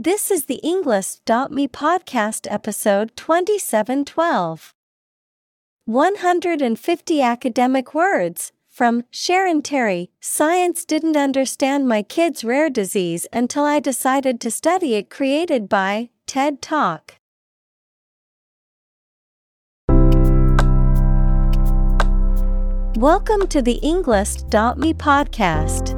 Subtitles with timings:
[0.00, 4.72] This is the Englist.me podcast episode 2712.
[5.86, 10.10] 150 academic words from Sharon Terry.
[10.20, 16.10] Science didn't understand my kid's rare disease until I decided to study it, created by
[16.28, 17.14] TED Talk.
[22.94, 25.97] Welcome to the Englist.me podcast.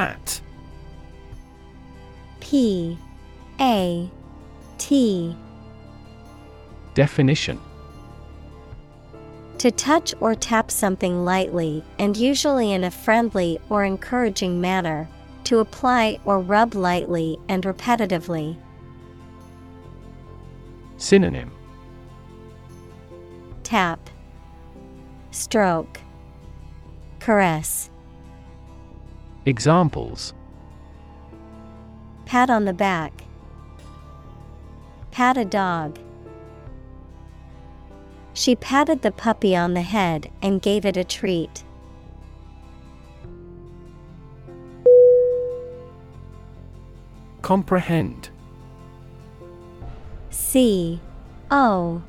[0.00, 0.40] Pat.
[2.40, 2.96] P
[3.60, 4.10] A
[4.78, 5.36] T
[6.94, 7.60] Definition
[9.58, 15.06] To touch or tap something lightly and usually in a friendly or encouraging manner,
[15.44, 18.56] to apply or rub lightly and repetitively.
[20.96, 21.52] Synonym
[23.64, 24.08] Tap,
[25.30, 26.00] Stroke,
[27.18, 27.90] Caress.
[29.46, 30.34] Examples
[32.26, 33.24] Pat on the back.
[35.10, 35.98] Pat a dog.
[38.34, 41.64] She patted the puppy on the head and gave it a treat.
[47.40, 48.28] Comprehend
[50.28, 51.00] C
[51.50, 52.02] O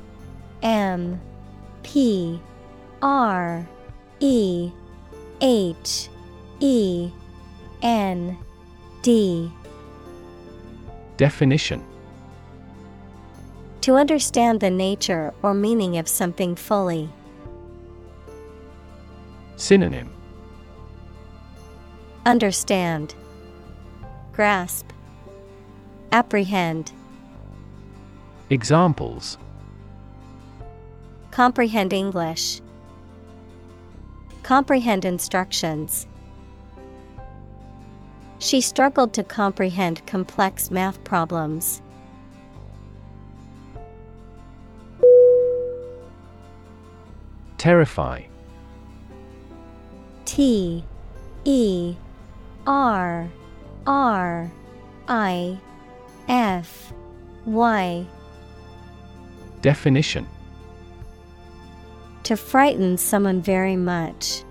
[0.61, 1.19] M
[1.81, 2.41] P
[3.01, 3.67] R
[4.19, 4.71] E
[5.39, 6.09] H
[6.59, 7.11] E
[7.81, 8.37] N
[9.01, 9.51] D
[11.17, 11.83] Definition
[13.81, 17.09] To understand the nature or meaning of something fully.
[19.55, 20.09] Synonym
[22.25, 23.15] Understand,
[24.31, 24.87] Grasp,
[26.11, 26.91] Apprehend.
[28.49, 29.37] Examples
[31.31, 32.61] Comprehend English.
[34.43, 36.05] Comprehend instructions.
[38.41, 41.83] She struggled to comprehend complex math problems.
[47.59, 48.23] Terrify
[50.25, 50.83] T
[51.45, 51.95] E
[52.65, 53.29] R
[53.85, 54.51] R
[55.07, 55.59] I
[56.27, 56.93] F
[57.45, 58.07] Y
[59.61, 60.27] Definition
[62.23, 64.41] To frighten someone very much.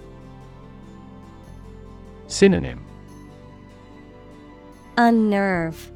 [2.29, 2.87] Synonym
[5.03, 5.91] Unnerve,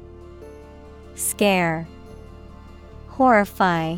[1.13, 1.87] Scare,
[3.09, 3.97] Horrify,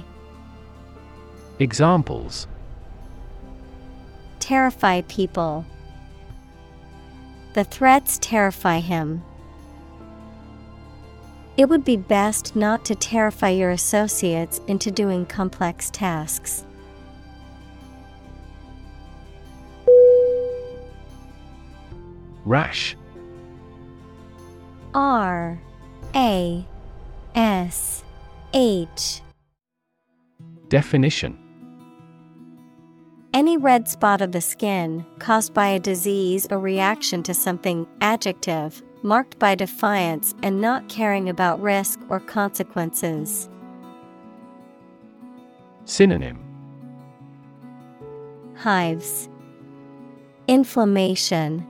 [1.59, 2.45] Examples
[4.39, 5.65] Terrify people.
[7.53, 9.23] The threats terrify him.
[11.55, 16.65] It would be best not to terrify your associates into doing complex tasks.
[22.43, 22.97] Rash
[24.93, 25.59] R
[26.15, 26.65] A
[27.35, 28.03] S
[28.53, 29.21] H.
[30.69, 31.37] Definition.
[33.33, 38.81] Any red spot of the skin caused by a disease or reaction to something, adjective,
[39.03, 43.49] marked by defiance and not caring about risk or consequences.
[45.85, 46.43] Synonym.
[48.55, 49.29] Hives,
[50.47, 51.65] Inflammation,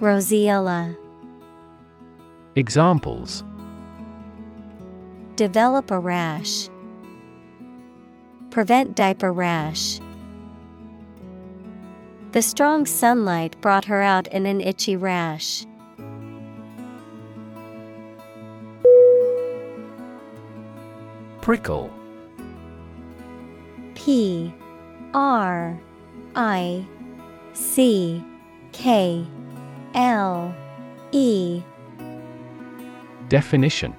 [0.00, 0.96] Roseola.
[2.56, 3.44] Examples
[5.36, 6.70] Develop a rash.
[8.48, 10.00] Prevent diaper rash.
[12.32, 15.66] The strong sunlight brought her out in an itchy rash.
[21.42, 21.92] Prickle
[23.94, 24.50] P
[25.12, 25.78] R
[26.34, 26.86] I
[27.52, 28.24] C
[28.72, 29.26] K
[29.94, 30.54] L
[31.12, 31.62] E
[33.28, 33.94] Definition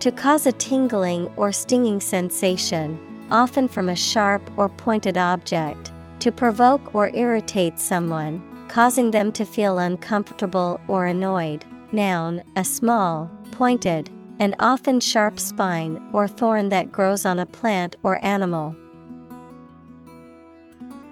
[0.00, 2.98] To cause a tingling or stinging sensation,
[3.30, 5.90] often from a sharp or pointed object,
[6.20, 11.64] to provoke or irritate someone, causing them to feel uncomfortable or annoyed.
[11.92, 17.96] Noun, a small, pointed, and often sharp spine or thorn that grows on a plant
[18.02, 18.74] or animal.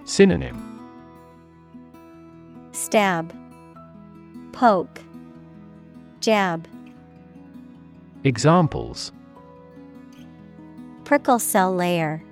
[0.05, 0.69] Synonym
[2.73, 3.35] Stab,
[4.53, 5.01] Poke,
[6.23, 6.69] Jab.
[8.23, 9.11] Examples
[11.03, 12.23] Prickle cell layer.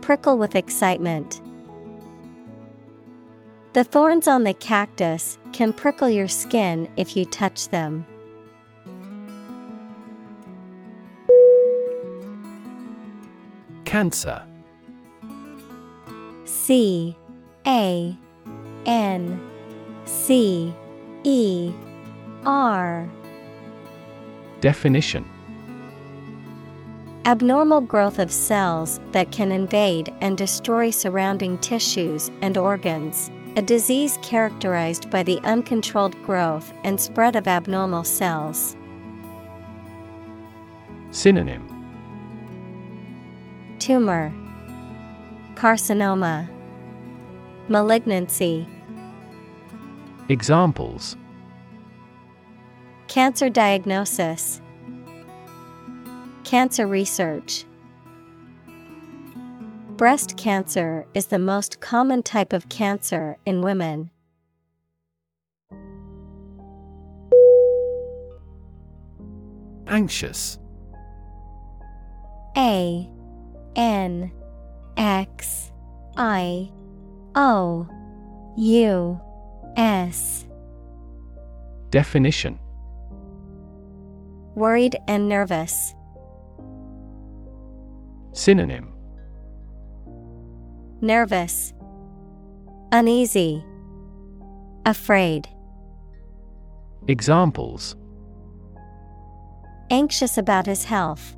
[0.00, 1.40] Prickle with excitement.
[3.72, 8.06] The thorns on the cactus can prickle your skin if you touch them.
[13.84, 14.40] Cancer
[16.44, 17.16] C
[17.66, 18.16] A
[18.86, 19.50] N
[20.04, 20.72] C
[21.24, 21.74] E
[22.46, 23.08] R
[24.60, 25.28] Definition
[27.26, 33.30] Abnormal growth of cells that can invade and destroy surrounding tissues and organs.
[33.56, 38.76] A disease characterized by the uncontrolled growth and spread of abnormal cells.
[41.12, 41.66] Synonym
[43.78, 44.32] Tumor,
[45.54, 46.48] Carcinoma,
[47.68, 48.68] Malignancy.
[50.28, 51.16] Examples
[53.14, 54.60] Cancer diagnosis,
[56.42, 57.64] Cancer research.
[59.90, 64.10] Breast cancer is the most common type of cancer in women.
[69.86, 70.58] Anxious
[72.56, 73.08] A
[73.76, 74.32] N
[74.96, 75.70] X
[76.16, 76.68] I
[77.36, 77.88] O
[78.56, 79.20] U
[79.76, 80.46] S
[81.90, 82.58] Definition
[84.54, 85.94] Worried and nervous.
[88.32, 88.92] Synonym
[91.00, 91.72] Nervous,
[92.92, 93.64] Uneasy,
[94.86, 95.48] Afraid.
[97.08, 97.96] Examples
[99.90, 101.36] Anxious about his health.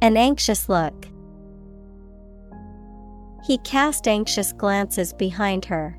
[0.00, 1.08] An anxious look.
[3.44, 5.98] He cast anxious glances behind her.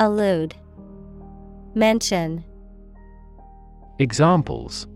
[0.00, 0.54] Allude,
[1.74, 2.42] Mention,
[3.98, 4.86] Examples.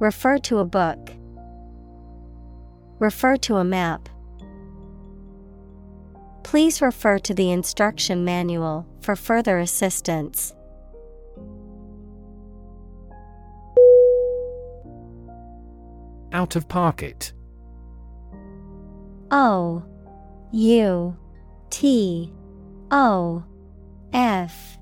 [0.00, 1.10] Refer to a book,
[2.98, 4.08] Refer to a map.
[6.44, 10.54] Please refer to the instruction manual for further assistance.
[16.32, 17.34] Out of pocket.
[19.30, 19.84] O
[20.52, 21.16] U
[21.68, 22.32] T
[22.90, 23.44] O
[24.12, 24.78] F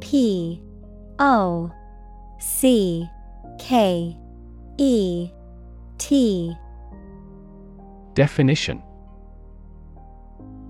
[0.00, 0.62] P
[1.18, 1.72] O
[2.38, 3.08] C
[3.58, 4.16] K
[4.78, 5.30] E
[5.98, 6.56] T
[8.14, 8.82] Definition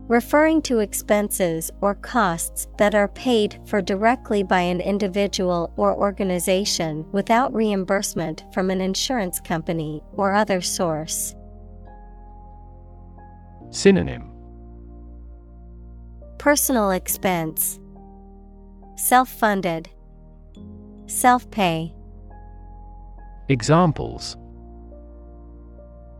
[0.08, 7.04] Referring to expenses or costs that are paid for directly by an individual or organization
[7.12, 11.34] without reimbursement from an insurance company or other source.
[13.68, 14.37] Synonym
[16.38, 17.80] Personal expense,
[18.94, 19.88] Self funded,
[21.06, 21.92] Self pay.
[23.48, 24.36] Examples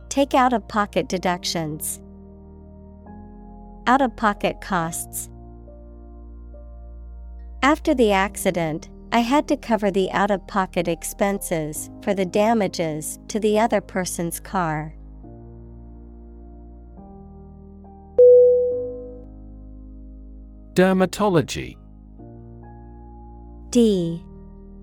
[0.09, 2.01] Take out of pocket deductions.
[3.87, 5.31] Out of pocket costs.
[7.63, 13.21] After the accident, I had to cover the out of pocket expenses for the damages
[13.29, 14.98] to the other person's car.
[20.79, 21.77] Dermatology.
[23.71, 24.23] D.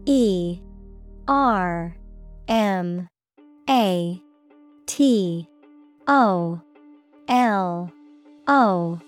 [0.05, 0.59] E.
[1.25, 1.95] R.
[2.49, 3.07] M.
[3.69, 4.21] A.
[4.87, 5.47] T.
[6.05, 6.59] O.
[7.29, 7.93] L.
[8.45, 8.99] O.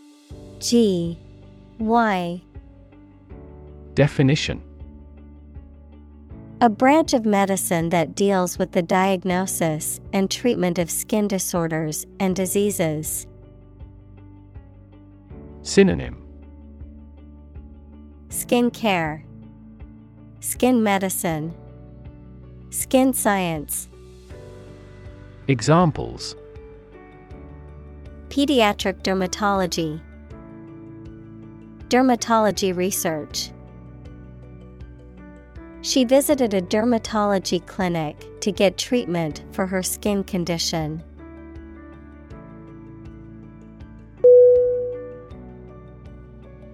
[0.62, 1.20] G.
[1.78, 2.42] Y.
[3.94, 4.64] Definition.
[6.62, 12.34] A branch of medicine that deals with the diagnosis and treatment of skin disorders and
[12.34, 13.28] diseases.
[15.64, 16.27] Synonym
[18.38, 19.24] Skin care,
[20.42, 21.56] Skin medicine,
[22.70, 23.90] Skin science.
[25.48, 26.36] Examples
[28.30, 30.00] Pediatric dermatology,
[31.90, 33.50] Dermatology research.
[35.82, 41.02] She visited a dermatology clinic to get treatment for her skin condition.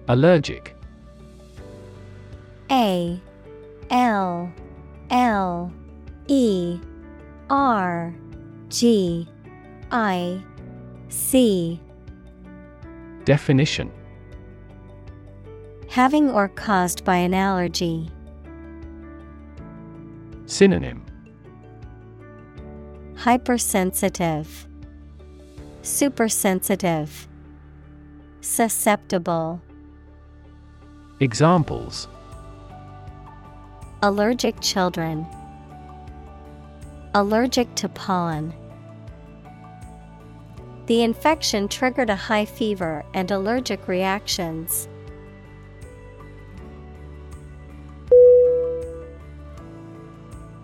[0.08, 0.76] Allergic
[2.70, 3.20] A
[3.90, 4.52] L
[5.10, 5.72] L
[6.26, 6.78] E
[7.50, 8.14] R
[8.68, 9.28] G
[9.90, 10.42] I
[11.08, 11.80] C.
[13.24, 13.90] Definition.
[15.88, 18.10] Having or caused by an allergy.
[20.46, 21.04] Synonym.
[23.16, 24.66] Hypersensitive,
[25.82, 27.28] Supersensitive,
[28.40, 29.62] Susceptible.
[31.20, 32.08] Examples
[34.04, 35.26] Allergic children.
[37.14, 38.52] Allergic to pollen.
[40.84, 44.88] The infection triggered a high fever and allergic reactions.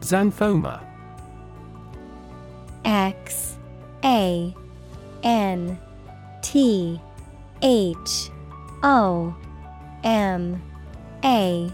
[0.01, 0.85] Xanthoma
[2.85, 3.57] X
[4.05, 4.55] A
[5.23, 5.79] N
[6.43, 7.01] T
[7.63, 8.31] H
[8.83, 9.35] O
[10.05, 10.63] M
[11.25, 11.73] A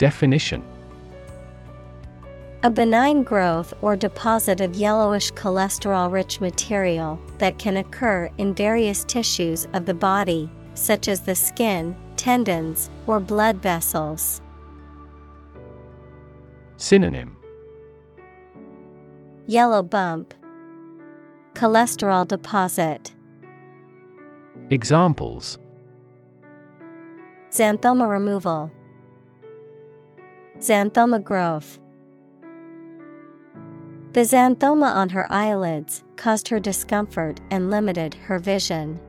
[0.00, 0.64] Definition.
[2.62, 9.04] A benign growth or deposit of yellowish cholesterol rich material that can occur in various
[9.04, 14.40] tissues of the body, such as the skin, tendons, or blood vessels.
[16.78, 17.36] Synonym.
[19.46, 20.32] Yellow bump,
[21.52, 23.12] Cholesterol deposit,
[24.70, 25.58] Examples.
[27.50, 28.70] Xanthoma removal,
[30.60, 31.78] Xanthoma growth.
[34.12, 39.00] The xanthoma on her eyelids caused her discomfort and limited her vision.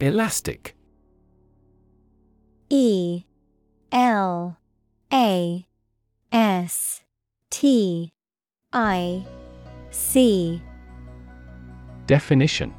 [0.00, 0.76] Elastic
[2.68, 3.24] E
[3.90, 4.58] L
[5.12, 5.66] A
[6.30, 7.02] S
[7.48, 8.12] T
[8.72, 9.24] I
[9.90, 10.62] C
[12.06, 12.74] Definition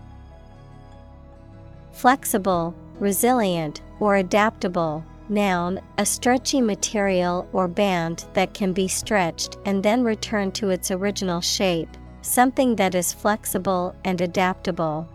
[1.92, 5.04] Flexible, resilient, or adaptable.
[5.28, 10.92] Noun, a stretchy material or band that can be stretched and then returned to its
[10.92, 11.90] original shape,
[12.22, 15.08] something that is flexible and adaptable.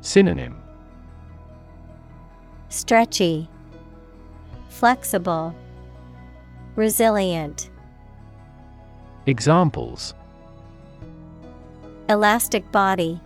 [0.00, 0.56] Synonym
[2.68, 3.48] Stretchy,
[4.68, 5.54] Flexible,
[6.76, 7.70] Resilient.
[9.26, 10.14] Examples
[12.08, 13.20] Elastic body,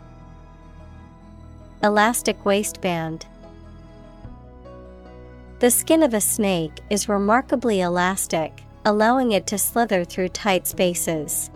[1.84, 3.26] Elastic waistband.
[5.58, 11.50] The skin of a snake is remarkably elastic, allowing it to slither through tight spaces.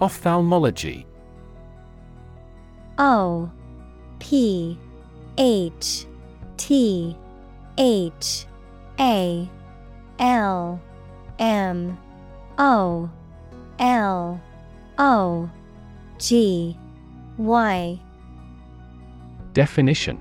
[0.00, 1.04] Ophthalmology
[2.98, 3.50] O
[4.20, 4.78] P
[5.36, 6.06] H
[6.56, 7.16] T
[7.76, 8.46] H
[9.00, 9.50] A
[10.20, 10.80] L
[11.40, 11.98] M
[12.56, 13.10] O
[13.78, 14.40] L
[14.98, 15.50] O
[16.18, 16.76] G
[17.38, 18.00] Y.
[19.52, 20.20] Definition.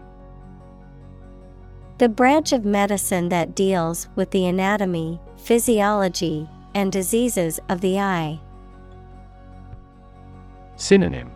[2.00, 8.40] The branch of medicine that deals with the anatomy, physiology, and diseases of the eye.
[10.76, 11.32] Synonym.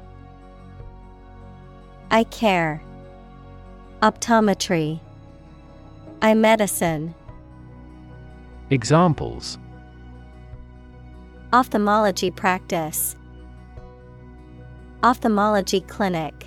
[2.10, 2.82] Eye care,
[4.02, 5.00] Optometry,
[6.22, 7.14] Eye medicine,
[8.70, 9.58] Examples
[11.58, 13.16] Ophthalmology practice,
[15.02, 16.46] Ophthalmology clinic.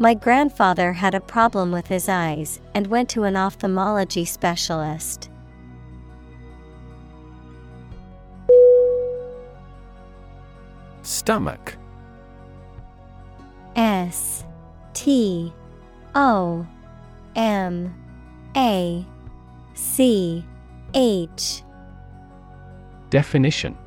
[0.00, 5.30] My grandfather had a problem with his eyes and went to an ophthalmology specialist.
[11.02, 11.76] Stomach
[13.76, 14.44] S
[14.94, 15.52] T
[16.16, 16.66] O
[17.36, 17.94] M
[18.56, 19.06] A
[19.74, 20.44] C
[20.92, 21.62] H
[23.14, 23.78] Definition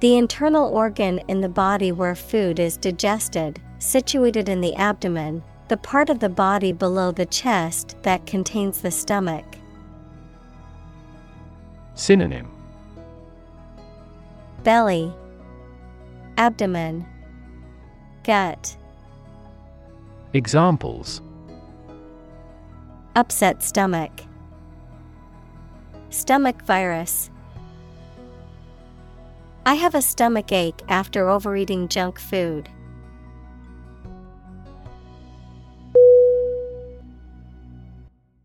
[0.00, 5.76] The internal organ in the body where food is digested, situated in the abdomen, the
[5.76, 9.44] part of the body below the chest that contains the stomach.
[11.94, 12.50] Synonym
[14.64, 15.12] Belly,
[16.38, 17.06] Abdomen,
[18.24, 18.76] Gut.
[20.32, 21.22] Examples
[23.14, 24.27] Upset stomach.
[26.10, 27.30] Stomach virus.
[29.66, 32.68] I have a stomach ache after overeating junk food.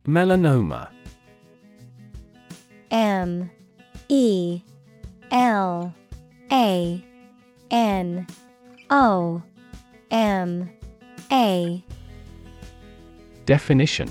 [0.06, 0.90] Melanoma.
[2.92, 3.50] M.
[4.10, 4.62] E.
[5.32, 5.94] L.
[6.52, 7.04] A.
[7.72, 8.28] N.
[8.90, 9.42] O.
[10.12, 10.70] M.
[11.32, 11.84] A.
[13.46, 14.10] Definition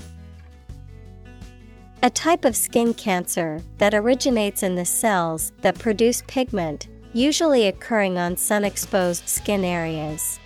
[2.03, 8.17] A type of skin cancer that originates in the cells that produce pigment, usually occurring
[8.17, 10.37] on sun exposed skin areas.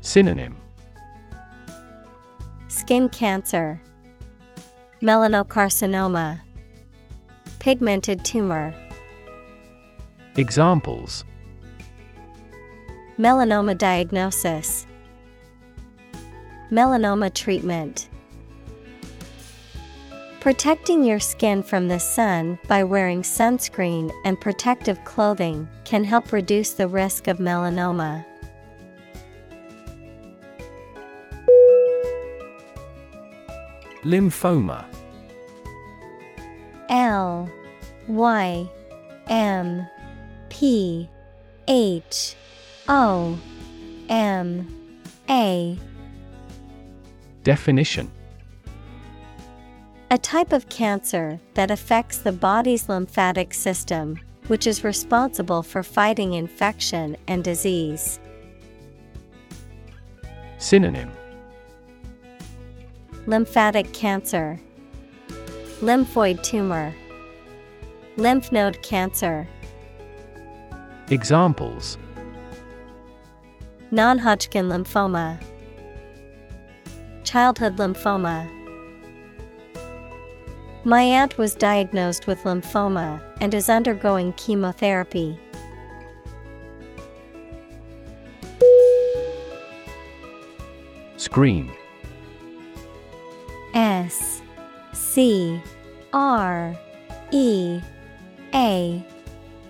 [0.00, 0.56] Synonym
[2.68, 3.78] Skin cancer,
[5.02, 6.40] melanocarcinoma,
[7.58, 8.72] pigmented tumor.
[10.36, 11.26] Examples
[13.18, 14.86] Melanoma diagnosis,
[16.70, 18.08] Melanoma treatment.
[20.40, 26.70] Protecting your skin from the sun by wearing sunscreen and protective clothing can help reduce
[26.74, 28.24] the risk of melanoma.
[34.04, 34.84] Lymphoma.
[36.88, 37.50] L
[38.06, 38.70] Y
[39.26, 39.86] M
[40.50, 41.10] P
[41.66, 42.36] H
[42.86, 43.36] O
[44.08, 45.76] M A.
[47.42, 48.12] Definition
[50.10, 56.32] A type of cancer that affects the body's lymphatic system, which is responsible for fighting
[56.32, 58.18] infection and disease.
[60.56, 61.10] Synonym
[63.26, 64.58] Lymphatic cancer,
[65.82, 66.94] Lymphoid tumor,
[68.16, 69.46] Lymph node cancer.
[71.10, 71.98] Examples
[73.90, 75.38] Non Hodgkin lymphoma,
[77.24, 78.57] Childhood lymphoma.
[80.84, 85.38] My aunt was diagnosed with lymphoma and is undergoing chemotherapy.
[91.16, 91.70] Scream
[93.74, 94.40] S
[94.92, 95.60] C
[96.12, 96.76] R
[97.32, 97.80] E
[98.54, 99.04] A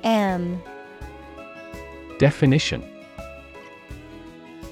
[0.04, 0.62] M.
[2.18, 2.84] Definition.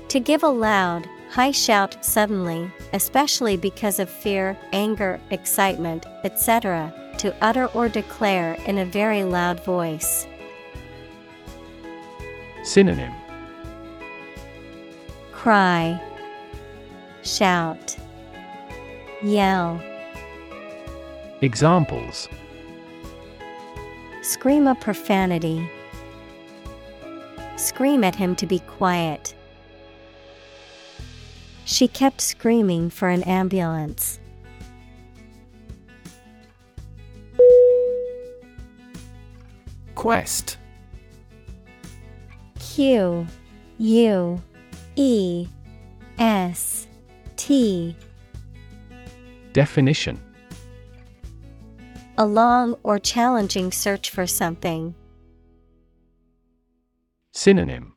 [0.09, 7.35] To give a loud, high shout suddenly, especially because of fear, anger, excitement, etc., to
[7.41, 10.27] utter or declare in a very loud voice.
[12.65, 13.12] Synonym
[15.33, 16.01] Cry,
[17.23, 17.97] shout,
[19.23, 19.81] yell,
[21.43, 22.29] Examples
[24.23, 25.71] scream a profanity.
[27.57, 29.36] Scream at him to be quiet.
[31.67, 34.21] She kept screaming for an ambulance.
[39.97, 40.59] Quest.
[42.61, 43.27] Q
[43.79, 44.43] U
[44.95, 45.49] E
[46.19, 46.87] S
[47.37, 47.97] T.
[49.53, 50.23] Definition.
[52.17, 54.95] A long or challenging search for something.
[57.33, 57.95] Synonym.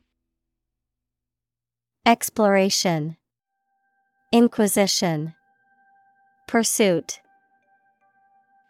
[2.04, 3.16] Exploration,
[4.32, 5.34] Inquisition,
[6.46, 7.20] Pursuit.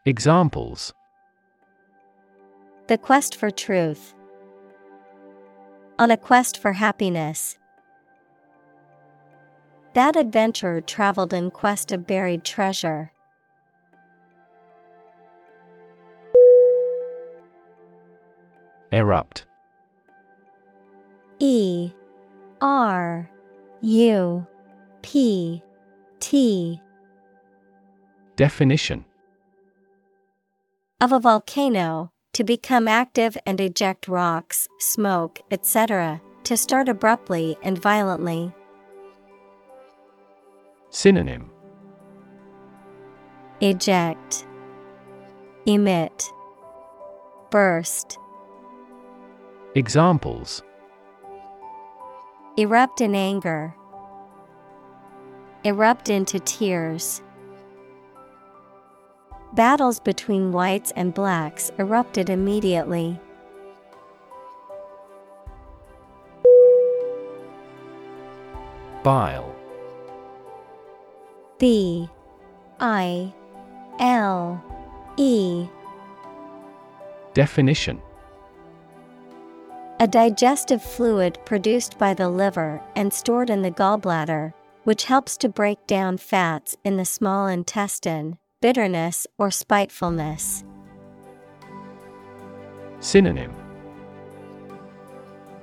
[0.06, 0.94] Examples
[2.86, 4.14] The quest for truth.
[5.98, 7.58] On a quest for happiness.
[9.92, 13.12] That adventurer traveled in quest of buried treasure.
[18.90, 19.44] Erupt
[21.38, 21.92] E
[22.62, 23.28] R
[23.82, 24.46] U
[25.02, 25.62] P
[26.20, 26.80] T
[28.36, 29.04] Definition.
[31.00, 37.78] Of a volcano, to become active and eject rocks, smoke, etc., to start abruptly and
[37.78, 38.52] violently.
[40.90, 41.50] Synonym.
[43.60, 44.46] Eject,
[45.66, 46.24] Emit,
[47.50, 48.18] Burst,
[49.74, 50.62] Examples.
[52.56, 53.74] Erupt in anger,
[55.62, 57.20] Erupt into tears.
[59.52, 63.20] Battles between whites and blacks erupted immediately.
[69.02, 69.54] Bile
[71.58, 72.08] B
[72.78, 73.32] I
[73.98, 74.62] L
[75.18, 75.66] E
[77.34, 78.00] Definition
[79.98, 84.54] A digestive fluid produced by the liver and stored in the gallbladder,
[84.90, 90.64] which helps to break down fats in the small intestine, bitterness or spitefulness.
[92.98, 93.54] Synonym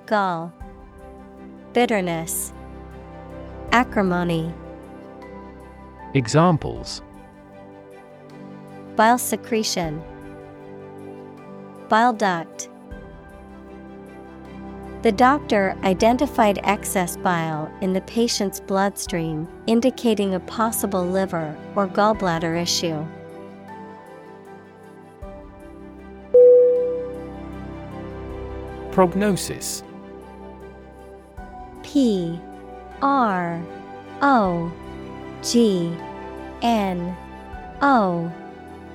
[0.06, 0.54] Gall,
[1.74, 2.54] Bitterness,
[3.74, 4.54] Acrimony.
[6.14, 7.02] Examples
[8.96, 10.02] Bile secretion,
[11.90, 12.67] Bile duct.
[15.04, 22.60] The doctor identified excess bile in the patient's bloodstream, indicating a possible liver or gallbladder
[22.60, 23.06] issue.
[28.92, 29.84] Prognosis.
[31.84, 32.42] P
[33.04, 33.62] R
[34.24, 34.74] O
[35.44, 35.96] G
[36.64, 37.16] N
[37.84, 38.32] O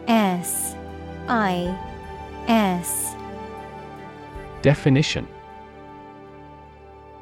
[0.09, 0.75] S
[1.29, 1.79] I
[2.49, 3.15] S.
[4.63, 5.29] Definition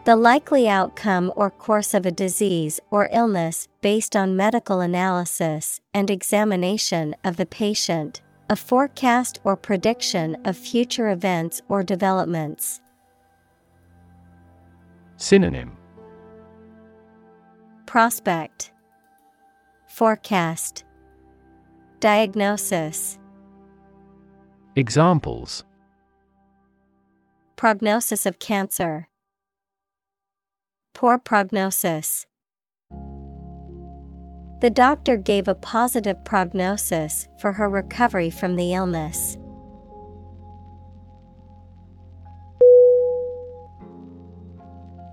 [0.04, 6.10] The likely outcome or course of a disease or illness based on medical analysis and
[6.10, 12.80] examination of the patient, a forecast or prediction of future events or developments.
[15.18, 15.76] Synonym.
[17.84, 18.72] Prospect.
[19.86, 20.84] Forecast.
[22.00, 23.18] Diagnosis.
[24.76, 25.64] Examples.
[27.56, 29.09] Prognosis of cancer.
[30.94, 32.26] Poor prognosis.
[34.60, 39.38] The doctor gave a positive prognosis for her recovery from the illness.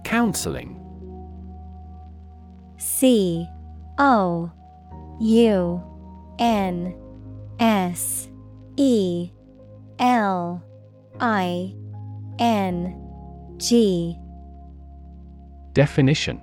[0.04, 0.78] Counseling
[2.78, 3.48] C
[3.98, 4.52] O
[5.20, 5.84] U
[6.40, 6.96] N
[7.60, 8.28] S
[8.76, 9.32] E
[10.00, 10.64] L
[11.20, 11.74] I
[12.40, 14.18] N G
[15.78, 16.42] Definition.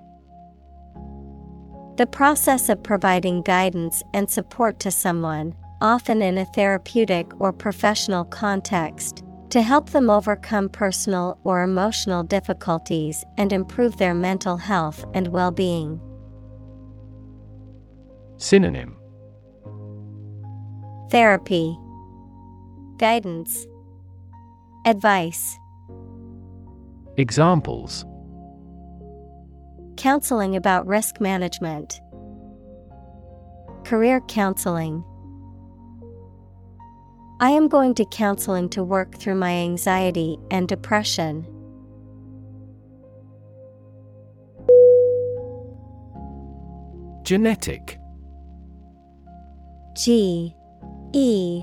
[1.97, 8.27] The process of providing guidance and support to someone, often in a therapeutic or professional
[8.27, 15.27] context, to help them overcome personal or emotional difficulties and improve their mental health and
[15.27, 16.01] well being.
[18.37, 18.97] Synonym.
[21.11, 21.77] Therapy,
[22.99, 23.67] Guidance,
[24.87, 25.59] Advice,
[27.17, 28.05] Examples
[29.97, 32.01] Counseling about risk management,
[33.85, 35.05] Career counseling.
[37.41, 41.47] I am going to counseling to work through my anxiety and depression.
[47.23, 47.99] Genetic
[49.95, 50.55] G
[51.13, 51.63] E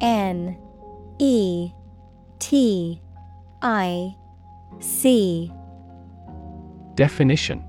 [0.00, 0.56] N
[1.18, 1.72] E
[2.38, 3.02] T
[3.60, 4.14] I
[4.80, 5.52] C
[6.94, 7.64] Definition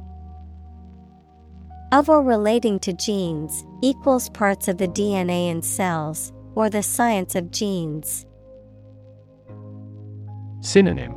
[1.92, 7.36] of or relating to genes equals parts of the DNA in cells or the science
[7.36, 8.26] of genes.
[10.62, 11.14] Synonym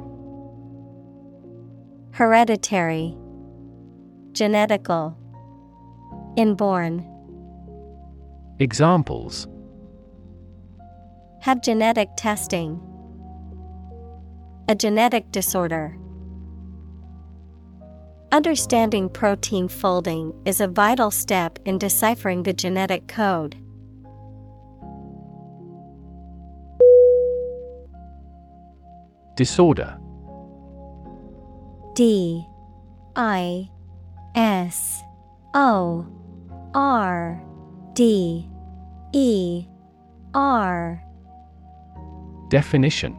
[2.13, 3.17] Hereditary
[4.33, 5.17] Genetical
[6.37, 7.07] Inborn
[8.59, 9.47] Examples
[11.43, 12.81] Have genetic testing.
[14.69, 15.97] A genetic disorder.
[18.35, 23.55] Understanding protein folding is a vital step in deciphering the genetic code.
[29.37, 29.97] Disorder.
[31.95, 32.45] D
[33.15, 33.71] I
[34.35, 35.01] S
[35.55, 36.05] O
[36.75, 37.41] R
[37.93, 38.49] D
[39.13, 39.65] E
[40.35, 41.01] R.
[42.49, 43.17] Definition.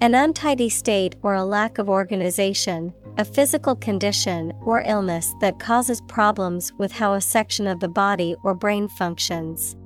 [0.00, 6.00] An untidy state or a lack of organization, a physical condition or illness that causes
[6.02, 9.76] problems with how a section of the body or brain functions.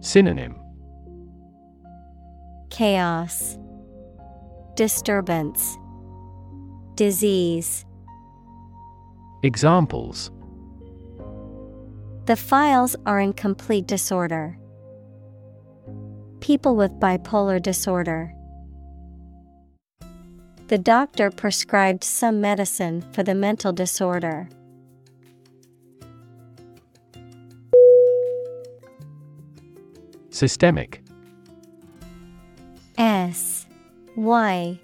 [0.00, 0.56] Synonym
[2.70, 3.58] Chaos,
[4.74, 5.76] Disturbance,
[6.94, 7.84] Disease.
[9.42, 10.30] Examples
[12.26, 14.58] The files are in complete disorder.
[16.40, 18.34] People with bipolar disorder.
[20.68, 24.50] The doctor prescribed some medicine for the mental disorder.
[30.28, 31.02] Systemic.
[32.98, 33.66] S
[34.14, 34.78] Y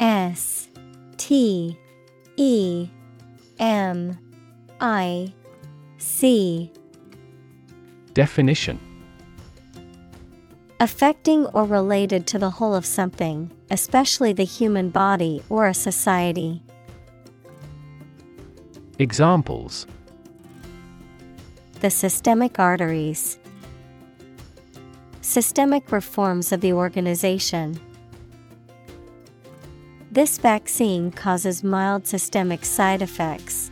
[0.00, 0.68] S
[1.16, 1.78] T
[2.36, 2.88] E
[3.60, 4.18] M
[4.80, 5.32] I
[5.98, 6.72] C.
[8.14, 8.89] Definition
[10.82, 16.62] Affecting or related to the whole of something, especially the human body or a society.
[18.98, 19.86] Examples
[21.80, 23.38] The systemic arteries,
[25.20, 27.78] systemic reforms of the organization.
[30.10, 33.70] This vaccine causes mild systemic side effects.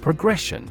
[0.00, 0.70] Progression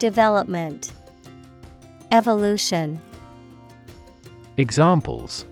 [0.00, 0.94] Development
[2.10, 2.98] Evolution
[4.56, 5.44] Examples.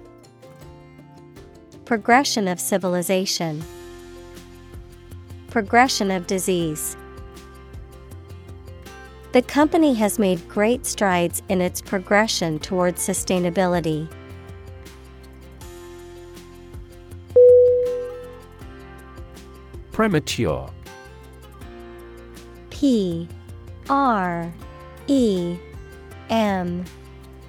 [1.85, 3.63] Progression of civilization
[5.51, 6.97] Progression of disease.
[9.33, 14.11] The company has made great strides in its progression towards sustainability.
[19.93, 20.71] Premature.
[22.71, 23.29] P
[23.89, 24.53] R
[25.07, 25.57] E
[26.31, 26.85] M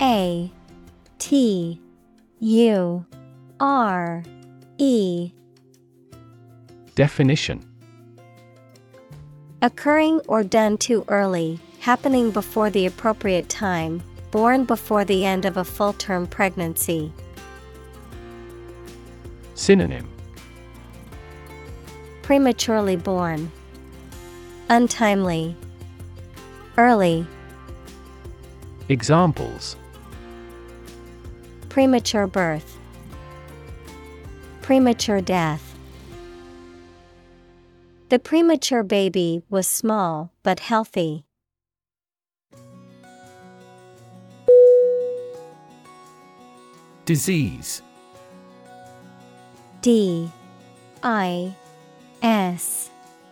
[0.02, 0.52] A
[1.18, 1.82] T
[2.40, 3.06] U
[3.60, 4.24] R
[4.78, 5.32] E.
[6.96, 7.66] Definition.
[9.62, 15.58] Occurring or done too early, happening before the appropriate time, born before the end of
[15.58, 17.12] a full term pregnancy.
[19.56, 20.08] Synonym.
[22.22, 23.52] Prematurely born,
[24.70, 25.56] Untimely,
[26.80, 27.28] Early,
[28.88, 29.76] Examples.
[31.68, 32.78] Premature birth,
[34.62, 35.78] Premature death.
[38.08, 41.26] The premature baby was small but healthy.
[47.04, 47.82] Disease.
[49.82, 50.32] D.
[51.04, 51.54] I.
[52.22, 52.90] S.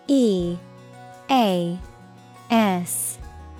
[0.10, 0.58] E.
[1.32, 1.80] A.
[2.52, 3.17] S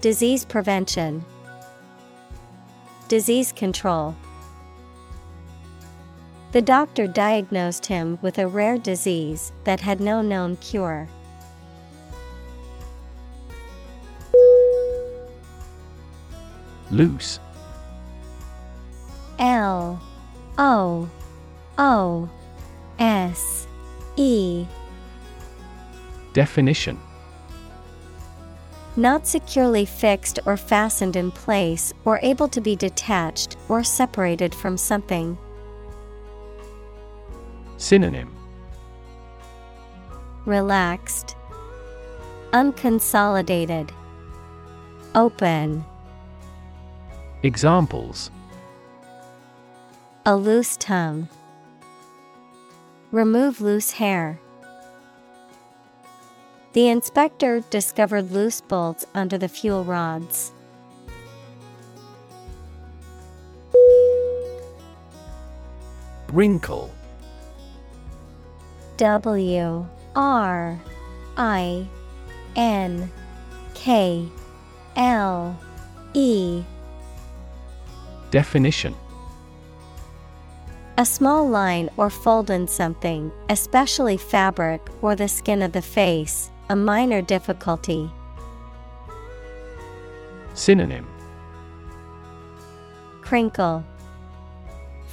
[0.00, 1.22] disease prevention,
[3.08, 4.16] disease control.
[6.52, 11.08] The doctor diagnosed him with a rare disease that had no known cure.
[16.90, 17.38] Loose
[19.38, 20.02] L
[20.58, 21.08] O
[21.78, 22.28] O
[22.98, 23.66] S
[24.16, 24.66] E
[26.32, 26.98] Definition
[29.00, 34.76] Not securely fixed or fastened in place or able to be detached or separated from
[34.76, 35.38] something.
[37.78, 38.30] Synonym
[40.44, 41.34] Relaxed,
[42.52, 43.88] Unconsolidated,
[45.14, 45.82] Open,
[47.42, 48.30] Examples
[50.26, 51.26] a loose tongue.
[53.12, 54.38] Remove loose hair.
[56.72, 60.52] The inspector discovered loose bolts under the fuel rods.
[66.32, 66.94] Wrinkle.
[68.98, 70.80] W R
[71.36, 71.86] I
[72.54, 73.10] N
[73.74, 74.28] K
[74.94, 75.58] L
[76.14, 76.62] E.
[78.30, 78.94] Definition.
[80.98, 86.52] A small line or fold in something, especially fabric or the skin of the face,
[86.70, 88.08] a minor difficulty.
[90.54, 91.04] Synonym
[93.22, 93.84] Crinkle,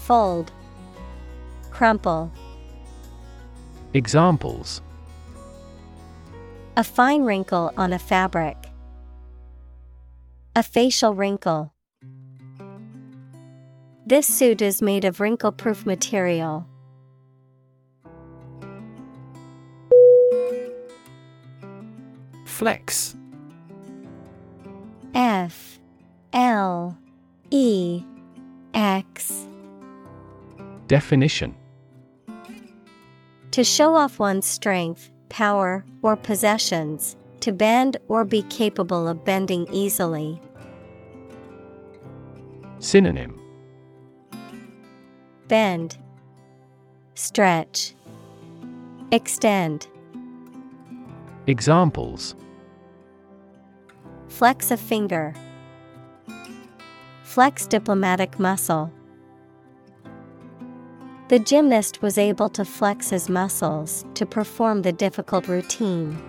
[0.05, 0.51] Fold,
[1.71, 2.31] Crumple.
[3.95, 4.81] Examples
[6.75, 8.57] A fine wrinkle on a fabric.
[10.55, 11.73] A facial wrinkle.
[14.05, 16.67] This suit is made of wrinkle proof material.
[22.57, 23.15] Flex.
[25.13, 25.79] F
[26.33, 26.97] L
[27.51, 28.03] E
[28.73, 29.45] X.
[30.87, 31.53] Definition.
[33.51, 39.67] To show off one's strength, power, or possessions, to bend or be capable of bending
[39.71, 40.41] easily.
[42.79, 43.39] Synonym.
[45.47, 45.95] Bend,
[47.13, 47.93] Stretch,
[49.11, 49.85] Extend.
[51.45, 52.33] Examples
[54.37, 55.33] Flex a finger.
[57.23, 58.93] Flex diplomatic muscle.
[61.29, 66.21] The gymnast was able to flex his muscles to perform the difficult routine.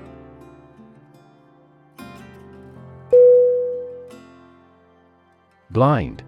[5.68, 6.22] Blind.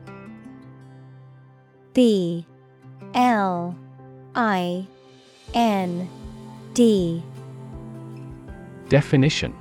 [1.95, 2.45] B.
[3.15, 3.75] L.
[4.35, 4.87] I.
[5.55, 6.11] N.
[6.75, 7.23] D.
[8.91, 9.55] Definition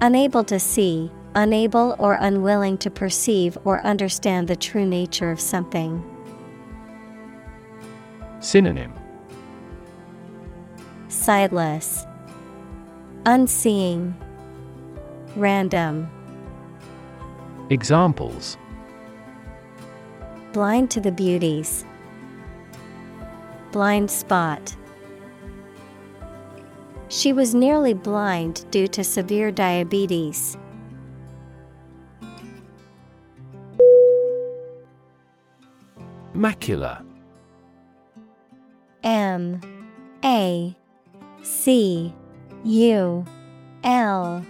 [0.00, 6.04] Unable to see, unable or unwilling to perceive or understand the true nature of something.
[8.38, 8.92] Synonym
[11.08, 12.06] Sightless,
[13.26, 14.14] Unseeing,
[15.34, 16.08] Random.
[17.70, 18.56] Examples
[20.52, 21.84] Blind to the beauties.
[23.72, 24.76] Blind spot.
[27.08, 30.56] She was nearly blind due to severe diabetes.
[36.34, 37.04] Macula.
[39.02, 39.60] M.
[40.24, 40.76] A.
[41.42, 42.14] C.
[42.64, 43.24] U.
[43.82, 44.44] L.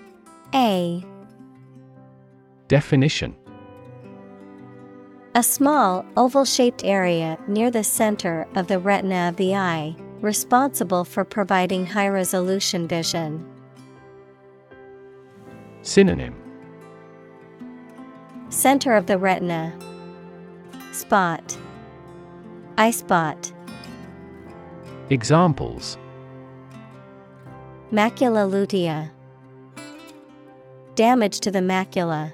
[0.54, 1.04] A.
[2.66, 3.34] Definition.
[5.34, 11.04] A small, oval shaped area near the center of the retina of the eye, responsible
[11.04, 13.44] for providing high resolution vision.
[15.82, 16.34] Synonym.
[18.50, 19.78] Center of the retina,
[20.92, 21.56] Spot,
[22.76, 23.52] Eye spot,
[25.10, 25.96] Examples.
[27.92, 29.10] Macula lutea,
[30.94, 32.32] Damage to the macula.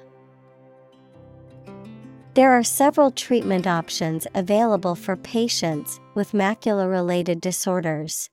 [2.35, 8.29] There are several treatment options available for patients with macula related disorders.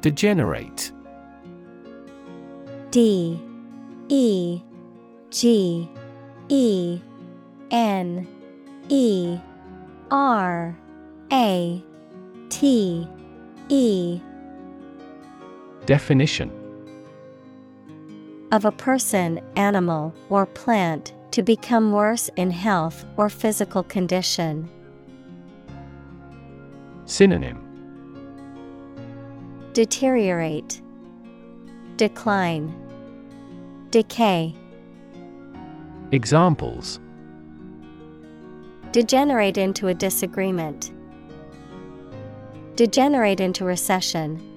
[0.00, 0.92] Degenerate.
[2.92, 3.42] D
[4.08, 4.62] E
[5.30, 5.90] G
[6.48, 7.00] E
[7.72, 8.28] N
[8.88, 9.38] E
[10.12, 10.78] R
[11.32, 11.84] A
[12.48, 13.08] T
[13.68, 14.20] E.
[15.84, 16.59] Definition
[18.52, 24.68] of a person, animal, or plant to become worse in health or physical condition.
[27.04, 27.66] Synonym
[29.72, 30.80] Deteriorate,
[31.96, 32.74] Decline,
[33.90, 34.54] Decay.
[36.12, 36.98] Examples
[38.90, 40.90] Degenerate into a disagreement.
[42.74, 44.49] Degenerate into recession.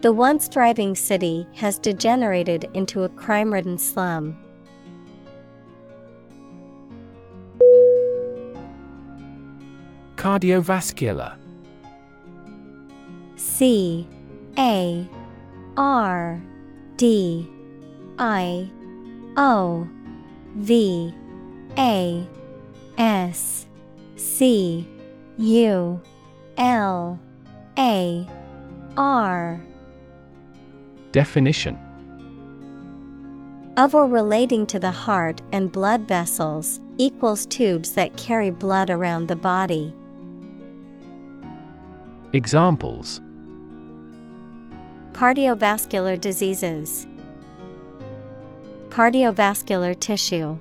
[0.00, 4.38] The once thriving city has degenerated into a crime ridden slum.
[10.14, 11.36] Cardiovascular
[13.34, 14.06] C
[14.56, 15.08] A
[15.76, 16.40] R
[16.96, 17.50] D
[18.20, 18.70] I
[19.36, 19.88] O
[20.54, 21.12] V
[21.76, 22.26] A
[22.98, 23.66] S
[24.14, 24.88] C
[25.38, 26.00] U
[26.56, 27.18] L
[27.76, 28.28] A
[28.96, 29.60] R
[31.12, 31.78] Definition
[33.78, 39.28] of or relating to the heart and blood vessels equals tubes that carry blood around
[39.28, 39.94] the body.
[42.32, 43.20] Examples
[45.12, 47.06] Cardiovascular diseases,
[48.90, 50.58] Cardiovascular tissue.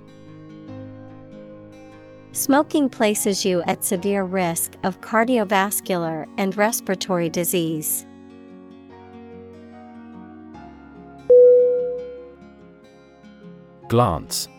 [2.32, 8.07] Smoking places you at severe risk of cardiovascular and respiratory disease.
[13.88, 14.50] Glance.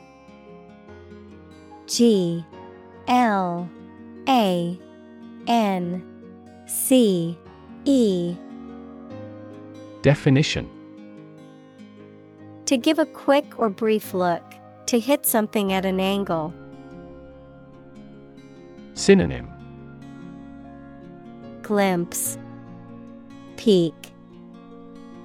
[1.87, 2.45] G
[3.07, 3.69] L
[4.27, 4.79] A
[5.47, 6.03] N
[6.67, 7.37] C
[7.85, 8.35] E.
[10.03, 10.69] Definition.
[12.67, 14.43] To give a quick or brief look,
[14.87, 16.55] to hit something at an angle.
[18.95, 19.49] Synonym.
[21.63, 22.39] Glimpse,
[23.57, 23.95] Peek,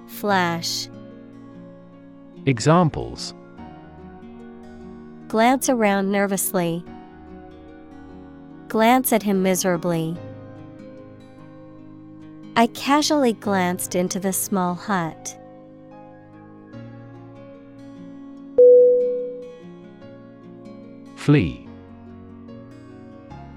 [0.07, 0.89] Flash.
[2.45, 3.33] Examples
[5.33, 6.85] Glance around nervously.
[8.67, 10.15] Glance at him miserably.
[12.55, 15.35] I casually glanced into the small hut.
[21.15, 21.67] Flee.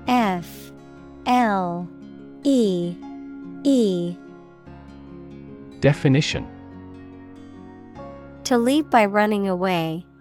[0.09, 0.72] F
[1.27, 1.87] L
[2.43, 2.97] E
[3.64, 4.16] E
[5.81, 6.47] Definition
[8.45, 10.07] To leave by running away,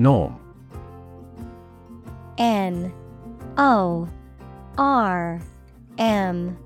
[0.00, 0.40] Norm.
[2.38, 2.90] N
[3.58, 4.08] O
[4.78, 5.42] R
[5.98, 6.56] M.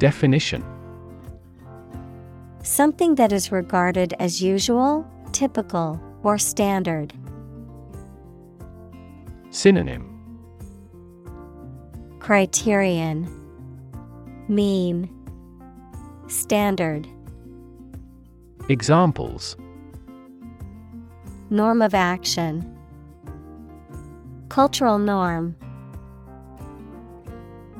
[0.00, 0.64] Definition.
[2.64, 7.14] Something that is regarded as usual, typical, or standard.
[9.50, 10.12] Synonym.
[12.18, 13.30] Criterion.
[14.48, 15.08] Mean.
[16.26, 17.06] Standard.
[18.68, 19.56] Examples
[21.50, 22.76] Norm of action.
[24.48, 25.54] Cultural norm.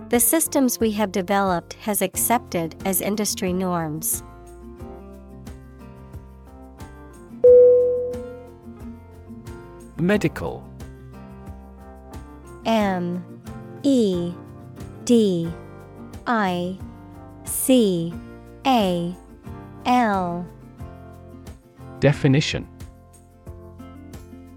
[0.08, 4.22] The systems we have developed has accepted as industry norms.
[9.98, 10.62] Medical.
[12.66, 13.24] M.
[13.82, 14.32] E.
[15.04, 15.50] D.
[16.28, 16.78] I.
[17.42, 18.14] C.
[18.64, 19.12] A.
[19.86, 20.46] L.
[21.98, 22.68] Definition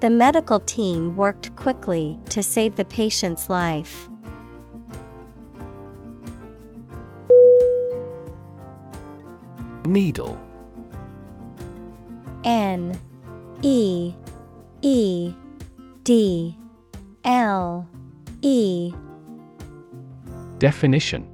[0.00, 4.08] The medical team worked quickly to save the patient's life.
[9.86, 10.38] Needle.
[12.44, 12.98] N
[13.62, 14.14] E
[14.82, 15.34] E
[16.02, 16.58] D
[17.24, 17.88] L
[18.42, 18.92] E.
[20.58, 21.26] Definition.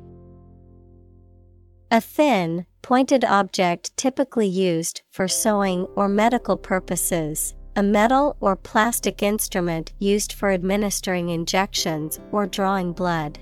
[1.91, 9.23] A thin, pointed object typically used for sewing or medical purposes, a metal or plastic
[9.23, 13.39] instrument used for administering injections or drawing blood.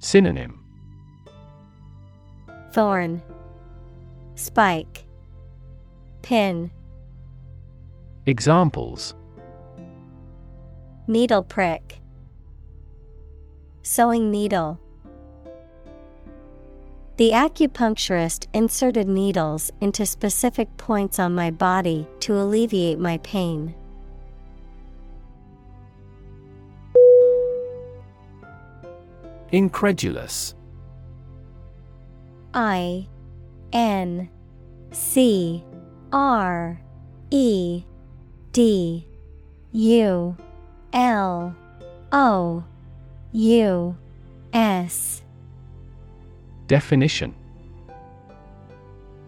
[0.00, 0.60] Synonym.
[2.72, 3.22] Thorn,
[4.34, 5.04] Spike,
[6.22, 6.70] Pin,
[8.26, 9.14] Examples.
[11.06, 12.00] Needle prick,
[13.82, 14.80] Sewing needle.
[17.16, 23.72] The acupuncturist inserted needles into specific points on my body to alleviate my pain.
[29.52, 30.56] Incredulous
[32.52, 33.06] I
[33.72, 34.28] N
[34.90, 35.64] C
[36.12, 36.80] R
[37.30, 37.84] E
[38.50, 39.06] D
[39.70, 40.36] U
[40.92, 41.56] L
[42.10, 42.64] O
[43.32, 43.96] U
[44.52, 45.23] S
[46.66, 47.34] Definition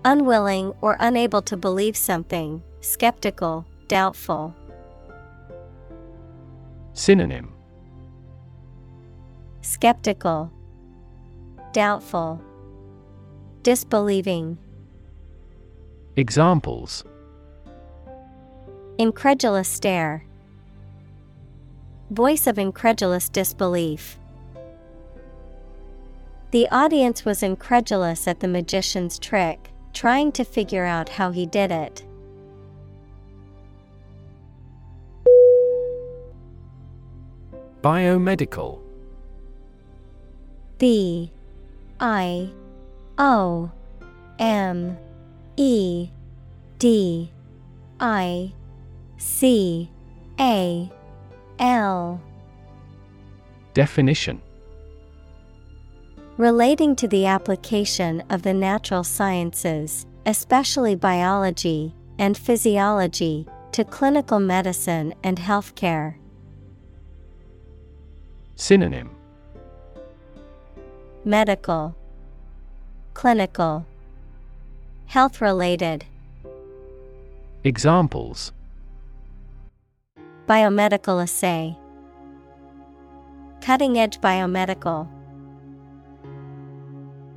[0.04, 4.54] Unwilling or unable to believe something, skeptical, doubtful.
[6.92, 7.52] Synonym
[9.60, 10.50] Skeptical,
[11.72, 12.40] doubtful,
[13.62, 14.56] disbelieving.
[16.16, 17.04] Examples
[18.96, 20.24] Incredulous stare.
[22.10, 24.18] Voice of incredulous disbelief.
[26.56, 31.70] The audience was incredulous at the magician's trick, trying to figure out how he did
[31.70, 32.02] it.
[37.82, 38.80] Biomedical.
[40.78, 41.30] B
[42.00, 42.48] I
[43.18, 43.70] O
[44.38, 44.96] M
[45.58, 46.08] E
[46.78, 47.30] D
[48.00, 48.54] I
[49.18, 49.90] C
[50.40, 50.90] A
[51.58, 52.22] L.
[53.74, 54.40] Definition
[56.38, 65.14] Relating to the application of the natural sciences, especially biology and physiology, to clinical medicine
[65.24, 66.16] and healthcare.
[68.54, 69.08] Synonym
[71.24, 71.96] Medical,
[73.14, 73.86] Clinical,
[75.06, 76.04] Health related.
[77.64, 78.52] Examples
[80.46, 81.78] Biomedical assay.
[83.62, 85.15] Cutting edge biomedical.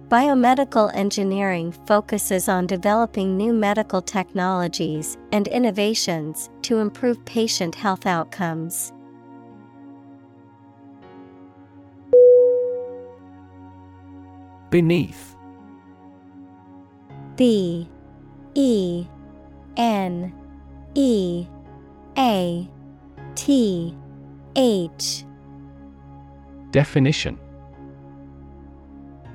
[0.09, 8.91] Biomedical engineering focuses on developing new medical technologies and innovations to improve patient health outcomes.
[14.71, 15.35] Beneath.
[17.35, 17.87] B
[18.55, 19.05] E
[19.77, 20.33] N
[20.95, 21.45] E
[22.17, 22.67] A
[23.35, 23.95] T
[24.55, 25.23] H.
[26.71, 27.39] Definition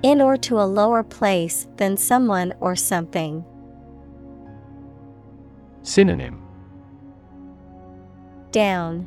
[0.04, 3.42] In or to a lower place than someone or something.
[5.80, 6.42] Synonym
[8.50, 9.06] Down,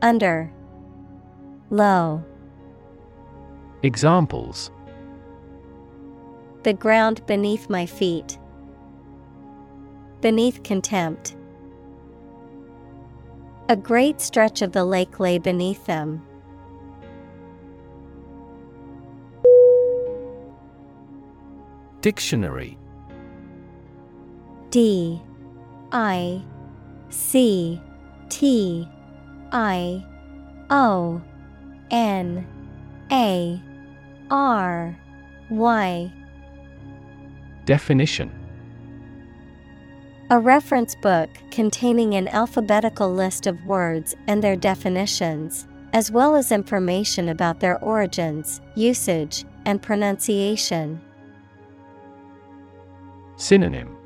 [0.00, 0.52] Under,
[1.70, 2.24] Low.
[3.82, 4.70] Examples
[6.62, 8.38] The ground beneath my feet.
[10.20, 11.34] Beneath contempt.
[13.68, 16.22] A great stretch of the lake lay beneath them.
[22.02, 22.76] Dictionary.
[24.70, 25.22] D
[25.92, 26.42] I
[27.10, 27.80] C
[28.28, 28.88] T
[29.52, 30.04] I
[30.68, 31.22] O
[31.92, 32.44] N
[33.12, 33.62] A
[34.32, 34.98] R
[35.48, 36.12] Y.
[37.66, 38.32] Definition.
[40.30, 46.50] A reference book containing an alphabetical list of words and their definitions, as well as
[46.50, 51.00] information about their origins, usage, and pronunciation.
[53.42, 53.96] Synonym.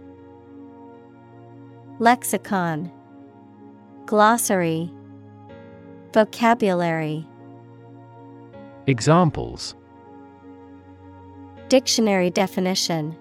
[1.99, 2.91] Lexicon.
[4.07, 4.91] Glossary.
[6.15, 7.29] Vocabulary.
[8.87, 9.75] Examples.
[11.69, 13.15] Dictionary definition.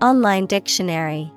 [0.00, 1.32] Online dictionary.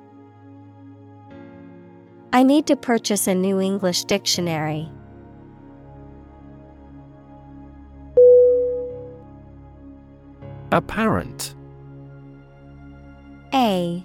[2.32, 4.88] I need to purchase a new English dictionary.
[10.70, 11.56] Apparent
[13.54, 14.04] A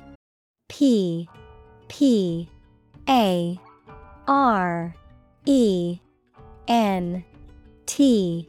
[0.67, 1.29] P
[1.87, 2.49] P
[3.07, 3.59] A
[4.27, 4.95] R
[5.45, 5.99] E
[6.67, 7.23] N
[7.85, 8.47] T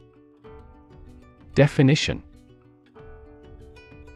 [1.55, 2.21] Definition.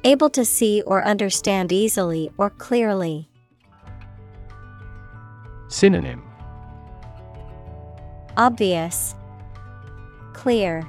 [0.04, 3.30] Able to see or understand easily or clearly.
[5.70, 6.22] Synonym.
[8.36, 9.16] Obvious,
[10.34, 10.88] Clear,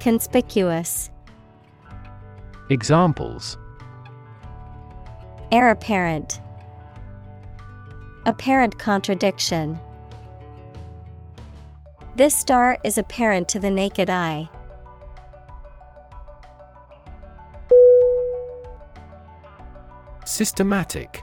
[0.00, 1.10] Conspicuous,
[2.68, 3.56] Examples
[5.52, 6.40] Heir apparent,
[8.26, 9.78] Apparent contradiction.
[12.16, 14.48] This star is apparent to the naked eye.
[20.24, 21.22] Systematic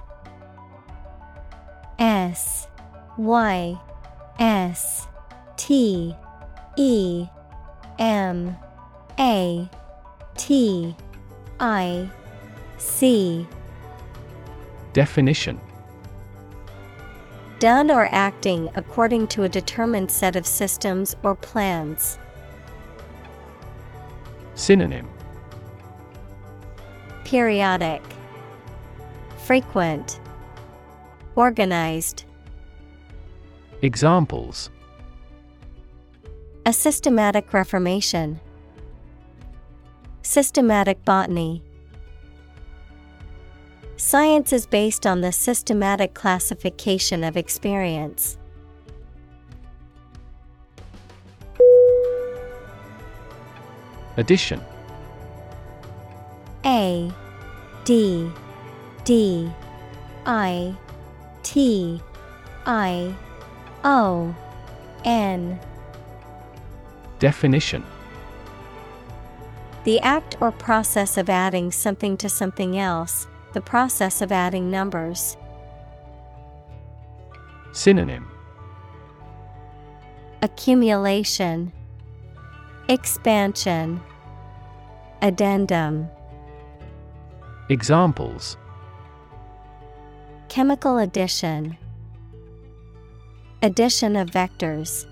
[2.00, 2.70] S
[3.18, 3.78] Y
[4.40, 5.08] S
[5.58, 6.16] T
[6.78, 7.28] E
[8.00, 8.56] M
[9.20, 9.70] A
[10.38, 10.96] T
[11.60, 12.10] I
[12.78, 13.46] C
[14.94, 15.60] Definition
[17.58, 22.20] Done or acting according to a determined set of systems or plans.
[24.54, 25.10] Synonym
[27.24, 28.04] Periodic,
[29.38, 30.20] Frequent,
[31.36, 32.26] Organized.
[33.82, 34.70] Examples
[36.68, 38.40] A systematic reformation.
[40.22, 41.64] Systematic botany.
[43.98, 48.38] Science is based on the systematic classification of experience.
[54.18, 54.62] Addition.
[56.66, 57.12] A
[57.86, 58.32] D
[59.04, 59.52] D
[60.26, 60.76] I
[61.44, 62.02] T
[62.66, 63.16] I
[63.84, 64.36] O
[65.04, 65.60] N.
[67.20, 67.84] Definition.
[69.84, 75.38] The act or process of adding something to something else, the process of adding numbers.
[77.72, 78.28] Synonym
[80.42, 81.72] Accumulation,
[82.90, 84.02] Expansion,
[85.22, 86.10] Addendum.
[87.70, 88.58] Examples
[90.50, 91.78] Chemical addition,
[93.62, 95.06] Addition of vectors.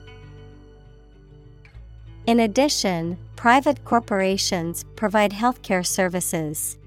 [2.27, 6.77] In addition, private corporations provide healthcare services.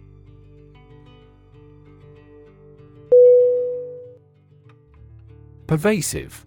[5.66, 6.44] Pervasive.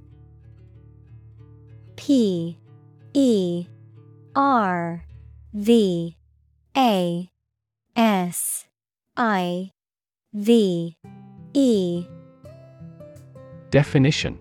[1.95, 2.57] P
[3.13, 3.65] E
[4.36, 5.03] R
[5.53, 6.18] V
[6.76, 7.30] A
[7.95, 8.65] S
[9.15, 9.72] I
[10.34, 10.97] V
[11.53, 12.05] E.
[13.72, 14.39] Definition.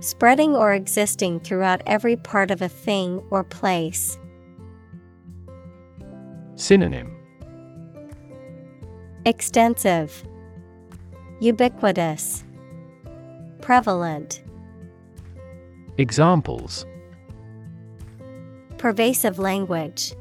[0.00, 4.18] Spreading or existing throughout every part of a thing or place.
[6.56, 7.16] Synonym.
[9.24, 10.22] Extensive,
[11.40, 12.44] Ubiquitous,
[13.64, 14.42] Prevalent.
[15.96, 16.84] Examples
[18.76, 20.12] Pervasive language.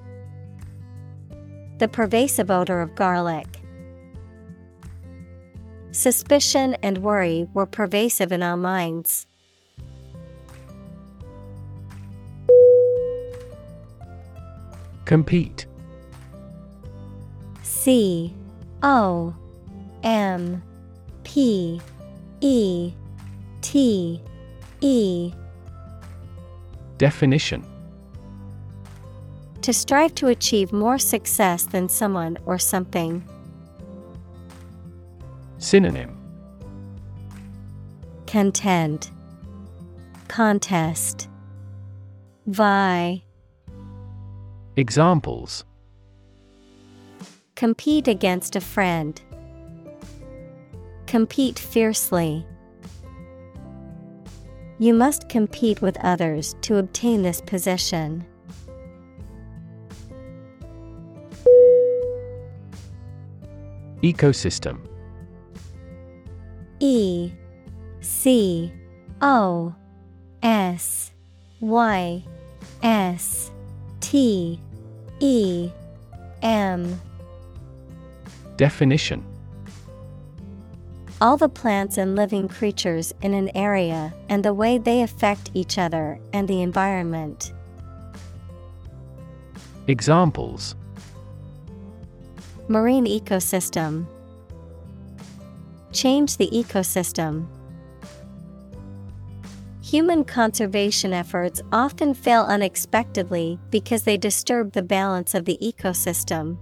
[1.80, 3.60] The pervasive odor of garlic.
[5.92, 9.28] Suspicion and worry were pervasive in our minds.
[15.04, 15.66] Compete
[17.62, 18.34] C
[18.82, 19.36] O
[20.02, 20.64] M
[21.26, 21.82] P
[22.40, 22.94] E
[23.64, 24.22] T
[24.82, 25.34] E.
[26.98, 27.66] Definition.
[29.62, 33.24] To strive to achieve more success than someone or something.
[35.58, 36.16] Synonym.
[38.28, 39.10] Contend.
[40.28, 41.30] Contest.
[42.46, 43.24] Vie.
[44.76, 45.64] Examples.
[47.56, 49.22] Compete against a friend.
[51.08, 52.46] Compete fiercely.
[54.84, 58.26] You must compete with others to obtain this position.
[64.02, 64.86] Ecosystem.
[66.82, 67.32] E
[68.02, 68.74] C
[69.22, 69.74] O
[70.42, 71.14] S
[71.62, 72.26] Y
[72.84, 73.52] S
[74.02, 74.60] T
[75.22, 75.72] E
[76.42, 77.00] M.
[78.58, 79.33] Definition
[81.24, 85.78] All the plants and living creatures in an area and the way they affect each
[85.78, 87.54] other and the environment.
[89.88, 90.76] Examples
[92.68, 94.06] Marine ecosystem.
[95.94, 97.48] Change the ecosystem.
[99.82, 106.58] Human conservation efforts often fail unexpectedly because they disturb the balance of the ecosystem.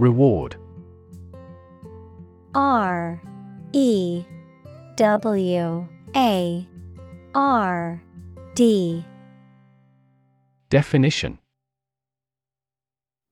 [0.00, 0.56] Reward.
[2.54, 3.20] R
[3.74, 4.24] E
[4.96, 6.68] W A
[7.34, 8.02] R
[8.54, 9.04] D.
[10.70, 11.38] Definition.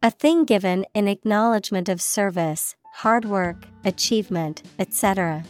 [0.02, 5.44] A thing given in acknowledgement of service, hard work, achievement, etc.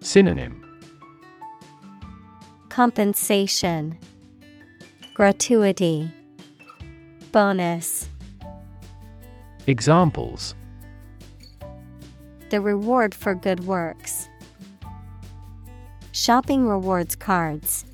[0.00, 0.62] Synonym.
[2.68, 3.98] Compensation,
[5.12, 6.08] Gratuity,
[7.32, 8.08] Bonus.
[9.68, 10.54] Examples
[12.50, 14.28] The reward for good works.
[16.12, 17.84] Shopping rewards cards.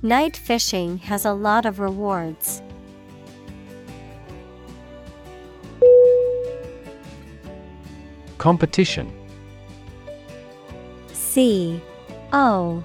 [0.00, 2.62] Night fishing has a lot of rewards.
[8.38, 9.12] Competition
[11.12, 11.80] C
[12.32, 12.82] O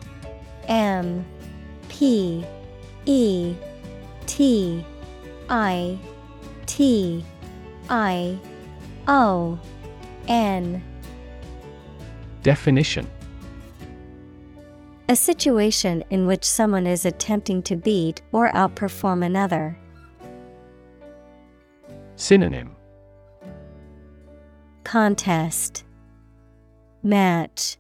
[0.68, 1.26] M
[1.88, 2.46] P
[3.06, 3.56] E
[4.26, 4.86] T
[5.50, 5.98] I
[6.68, 7.26] T
[7.90, 8.38] I
[9.08, 9.58] O
[10.28, 10.84] N.
[12.44, 13.10] Definition.
[15.10, 19.78] A situation in which someone is attempting to beat or outperform another.
[22.18, 22.76] Synonym.
[24.84, 25.86] Contest.
[27.04, 27.78] Match.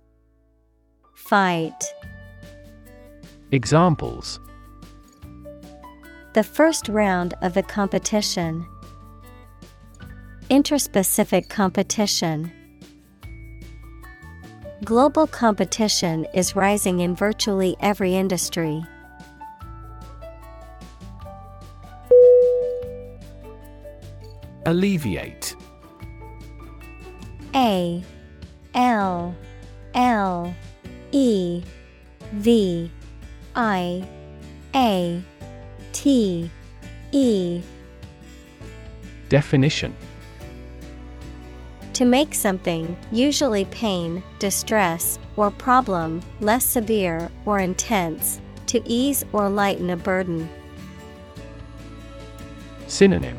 [1.16, 1.84] Fight.
[3.52, 4.40] Examples.
[6.34, 8.66] The first round of the competition.
[10.50, 12.50] Interspecific competition.
[14.86, 18.82] Global competition is rising in virtually every industry.
[24.66, 25.54] Alleviate
[27.54, 28.02] A
[28.74, 29.36] L
[29.96, 30.56] L
[31.12, 31.62] E
[32.32, 32.90] V
[33.54, 34.08] I
[34.74, 35.24] A
[35.92, 36.50] T
[37.12, 37.62] E
[39.28, 39.94] Definition
[41.98, 49.50] To make something, usually pain, distress, or problem, less severe or intense, to ease or
[49.50, 50.48] lighten a burden.
[52.86, 53.36] Synonym.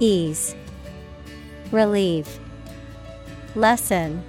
[0.00, 0.56] Ease,
[1.70, 2.40] Relieve,
[3.54, 4.20] Lessen,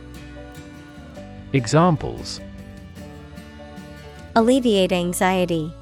[1.51, 2.39] Examples.
[4.35, 5.73] Alleviate anxiety,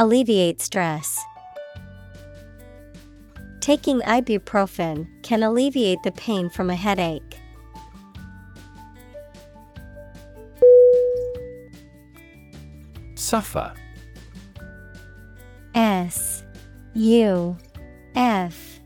[0.00, 1.20] Alleviate stress.
[3.60, 7.38] Taking ibuprofen can alleviate the pain from a headache.
[13.14, 13.74] Suffer.
[15.74, 16.42] S
[16.94, 17.56] U
[18.16, 18.80] F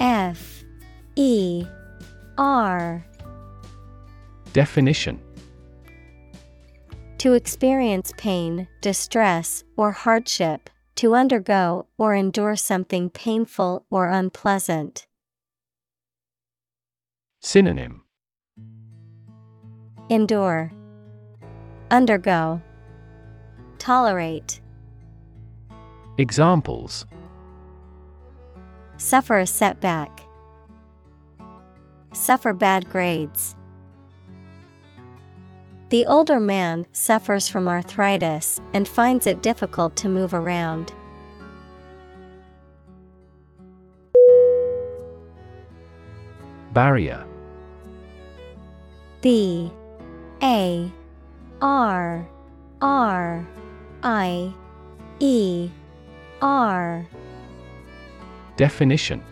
[0.00, 0.64] F
[1.16, 1.66] E
[2.38, 3.06] R.
[4.52, 5.20] Definition.
[7.18, 15.06] To experience pain, distress, or hardship, to undergo or endure something painful or unpleasant.
[17.40, 18.02] Synonym
[20.10, 20.72] Endure,
[21.90, 22.60] Undergo,
[23.78, 24.60] Tolerate.
[26.18, 27.06] Examples
[28.96, 30.20] Suffer a setback.
[32.12, 33.56] Suffer bad grades.
[35.94, 40.92] The older man suffers from arthritis and finds it difficult to move around.
[46.72, 47.24] Barrier.
[49.20, 49.70] B.
[50.42, 50.92] A.
[51.62, 52.28] R.
[52.82, 53.46] R.
[54.02, 54.52] I.
[55.20, 55.70] E.
[56.42, 57.06] R.
[58.56, 59.22] Definition.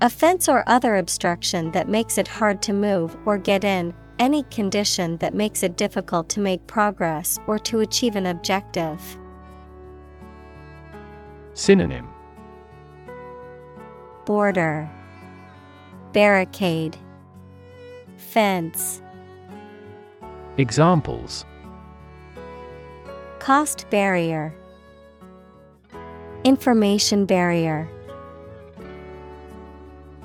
[0.00, 4.42] A fence or other obstruction that makes it hard to move or get in, any
[4.44, 9.00] condition that makes it difficult to make progress or to achieve an objective.
[11.54, 12.08] Synonym.
[14.24, 14.90] Border.
[16.12, 16.96] Barricade.
[18.16, 19.02] Fence.
[20.58, 21.44] Examples.
[23.38, 24.54] Cost barrier.
[26.44, 27.88] Information barrier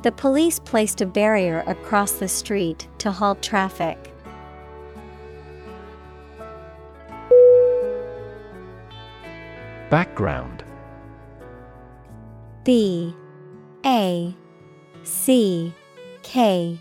[0.01, 4.13] The police placed a barrier across the street to halt traffic.
[9.89, 10.63] Background.
[12.63, 13.13] B.
[13.85, 14.33] A.
[15.03, 15.73] C.
[16.23, 16.79] K.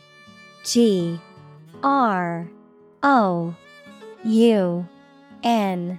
[0.63, 1.19] G.
[1.83, 2.49] R.
[3.03, 3.55] O.
[4.25, 4.89] U.
[5.43, 5.99] N.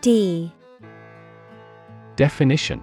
[0.00, 0.52] D.
[2.14, 2.82] Definition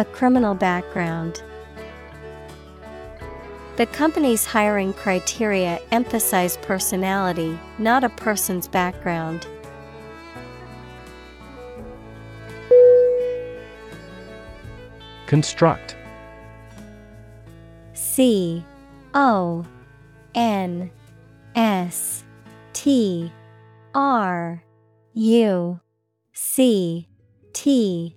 [0.00, 1.42] A criminal background.
[3.76, 9.46] The company's hiring criteria emphasize personality, not a person's background.
[15.26, 15.96] Construct.
[17.92, 18.64] C
[19.12, 19.66] O
[20.34, 20.90] N
[21.54, 22.24] S
[22.72, 23.30] T
[23.94, 24.64] R
[25.12, 25.80] U
[26.32, 27.06] C
[27.52, 28.16] T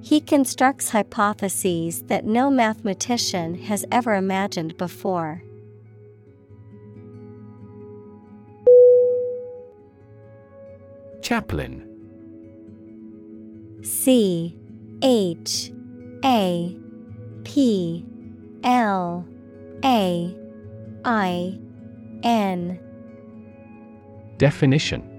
[0.00, 5.42] He constructs hypotheses that no mathematician has ever imagined before.
[11.20, 11.84] Chaplain
[13.82, 14.56] C
[15.02, 15.72] H
[16.24, 16.76] A
[17.44, 18.04] P
[18.64, 19.26] L
[19.84, 20.36] A
[21.04, 21.58] I
[22.22, 22.80] N.
[24.38, 25.17] Definition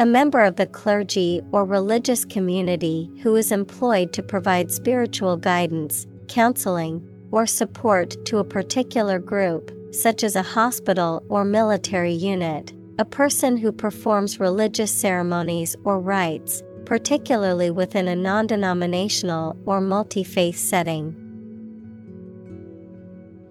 [0.00, 6.08] A member of the clergy or religious community who is employed to provide spiritual guidance,
[6.26, 12.72] counseling, or support to a particular group, such as a hospital or military unit.
[12.98, 20.24] A person who performs religious ceremonies or rites, particularly within a non denominational or multi
[20.24, 21.14] faith setting.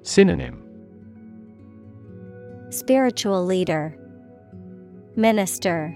[0.03, 0.61] Synonym
[2.69, 3.97] Spiritual leader,
[5.15, 5.95] Minister,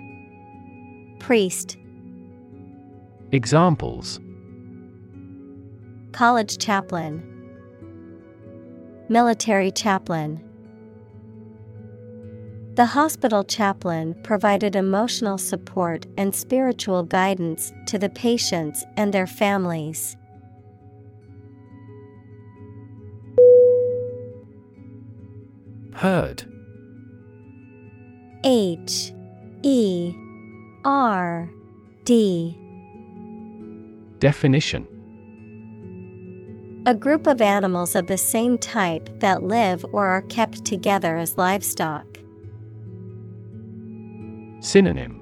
[1.27, 1.75] Priest,
[3.33, 4.21] Examples
[6.13, 7.21] College chaplain,
[9.09, 10.41] Military chaplain.
[12.75, 20.15] The hospital chaplain provided emotional support and spiritual guidance to the patients and their families.
[25.91, 26.45] Herd
[28.45, 29.11] H
[29.63, 30.15] E
[30.87, 31.51] R
[32.05, 32.57] D
[34.19, 34.87] Definition
[36.85, 41.37] A group of animals of the same type that live or are kept together as
[41.37, 42.05] livestock.
[44.61, 45.19] Synonym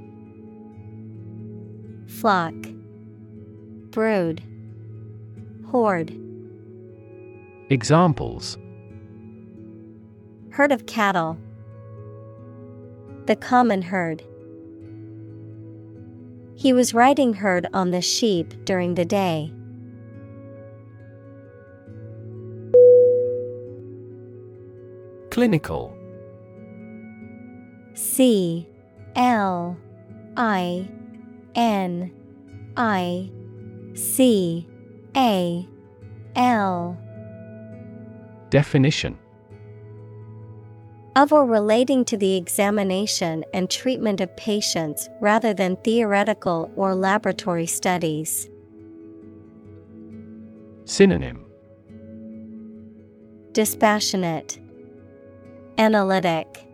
[2.09, 2.53] Flock,
[3.89, 4.43] Brood,
[5.71, 6.15] Horde.
[7.71, 8.59] Examples
[10.51, 11.39] Herd of cattle.
[13.25, 14.23] The common herd.
[16.55, 19.51] He was riding herd on the sheep during the day.
[25.29, 25.95] Clinical.
[27.93, 28.67] C
[29.15, 29.77] L
[30.37, 30.87] I
[31.55, 32.11] N
[32.77, 33.29] I
[33.93, 34.67] C
[35.15, 35.67] A
[36.35, 36.97] L.
[38.49, 39.17] Definition
[41.15, 47.65] of or relating to the examination and treatment of patients rather than theoretical or laboratory
[47.65, 48.49] studies.
[50.83, 51.45] Synonym
[53.53, 54.59] Dispassionate,
[55.77, 56.67] Analytic,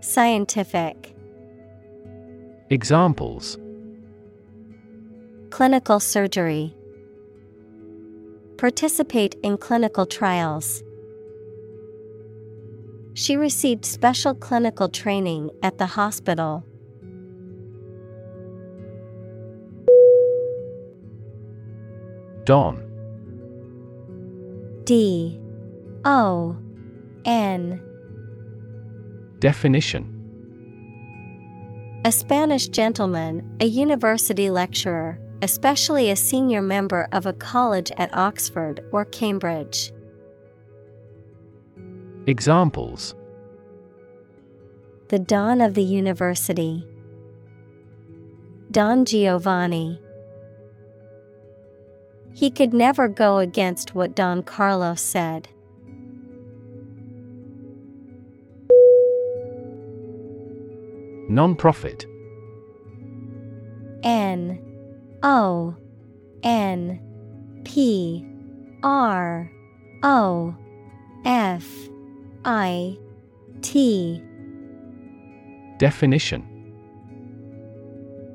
[0.00, 1.16] Scientific.
[2.70, 3.58] Examples
[5.50, 6.74] Clinical surgery.
[8.56, 10.82] Participate in clinical trials.
[13.14, 16.64] She received special clinical training at the hospital.
[22.44, 22.90] Don
[24.84, 25.40] D.
[26.04, 26.56] O.
[27.24, 27.80] N.
[29.38, 30.10] Definition.
[32.04, 38.84] A Spanish gentleman, a university lecturer, especially a senior member of a college at Oxford
[38.92, 39.90] or Cambridge.
[42.26, 43.14] Examples.
[45.08, 46.88] The don of the University.
[48.70, 50.00] Don Giovanni.
[52.32, 55.48] He could never go against what Don Carlos said.
[61.28, 62.06] Non-profit.
[64.02, 64.58] N.
[65.22, 65.76] O.
[66.42, 67.00] N.
[67.64, 68.26] P.
[68.82, 69.52] R.
[70.02, 70.54] O.
[71.26, 71.90] F
[72.44, 72.98] I
[73.62, 74.22] T
[75.78, 76.44] Definition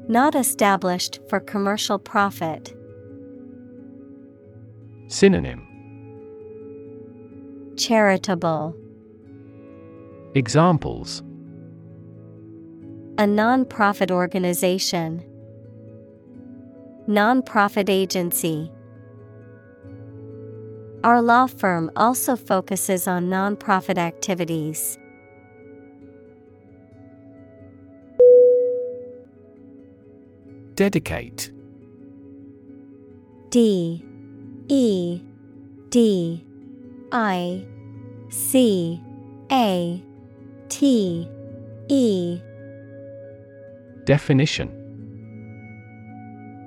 [0.08, 2.76] Not established for commercial profit.
[5.08, 5.68] Synonym
[7.78, 8.76] Charitable.
[10.34, 11.22] Examples
[13.20, 15.24] A non-profit organization.
[17.06, 18.72] Non-profit agency.
[21.04, 24.98] Our law firm also focuses on non-profit activities.
[30.76, 31.52] Dedicate.
[33.50, 34.06] D.
[34.68, 35.22] E.
[35.90, 36.46] D.
[37.12, 37.66] I.
[38.30, 39.02] C.
[39.52, 40.04] A.
[40.68, 41.30] T.
[41.88, 42.42] E.
[44.06, 44.76] Definition.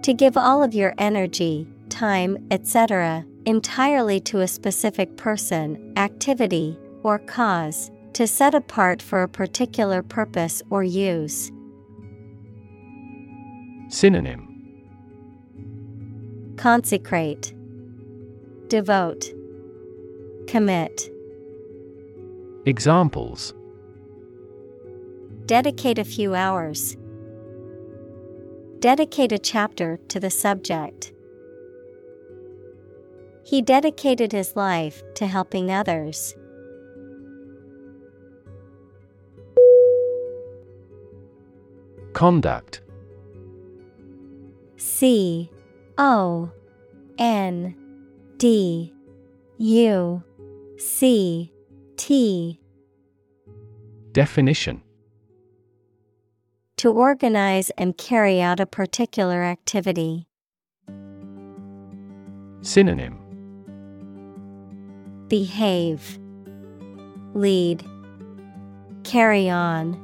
[0.03, 7.19] To give all of your energy, time, etc., entirely to a specific person, activity, or
[7.19, 11.51] cause, to set apart for a particular purpose or use.
[13.89, 14.49] Synonym
[16.57, 17.55] Consecrate,
[18.69, 19.33] Devote,
[20.47, 21.11] Commit.
[22.67, 23.55] Examples
[25.47, 26.97] Dedicate a few hours.
[28.79, 31.12] Dedicate a chapter to the subject.
[33.45, 36.35] He dedicated his life to helping others.
[42.13, 42.83] Conduct
[44.77, 45.51] C
[45.99, 46.51] O
[47.19, 47.75] N
[48.37, 48.93] D
[49.59, 50.23] U
[50.79, 51.53] C
[51.97, 52.61] T
[54.13, 54.83] Definition
[56.77, 60.27] To organize and carry out a particular activity.
[62.61, 63.22] Synonym
[65.33, 66.19] Behave,
[67.33, 67.83] Lead,
[69.03, 69.97] Carry on.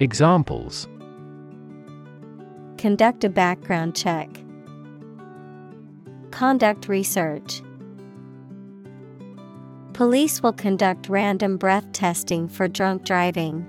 [0.00, 0.88] Examples
[2.78, 4.30] Conduct a background check.
[6.30, 7.60] Conduct research.
[9.92, 13.66] Police will conduct random breath testing for drunk driving.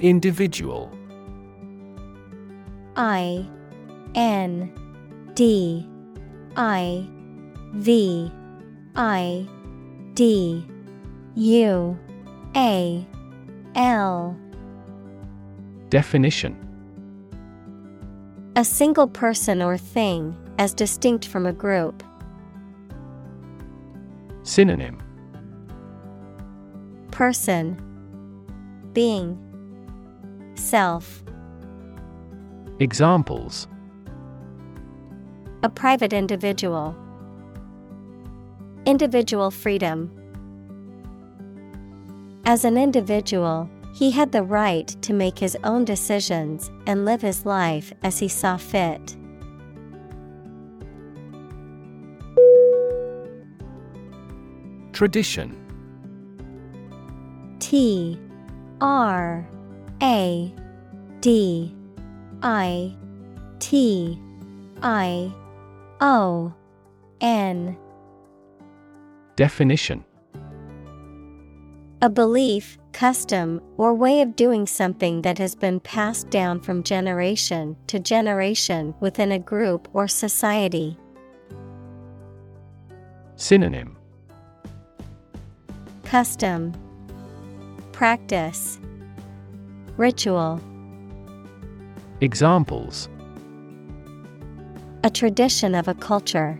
[0.00, 0.90] Individual
[2.96, 3.46] I
[4.14, 4.72] N
[5.34, 5.88] D
[6.56, 7.08] I
[7.74, 8.30] V
[8.94, 9.48] I
[10.14, 10.66] D
[11.34, 11.98] U
[12.54, 13.06] A
[13.74, 14.38] L.
[15.88, 16.56] Definition.
[18.56, 22.02] A single person or thing, as distinct from a group.
[24.42, 25.00] Synonym.
[27.10, 27.80] Person.
[28.92, 29.38] Being.
[30.54, 31.24] Self.
[32.78, 33.68] Examples
[35.64, 36.96] A private individual.
[38.84, 40.10] Individual freedom.
[42.44, 47.46] As an individual, he had the right to make his own decisions and live his
[47.46, 49.16] life as he saw fit.
[54.92, 55.56] Tradition
[57.60, 58.18] T
[58.80, 59.48] R
[60.02, 60.52] A
[61.20, 61.72] D
[62.42, 62.96] I
[63.60, 64.20] T
[64.82, 65.32] I
[66.02, 66.52] O
[67.20, 67.76] N.
[69.36, 70.04] Definition.
[72.02, 77.76] A belief, custom, or way of doing something that has been passed down from generation
[77.86, 80.98] to generation within a group or society.
[83.36, 83.96] Synonym.
[86.02, 86.72] Custom.
[87.92, 88.80] Practice.
[89.96, 90.60] Ritual.
[92.20, 93.08] Examples
[95.04, 96.56] A tradition of a culture.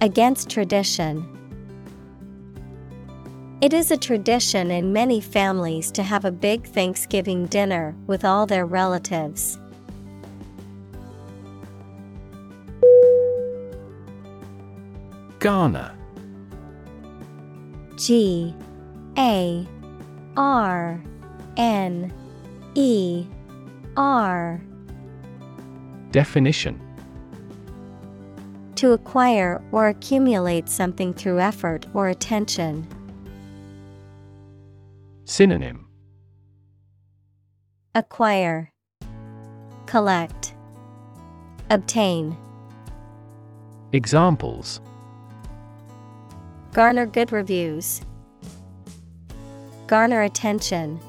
[0.00, 1.26] Against tradition.
[3.60, 8.46] It is a tradition in many families to have a big Thanksgiving dinner with all
[8.46, 9.58] their relatives.
[15.40, 15.92] Garner
[17.96, 18.54] G
[19.18, 19.66] A
[20.36, 21.02] R
[21.56, 22.12] N
[22.76, 23.26] E
[23.96, 24.60] R
[26.14, 26.80] Definition
[28.76, 32.86] To acquire or accumulate something through effort or attention.
[35.24, 35.88] Synonym
[37.96, 38.72] Acquire
[39.86, 40.54] Collect
[41.70, 42.36] Obtain
[43.92, 44.80] Examples
[46.72, 48.02] Garner good reviews.
[49.88, 51.00] Garner attention.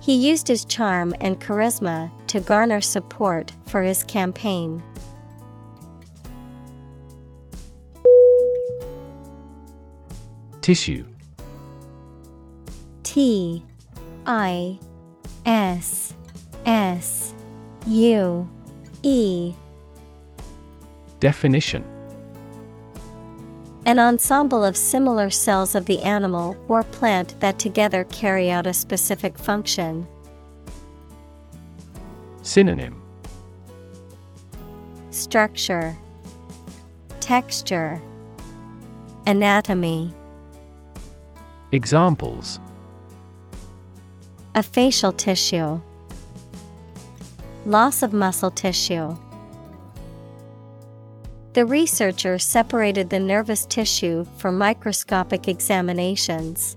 [0.00, 4.80] He used his charm and charisma to garner support for his campaign.
[10.60, 11.04] Tissue
[13.02, 13.64] T
[14.26, 14.78] I
[15.44, 16.14] S
[16.66, 17.34] S
[17.88, 18.48] U
[19.02, 19.52] E
[21.18, 21.84] Definition
[23.86, 28.72] An ensemble of similar cells of the animal or plant that together carry out a
[28.72, 30.06] specific function.
[32.42, 33.02] Synonym
[35.10, 35.96] Structure,
[37.20, 38.00] Texture,
[39.26, 40.14] Anatomy.
[41.72, 42.58] Examples
[44.54, 45.80] A facial tissue.
[47.66, 49.16] Loss of muscle tissue.
[51.52, 56.76] The researcher separated the nervous tissue for microscopic examinations.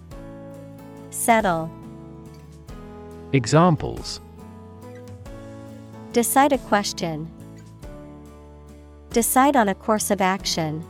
[1.21, 1.69] Settle.
[3.31, 4.21] Examples
[6.13, 7.29] Decide a question.
[9.11, 10.83] Decide on a course of action.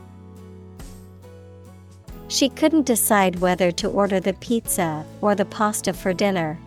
[2.28, 6.58] She couldn't decide whether to order the pizza or the pasta for dinner.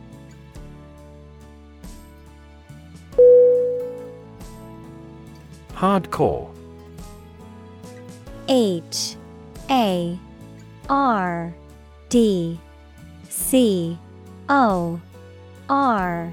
[5.73, 6.53] Hardcore
[8.47, 9.15] H
[9.71, 10.19] A
[10.87, 11.55] R
[12.09, 12.59] D
[13.35, 13.97] C
[14.47, 14.99] O
[15.67, 16.31] R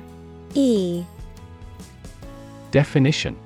[0.54, 1.04] E.
[2.70, 3.36] Definition.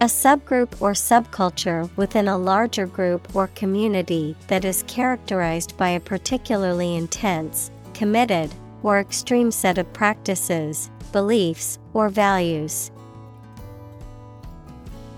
[0.00, 6.00] A subgroup or subculture within a larger group or community that is characterized by a
[6.00, 8.54] particularly intense, committed,
[8.84, 12.92] or extreme set of practices, beliefs, or values.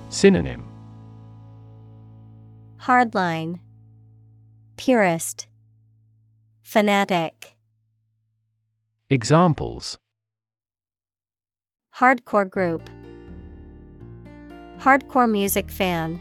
[0.08, 0.64] Synonym.
[2.80, 3.60] Hardline,
[4.78, 5.47] Purist,
[6.70, 7.56] Fanatic,
[9.08, 9.96] Examples
[11.96, 12.90] Hardcore group,
[14.78, 16.20] Hardcore music fan.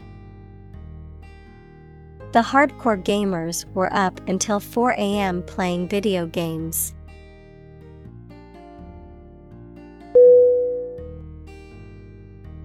[2.32, 5.42] The hardcore gamers were up until 4 a.m.
[5.42, 6.94] playing video games.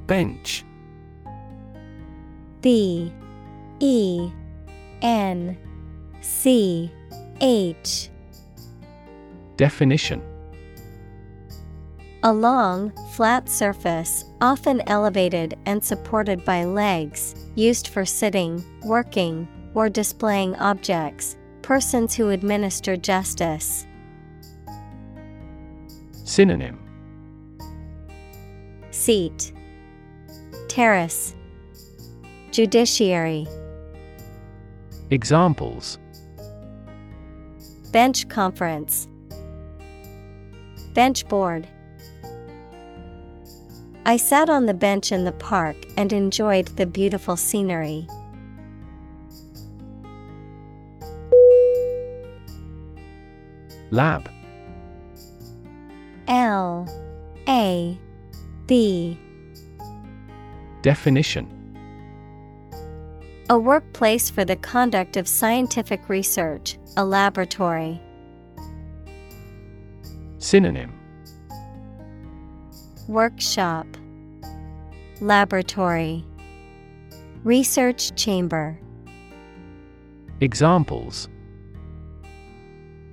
[0.07, 0.63] Bench.
[2.61, 3.11] B
[3.81, 4.31] E
[5.01, 5.57] N
[6.21, 6.89] C
[7.45, 8.09] H.
[9.57, 10.23] Definition.
[12.23, 19.89] A long, flat surface, often elevated and supported by legs, used for sitting, working, or
[19.89, 23.85] displaying objects, persons who administer justice.
[26.23, 26.79] Synonym.
[28.91, 29.51] Seat.
[30.69, 31.35] Terrace.
[32.51, 33.45] Judiciary.
[35.09, 35.99] Examples
[37.93, 39.07] Bench conference.
[40.95, 41.67] Bench board.
[44.03, 48.07] I sat on the bench in the park and enjoyed the beautiful scenery.
[53.91, 54.27] Lab.
[56.27, 56.87] L
[57.47, 57.95] A
[58.65, 59.19] B.
[60.81, 61.62] Definition
[63.53, 68.01] A workplace for the conduct of scientific research, a laboratory.
[70.39, 70.91] Synonym.
[73.07, 73.85] Workshop.
[75.21, 76.25] Laboratory.
[77.43, 78.79] Research chamber.
[80.41, 81.29] Examples.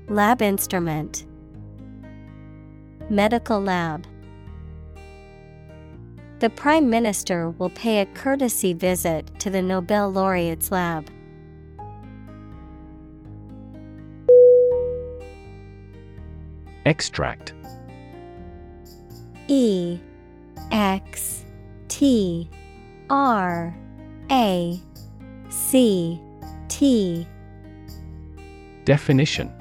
[0.09, 1.27] Lab instrument.
[3.11, 4.07] Medical lab
[6.41, 11.11] The Prime Minister will pay a courtesy visit to the Nobel laureate's lab.
[16.87, 17.53] Extract.
[19.49, 19.99] E
[20.73, 21.45] X
[21.89, 22.49] T
[23.11, 23.77] R
[24.31, 24.81] A
[25.51, 26.23] C
[26.69, 27.27] T.
[28.87, 29.53] Definition.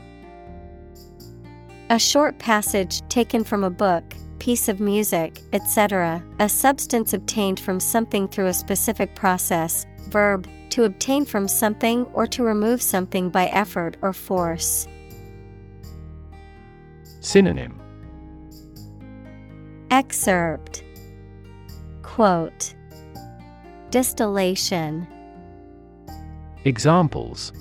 [1.89, 7.79] A short passage taken from a book, piece of music, etc., a substance obtained from
[7.79, 13.47] something through a specific process, verb, to obtain from something or to remove something by
[13.47, 14.87] effort or force.
[17.19, 17.79] Synonym
[19.91, 20.83] Excerpt
[22.03, 22.73] Quote
[23.89, 25.07] Distillation
[26.65, 27.51] Examples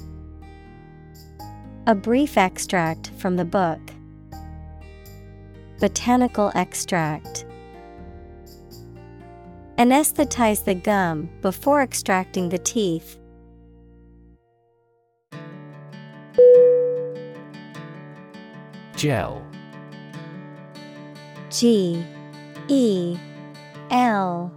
[1.86, 3.80] A brief extract from the book.
[5.80, 7.44] Botanical extract.
[9.76, 13.16] Anesthetize the gum before extracting the teeth.
[18.96, 19.40] Gel
[21.50, 22.04] G
[22.66, 23.16] E
[23.92, 24.52] L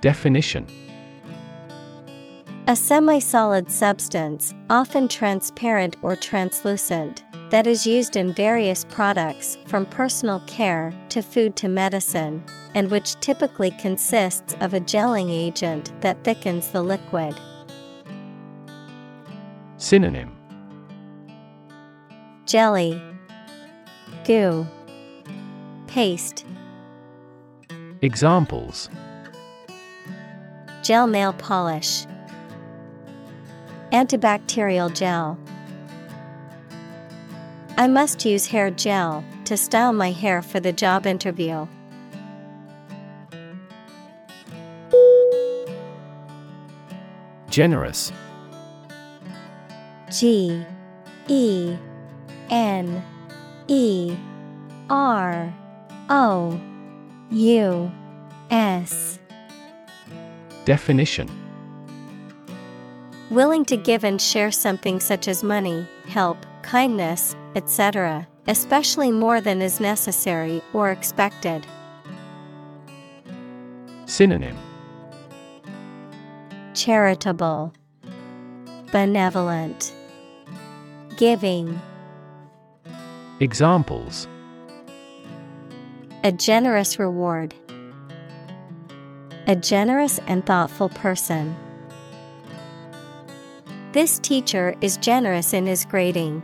[0.00, 0.68] Definition
[2.66, 9.84] A semi solid substance, often transparent or translucent, that is used in various products from
[9.84, 12.42] personal care to food to medicine,
[12.74, 17.38] and which typically consists of a gelling agent that thickens the liquid.
[19.76, 20.34] Synonym.
[22.46, 22.98] Jelly,
[24.24, 24.66] Goo,
[25.86, 26.46] Paste,
[28.00, 28.88] Examples.
[30.82, 32.06] Gel nail polish,
[33.94, 35.38] Antibacterial gel.
[37.76, 41.68] I must use hair gel to style my hair for the job interview.
[47.50, 48.10] Generous
[50.10, 50.64] G
[51.28, 51.76] E
[52.50, 53.00] N
[53.68, 54.16] E
[54.90, 55.54] R
[56.10, 56.60] O
[57.30, 57.92] U
[58.50, 59.20] S.
[60.64, 61.43] Definition
[63.30, 69.62] Willing to give and share something such as money, help, kindness, etc., especially more than
[69.62, 71.66] is necessary or expected.
[74.04, 74.56] Synonym
[76.74, 77.72] Charitable,
[78.92, 79.94] Benevolent,
[81.16, 81.80] Giving.
[83.40, 84.28] Examples
[86.24, 87.54] A generous reward.
[89.46, 91.56] A generous and thoughtful person.
[93.94, 96.42] This teacher is generous in his grading.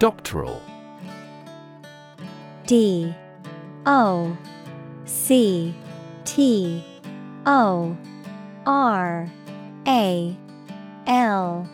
[0.00, 0.60] Doctoral.
[2.66, 3.14] D.
[3.86, 4.36] O.
[5.04, 5.72] C.
[6.24, 6.84] T.
[7.46, 7.96] O.
[8.66, 9.30] R.
[9.86, 10.36] A.
[11.06, 11.70] L.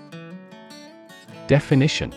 [1.47, 2.13] Definition.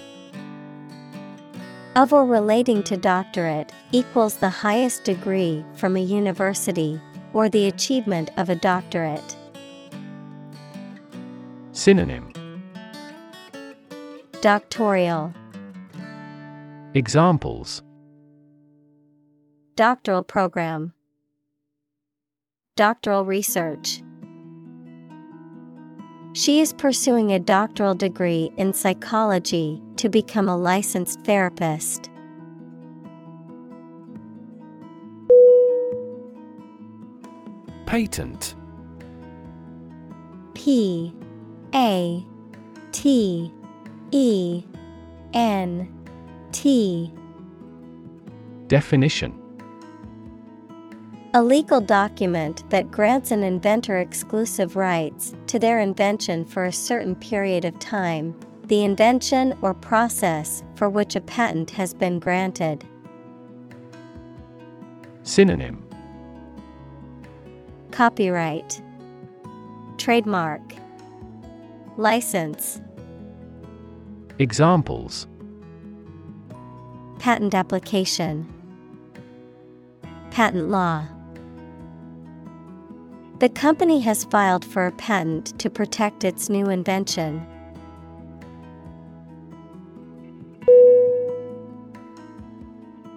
[1.95, 6.99] Of or relating to doctorate equals the highest degree from a university
[7.33, 9.35] or the achievement of a doctorate.
[11.71, 12.33] Synonym.
[14.41, 15.33] Doctoral
[16.93, 17.83] Examples.
[19.75, 20.93] Doctoral program.
[22.75, 24.01] Doctoral research.
[26.33, 32.09] She is pursuing a doctoral degree in psychology to become a licensed therapist.
[37.89, 38.53] Patent.
[40.53, 41.11] P
[41.73, 42.23] A
[42.91, 43.51] T
[44.11, 44.63] E
[45.33, 46.07] N
[46.51, 47.11] T.
[48.67, 49.33] Definition.
[51.33, 57.15] A legal document that grants an inventor exclusive rights to their invention for a certain
[57.15, 62.85] period of time, the invention or process for which a patent has been granted.
[65.23, 65.88] Synonym
[67.91, 68.81] Copyright.
[69.97, 70.61] Trademark.
[71.97, 72.81] License.
[74.37, 75.27] Examples.
[77.19, 78.47] Patent application.
[80.31, 81.05] Patent law.
[83.39, 87.45] The company has filed for a patent to protect its new invention.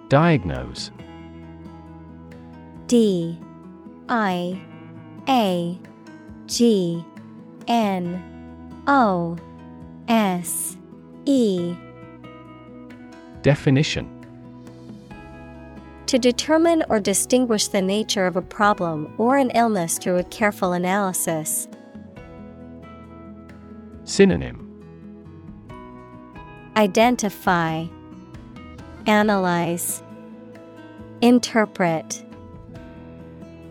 [0.09, 0.91] Diagnose.
[2.87, 3.39] D
[4.09, 4.61] I
[5.27, 5.79] A
[6.47, 7.03] G
[7.67, 9.37] N O
[10.07, 10.77] S
[11.25, 11.75] E.
[13.41, 14.09] Definition.
[16.07, 20.73] To determine or distinguish the nature of a problem or an illness through a careful
[20.73, 21.67] analysis.
[24.03, 24.69] Synonym.
[26.75, 27.85] Identify,
[29.07, 30.03] Analyze,
[31.21, 32.23] Interpret.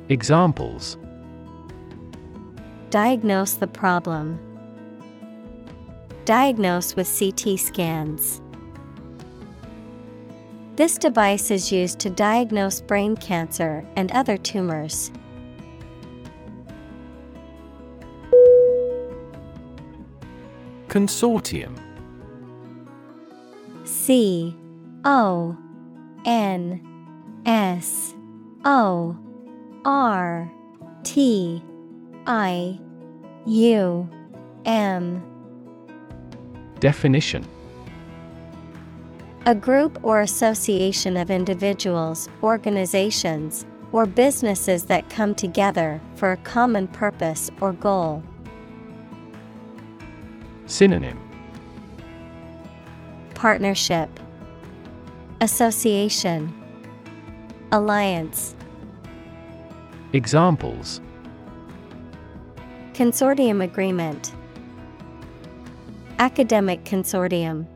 [0.09, 0.99] Examples
[2.91, 4.39] Diagnose the problem.
[6.25, 8.43] Diagnose with CT scans.
[10.75, 15.13] This device is used to diagnose brain cancer and other tumors.
[20.89, 21.79] Consortium
[23.85, 24.57] C
[25.05, 25.57] O
[26.27, 26.81] N
[27.47, 28.15] S
[28.65, 29.17] O
[29.85, 30.51] R
[31.03, 31.63] T
[32.27, 32.79] I
[33.47, 34.09] U
[34.65, 35.23] M.
[36.79, 37.47] Definition.
[39.47, 46.87] A group or association of individuals, organizations, or businesses that come together for a common
[46.87, 48.23] purpose or goal.
[50.67, 51.19] Synonym.
[53.35, 54.09] Partnership,
[55.41, 56.55] Association,
[57.73, 58.55] Alliance,
[60.15, 61.01] Examples
[62.93, 64.35] Consortium Agreement,
[66.19, 67.67] Academic Consortium.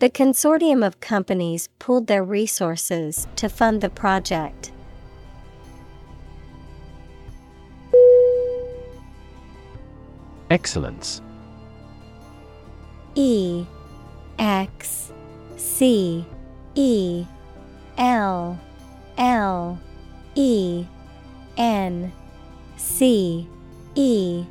[0.00, 4.72] The consortium of companies pooled their resources to fund the project.
[10.50, 11.22] Excellence
[13.14, 13.64] E
[14.40, 15.12] X
[15.56, 16.26] C
[16.74, 17.24] E
[17.96, 18.58] L
[19.16, 19.78] L
[20.34, 20.86] E
[21.56, 22.12] N
[22.76, 23.48] C
[23.94, 24.44] E.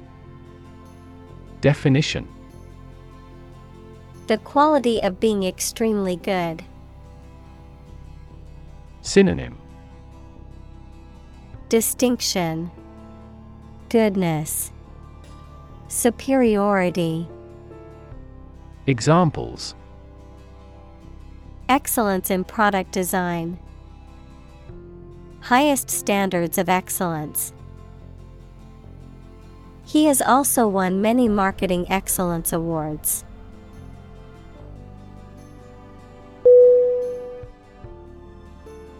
[1.61, 2.27] Definition.
[4.27, 6.63] The quality of being extremely good.
[9.01, 9.57] Synonym.
[11.69, 12.69] Distinction,
[13.89, 14.71] Goodness,
[15.87, 17.27] Superiority,
[18.87, 19.75] Examples.
[21.67, 23.59] Excellence in product design,
[25.41, 27.53] Highest standards of excellence.
[29.85, 33.25] He has also won many marketing excellence awards.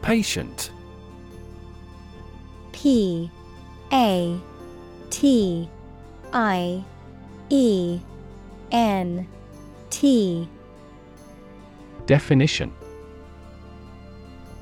[0.01, 0.71] Patient
[2.71, 3.29] P
[3.93, 4.39] A
[5.11, 5.69] T
[6.33, 6.83] I
[7.49, 7.99] E
[8.71, 9.27] N
[9.91, 10.49] T
[12.07, 12.73] Definition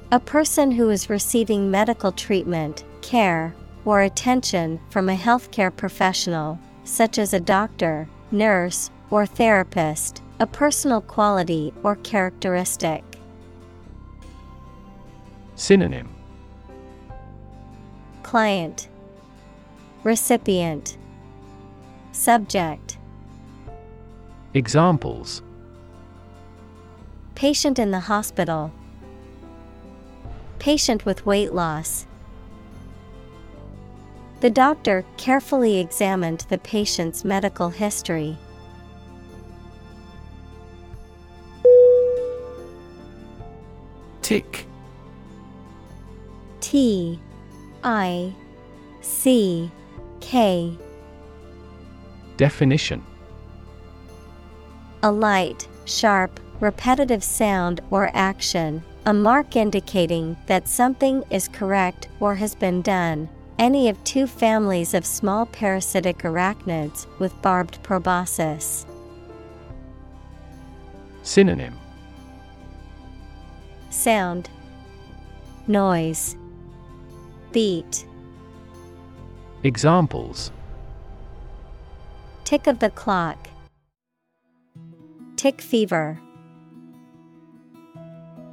[0.09, 3.53] A person who is receiving medical treatment, care,
[3.83, 11.01] or attention from a healthcare professional, such as a doctor, nurse, or therapist, a personal
[11.01, 13.03] quality or characteristic.
[15.55, 16.07] Synonym.
[18.23, 18.87] Client.
[20.05, 20.97] Recipient.
[22.13, 22.97] Subject.
[24.53, 25.41] Examples.
[27.35, 28.71] Patient in the hospital.
[30.59, 32.05] Patient with weight loss.
[34.41, 38.37] The doctor carefully examined the patient's medical history.
[44.21, 44.65] Tick.
[46.59, 47.19] T
[47.83, 48.33] I
[49.01, 49.71] C
[50.19, 50.77] K
[52.35, 53.01] Definition
[55.01, 62.35] A light, sharp, repetitive sound or action, a mark indicating that something is correct or
[62.35, 63.29] has been done.
[63.57, 68.85] Any of two families of small parasitic arachnids with barbed proboscis.
[71.23, 71.73] Synonym
[73.89, 74.49] Sound,
[75.67, 76.35] Noise,
[77.53, 78.05] Beat.
[79.63, 80.51] Examples
[82.43, 83.47] Tick of the clock.
[85.37, 86.19] Tick fever.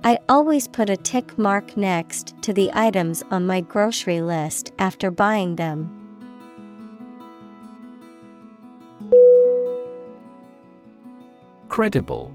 [0.06, 5.10] I always put a tick mark next to the items on my grocery list after
[5.10, 5.88] buying them.
[11.70, 12.34] Credible.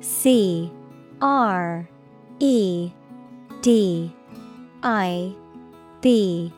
[0.00, 0.70] C
[1.22, 1.88] R
[2.38, 2.92] E
[3.62, 4.14] D
[4.82, 5.34] I
[6.02, 6.52] B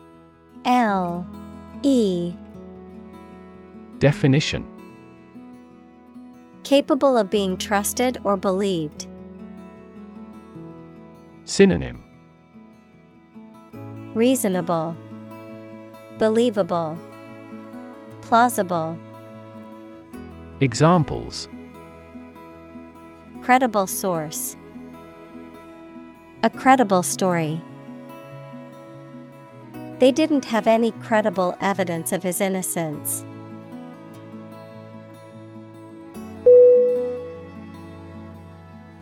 [0.65, 1.25] L
[1.83, 2.33] E.
[3.99, 4.74] Definition
[6.65, 9.05] Capable of being trusted or believed.
[11.43, 12.03] Synonym
[14.15, 14.97] Reasonable,
[16.17, 16.97] Believable,
[18.21, 18.97] Plausible.
[20.59, 21.47] Examples
[23.43, 24.57] Credible source.
[26.41, 27.61] A credible story.
[29.99, 33.23] They didn't have any credible evidence of his innocence.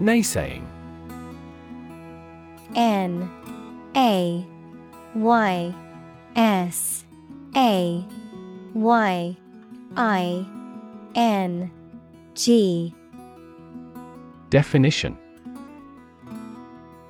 [0.04, 0.66] Naysaying.
[2.76, 3.32] N
[3.96, 4.46] A
[5.16, 5.76] Y
[6.36, 7.06] S
[7.56, 8.06] A
[8.74, 9.38] Y
[9.96, 10.46] I
[11.16, 11.72] N
[12.36, 12.94] G.
[14.50, 15.18] Definition.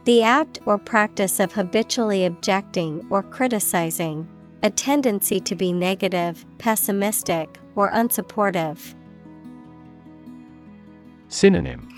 [0.06, 4.28] The act or practice of habitually objecting or criticizing,
[4.62, 8.94] a tendency to be negative, pessimistic, or unsupportive.
[11.28, 11.93] Synonym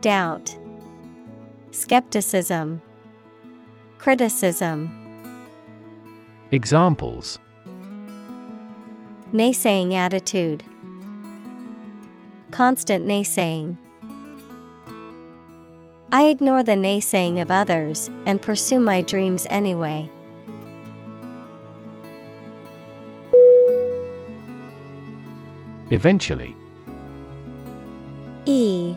[0.00, 0.56] Doubt,
[1.72, 2.80] Skepticism,
[3.98, 4.94] Criticism.
[6.52, 7.40] Examples
[9.32, 10.62] Naysaying attitude.
[12.52, 13.76] Constant naysaying.
[16.12, 20.08] I ignore the naysaying of others and pursue my dreams anyway.
[25.90, 26.54] Eventually
[28.46, 28.96] E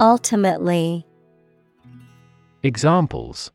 [0.00, 1.04] ultimately,
[2.62, 3.52] Examples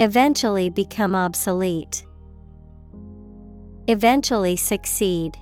[0.00, 2.04] eventually become obsolete,
[3.86, 5.36] eventually succeed.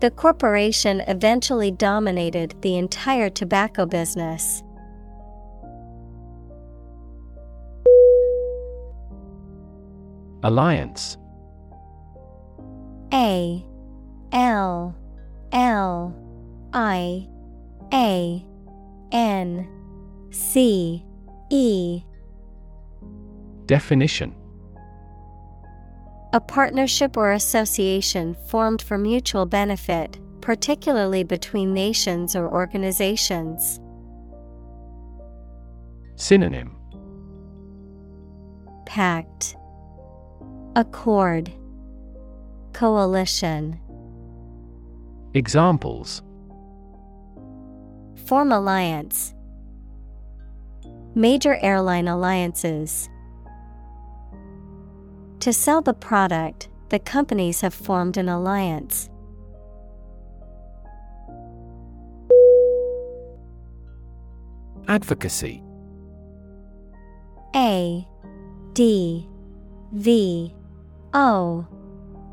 [0.00, 4.62] The corporation eventually dominated the entire tobacco business.
[10.42, 11.16] Alliance
[13.12, 13.64] A
[14.32, 14.94] L
[15.52, 16.27] L
[16.72, 17.28] I
[17.92, 18.44] A
[19.12, 19.68] N
[20.30, 21.04] C
[21.50, 22.02] E.
[23.66, 24.34] Definition.
[26.34, 33.80] A partnership or association formed for mutual benefit, particularly between nations or organizations.
[36.16, 36.76] Synonym.
[38.84, 39.56] Pact,
[40.76, 41.50] Accord,
[42.72, 43.80] Coalition.
[45.34, 46.22] Examples
[48.28, 49.32] Form alliance.
[51.14, 53.08] Major airline alliances.
[55.40, 59.08] To sell the product, the companies have formed an alliance.
[64.88, 65.62] Advocacy
[67.56, 68.06] A
[68.74, 69.26] D
[69.92, 70.54] V
[71.14, 71.66] O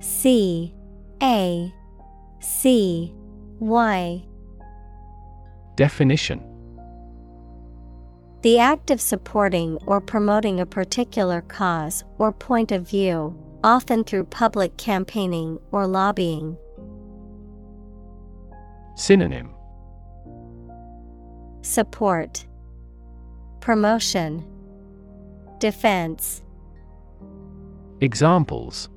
[0.02, 0.76] C
[1.24, 1.74] A
[2.42, 3.16] C
[3.60, 4.26] Y
[5.76, 6.42] Definition.
[8.44, 14.26] The act of supporting or promoting a particular cause or point of view, often through
[14.26, 16.56] public campaigning or lobbying.
[18.96, 19.50] Synonym.
[21.62, 22.46] Support.
[23.60, 24.46] Promotion.
[25.60, 26.44] Defense.
[28.00, 28.88] Examples.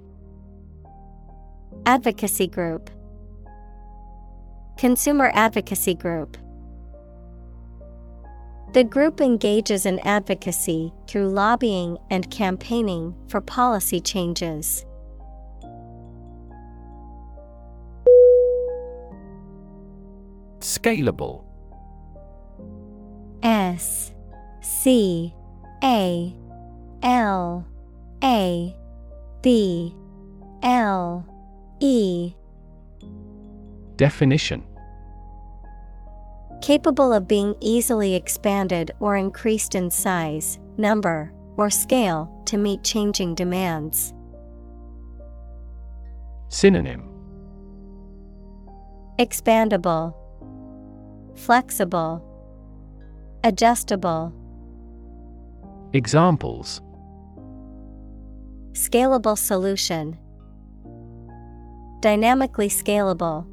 [1.86, 2.90] Advocacy Group.
[4.76, 6.36] Consumer Advocacy Group
[8.72, 14.84] The group engages in advocacy through lobbying and campaigning for policy changes.
[20.60, 21.44] Scalable.
[23.42, 24.12] S
[24.60, 25.34] C
[25.82, 26.36] A
[27.02, 27.66] L
[28.22, 28.76] A
[29.40, 29.94] B
[30.62, 31.26] L
[31.80, 32.34] E.
[33.96, 34.62] Definition
[36.60, 43.34] Capable of being easily expanded or increased in size, number, or scale to meet changing
[43.34, 44.12] demands.
[46.48, 47.04] Synonym
[49.18, 50.14] Expandable,
[51.36, 52.24] Flexible,
[53.44, 54.32] Adjustable.
[55.92, 56.80] Examples
[58.72, 60.16] Scalable solution.
[62.00, 63.46] Dynamically scalable.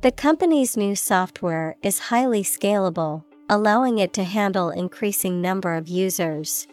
[0.00, 6.68] The company's new software is highly scalable, allowing it to handle increasing number of users.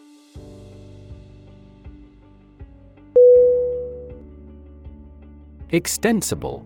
[5.70, 6.64] Extensible.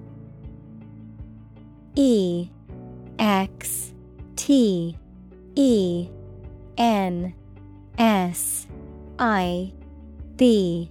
[1.95, 2.51] E
[3.19, 3.95] X
[4.37, 4.99] T
[5.55, 6.09] E
[6.77, 7.33] N
[7.97, 8.67] S
[9.19, 9.73] I
[10.37, 10.91] B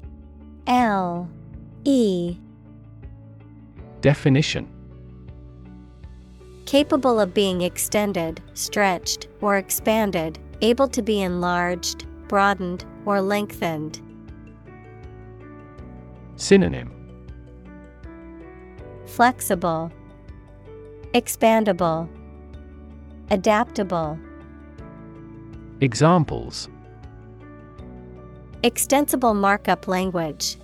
[0.66, 1.30] L
[1.84, 2.38] E.
[4.02, 4.79] Definition
[6.70, 14.00] Capable of being extended, stretched, or expanded, able to be enlarged, broadened, or lengthened.
[16.36, 16.92] Synonym
[19.08, 19.92] Flexible,
[21.16, 22.08] Expandable,
[23.32, 24.20] Adaptable.
[25.82, 26.70] Examples
[28.62, 30.58] Extensible markup language.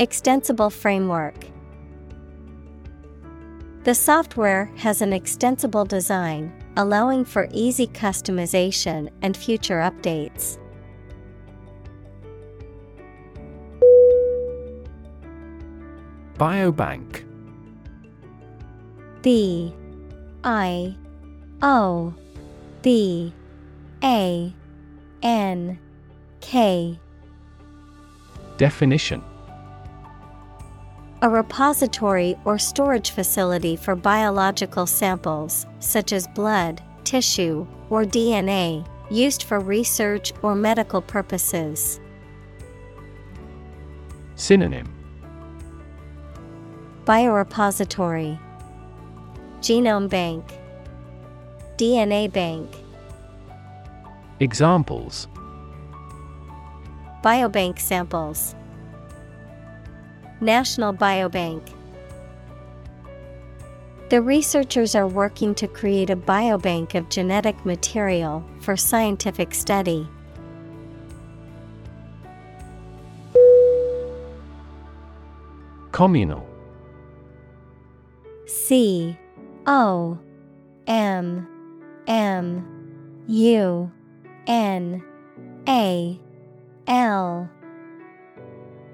[0.00, 1.36] Extensible framework.
[3.86, 10.58] The software has an extensible design, allowing for easy customization and future updates.
[16.34, 17.22] Biobank.
[19.22, 19.72] B
[20.42, 20.96] I
[21.62, 22.12] O
[22.82, 23.32] B
[24.02, 24.52] A
[25.22, 25.78] N
[26.40, 26.98] K.
[28.56, 29.22] Definition
[31.22, 39.44] A repository or storage facility for biological samples, such as blood, tissue, or DNA, used
[39.44, 42.00] for research or medical purposes.
[44.34, 44.92] Synonym.
[47.06, 48.38] Biorepository.
[49.60, 50.44] Genome Bank.
[51.78, 52.70] DNA Bank.
[54.38, 55.28] Examples.
[57.24, 58.54] Biobank samples
[60.40, 61.72] National Biobank.
[64.10, 70.08] The researchers are working to create a biobank of genetic material for scientific study.
[75.90, 76.46] Communal.
[78.46, 79.18] C
[79.66, 80.18] O
[80.86, 81.48] M
[82.06, 83.90] M U
[84.46, 85.02] N
[85.66, 86.20] A
[86.86, 87.50] L.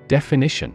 [0.09, 0.74] Definition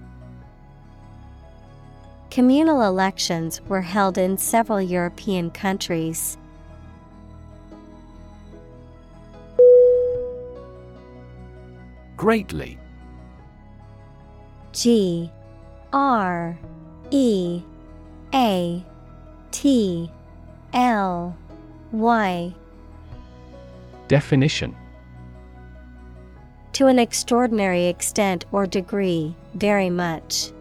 [2.31, 6.37] Communal elections were held in several European countries.
[12.15, 12.79] Greatly.
[14.71, 15.29] G.
[15.91, 16.57] R.
[17.09, 17.61] E.
[18.33, 18.81] A.
[19.51, 20.09] T.
[20.71, 21.35] L.
[21.91, 22.53] Y.
[24.07, 24.73] Definition.
[26.71, 30.53] To an extraordinary extent or degree, very much.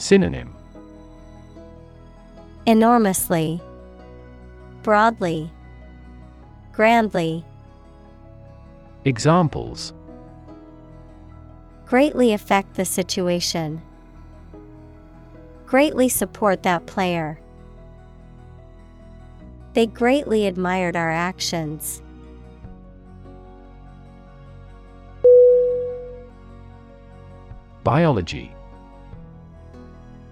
[0.00, 0.54] Synonym
[2.64, 3.60] Enormously,
[4.82, 5.52] broadly,
[6.72, 7.44] grandly.
[9.04, 9.92] Examples
[11.84, 13.82] Greatly affect the situation.
[15.66, 17.38] Greatly support that player.
[19.74, 22.02] They greatly admired our actions.
[27.84, 28.54] Biology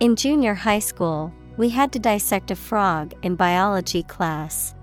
[0.00, 4.74] In junior high school, we had to dissect a frog in biology class.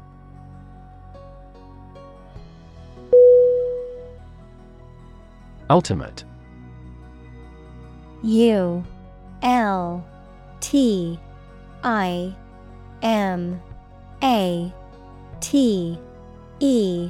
[5.70, 6.24] Ultimate
[8.24, 8.84] U
[9.42, 10.06] L
[10.60, 11.20] T
[11.84, 12.36] I
[13.02, 13.62] M
[14.24, 14.74] A
[15.40, 16.00] T
[16.60, 17.10] E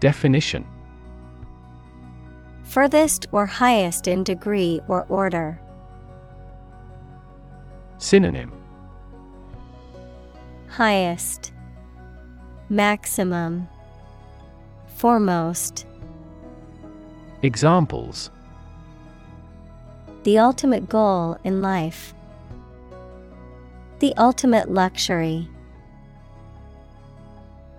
[0.00, 0.66] Definition
[2.64, 5.60] Furthest or highest in degree or order.
[8.04, 8.52] Synonym
[10.68, 11.54] Highest
[12.68, 13.66] Maximum
[14.96, 15.86] Foremost
[17.40, 18.30] Examples
[20.24, 22.12] The ultimate goal in life.
[24.00, 25.48] The ultimate luxury.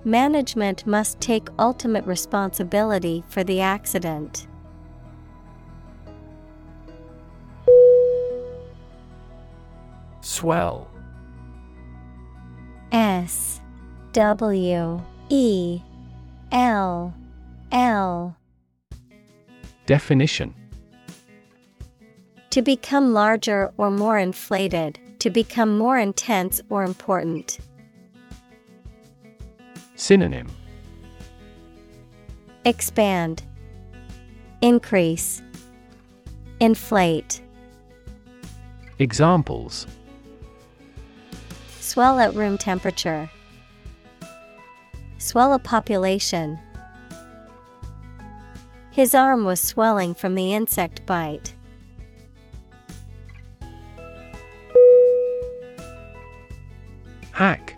[0.04, 4.48] Management must take ultimate responsibility for the accident.
[10.26, 10.88] Swell.
[12.92, 13.62] S
[14.14, 15.00] W
[15.30, 15.80] E
[16.52, 17.14] L
[17.72, 18.36] L.
[19.86, 20.56] Definition.
[22.50, 27.60] To become larger or more inflated, to become more intense or important.
[29.94, 30.48] Synonym.
[32.66, 33.44] Expand,
[34.64, 35.44] Increase,
[36.60, 37.42] Inflate.
[38.98, 39.86] Examples
[41.86, 43.30] Swell at room temperature.
[45.20, 46.60] Swell a population.
[48.90, 51.54] His arm was swelling from the insect bite.
[57.32, 57.76] Hack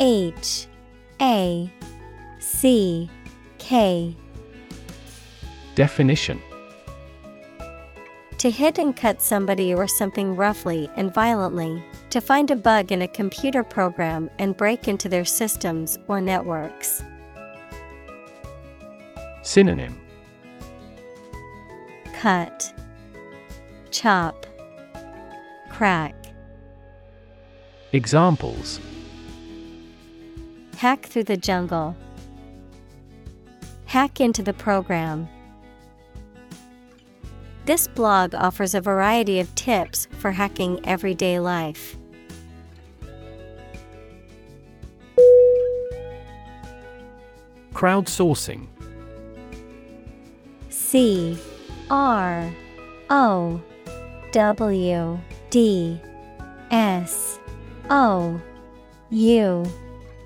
[0.00, 0.66] H
[1.22, 1.72] A
[2.40, 3.08] C
[3.58, 4.16] K
[5.76, 6.42] Definition
[8.40, 13.02] To hit and cut somebody or something roughly and violently, to find a bug in
[13.02, 17.04] a computer program and break into their systems or networks.
[19.42, 20.00] Synonym
[22.14, 22.72] Cut,
[23.90, 24.46] Chop,
[25.68, 26.14] Crack.
[27.92, 28.80] Examples
[30.78, 31.94] Hack through the jungle.
[33.84, 35.28] Hack into the program.
[37.66, 41.96] This blog offers a variety of tips for hacking everyday life.
[47.72, 48.66] Crowdsourcing
[50.68, 51.38] C
[51.90, 52.52] R
[53.08, 53.62] O
[54.32, 55.20] W
[55.50, 56.00] D
[56.70, 57.38] S
[57.88, 58.40] O
[59.10, 59.64] U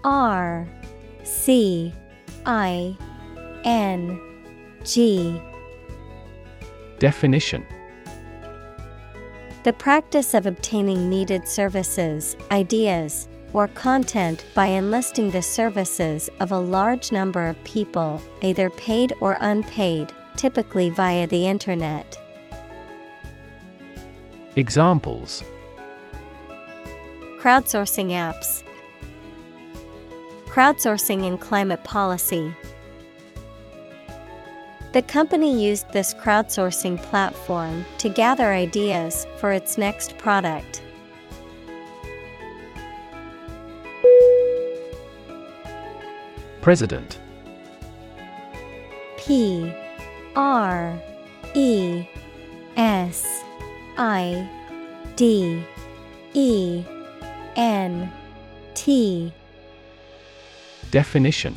[0.04, 0.68] R
[1.22, 1.92] C
[2.46, 2.96] I
[3.64, 4.20] N
[4.84, 5.40] G
[6.98, 7.66] Definition
[9.64, 16.58] The practice of obtaining needed services, ideas, or content by enlisting the services of a
[16.58, 22.18] large number of people, either paid or unpaid, typically via the Internet.
[24.56, 25.44] Examples
[27.40, 28.62] Crowdsourcing apps,
[30.46, 32.54] crowdsourcing in climate policy.
[34.94, 40.82] The company used this crowdsourcing platform to gather ideas for its next product.
[46.60, 47.18] President.
[49.18, 49.74] P
[50.36, 50.96] R
[51.54, 52.06] E
[52.76, 53.42] S
[53.98, 54.48] I
[55.16, 55.64] D
[56.34, 56.84] E
[57.56, 58.12] N
[58.74, 59.32] T.
[60.92, 61.56] Definition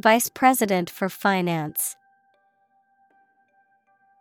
[0.00, 1.96] Vice President for Finance.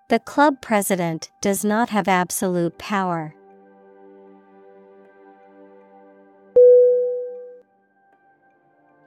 [0.10, 3.34] The club president does not have absolute power.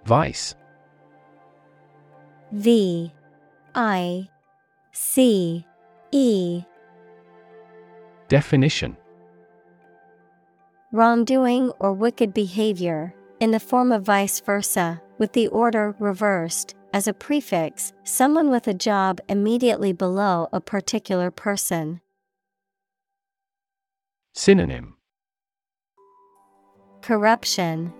[0.06, 0.54] Vice.
[2.52, 3.12] V
[3.74, 4.30] I
[4.92, 5.66] C
[6.10, 6.62] E.
[8.28, 8.96] Definition.
[10.90, 17.06] Wrongdoing or wicked behavior, in the form of vice versa, with the order reversed, as
[17.06, 22.00] a prefix, someone with a job immediately below a particular person.
[24.34, 24.96] Synonym
[27.02, 27.92] Corruption,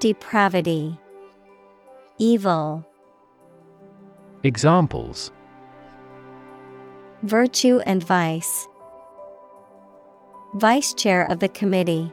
[0.00, 1.00] Depravity,
[2.18, 2.86] Evil.
[4.42, 5.32] Examples
[7.22, 8.68] Virtue and Vice.
[10.56, 12.12] Vice Chair of the Committee.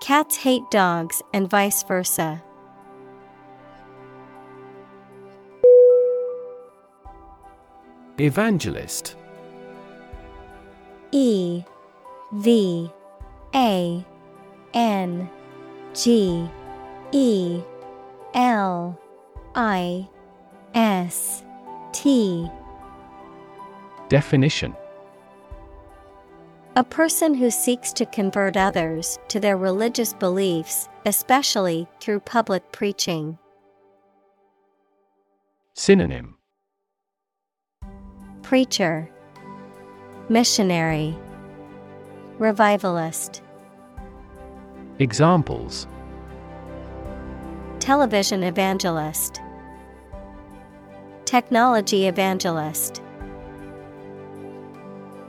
[0.00, 2.42] Cats hate dogs and vice versa.
[8.20, 9.16] Evangelist.
[11.12, 11.62] E
[12.32, 12.90] V
[13.54, 14.04] A
[14.74, 15.30] N
[15.94, 16.48] G
[17.12, 17.60] E
[18.34, 18.98] L
[19.54, 20.08] I
[20.74, 21.42] S
[21.92, 22.48] T.
[24.08, 24.74] Definition
[26.78, 33.36] A person who seeks to convert others to their religious beliefs, especially through public preaching.
[35.74, 36.36] Synonym
[38.42, 39.10] Preacher,
[40.28, 41.18] Missionary,
[42.38, 43.42] Revivalist.
[45.00, 45.88] Examples
[47.80, 49.40] Television evangelist,
[51.24, 53.02] Technology evangelist.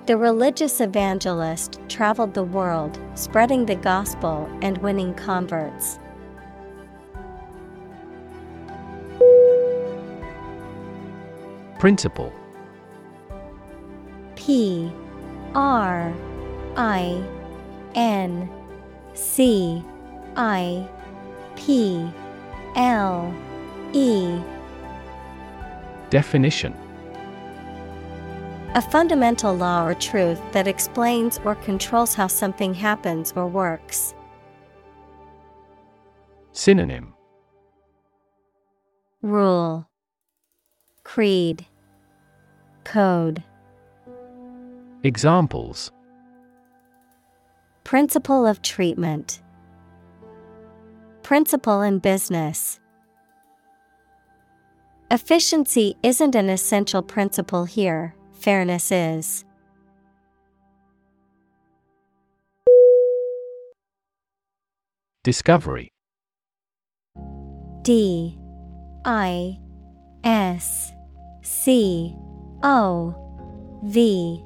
[0.09, 5.99] The religious evangelist traveled the world, spreading the gospel and winning converts.
[11.77, 12.33] Principle.
[14.35, 14.91] P
[15.53, 16.11] R
[16.75, 17.23] I
[17.93, 18.49] N
[19.13, 19.85] C
[20.35, 20.89] I
[21.55, 22.11] P
[22.75, 23.31] L
[23.93, 24.41] E.
[26.09, 26.73] Definition
[28.75, 34.13] A fundamental law or truth that explains or controls how something happens or works.
[36.51, 37.15] Synonym.
[39.23, 39.89] Rule.
[41.03, 41.65] Creed.
[42.83, 43.43] Code.
[45.03, 45.91] Examples.
[47.83, 49.41] Principle of treatment.
[51.23, 52.79] Principle in business.
[55.09, 59.45] Efficiency isn't an essential principle here, fairness is.
[65.23, 65.91] Discovery.
[67.81, 68.37] D.
[69.05, 69.59] I.
[70.23, 70.91] S.
[71.41, 72.15] C.
[72.63, 73.15] O.
[73.83, 74.43] V.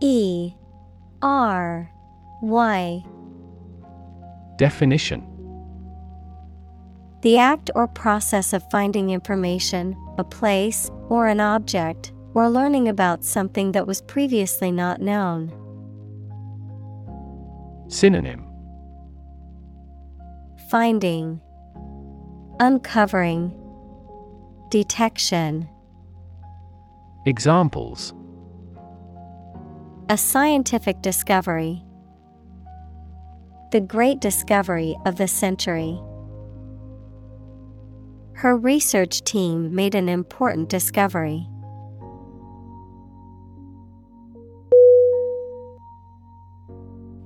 [0.00, 0.52] E.
[1.22, 1.90] R.
[2.42, 3.04] Y.
[4.56, 5.24] Definition.
[7.22, 13.24] The act or process of finding information, a place, or an object, or learning about
[13.24, 15.50] something that was previously not known.
[17.88, 18.46] Synonym
[20.70, 21.40] Finding,
[22.60, 23.52] Uncovering,
[24.70, 25.68] Detection.
[27.26, 28.14] Examples
[30.08, 31.82] A scientific discovery.
[33.72, 36.00] The great discovery of the century.
[38.34, 41.48] Her research team made an important discovery.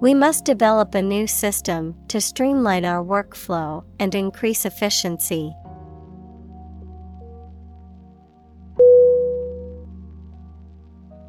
[0.00, 5.52] We must develop a new system to streamline our workflow and increase efficiency.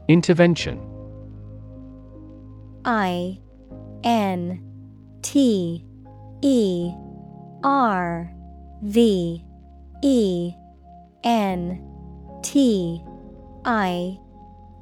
[0.08, 0.80] Intervention
[2.86, 3.40] I
[4.04, 4.64] N
[5.24, 5.84] T
[6.42, 6.92] E
[7.64, 8.32] R
[8.84, 9.46] V
[10.04, 10.54] E
[11.24, 13.04] N T
[13.66, 14.18] I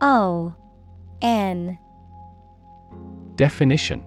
[0.02, 0.54] O
[1.22, 1.78] N
[3.38, 4.04] Definition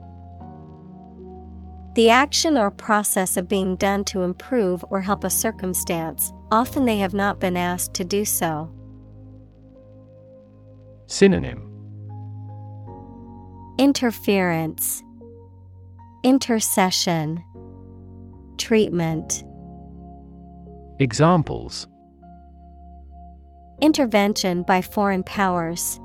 [1.94, 6.98] The action or process of being done to improve or help a circumstance, often they
[6.98, 8.68] have not been asked to do so.
[11.06, 11.68] Synonym
[13.78, 15.00] Interference,
[16.24, 17.42] Intercession,
[18.58, 19.44] Treatment.
[20.98, 21.86] Examples
[23.80, 25.99] Intervention by foreign powers.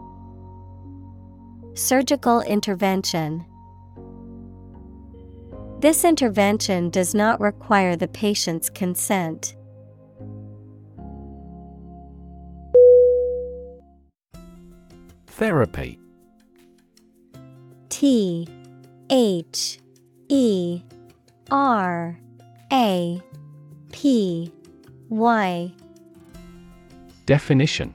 [1.75, 3.45] Surgical intervention.
[5.79, 9.57] This intervention does not require the patient's consent.
[15.27, 15.99] Therapy
[17.89, 18.47] T
[19.09, 19.79] H
[20.29, 20.81] E
[21.51, 22.17] R
[22.71, 23.21] A
[23.91, 24.53] P
[25.09, 25.73] Y
[27.25, 27.94] Definition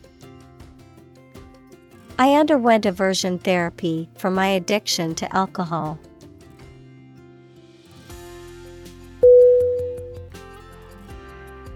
[2.21, 5.97] I underwent aversion therapy for my addiction to alcohol.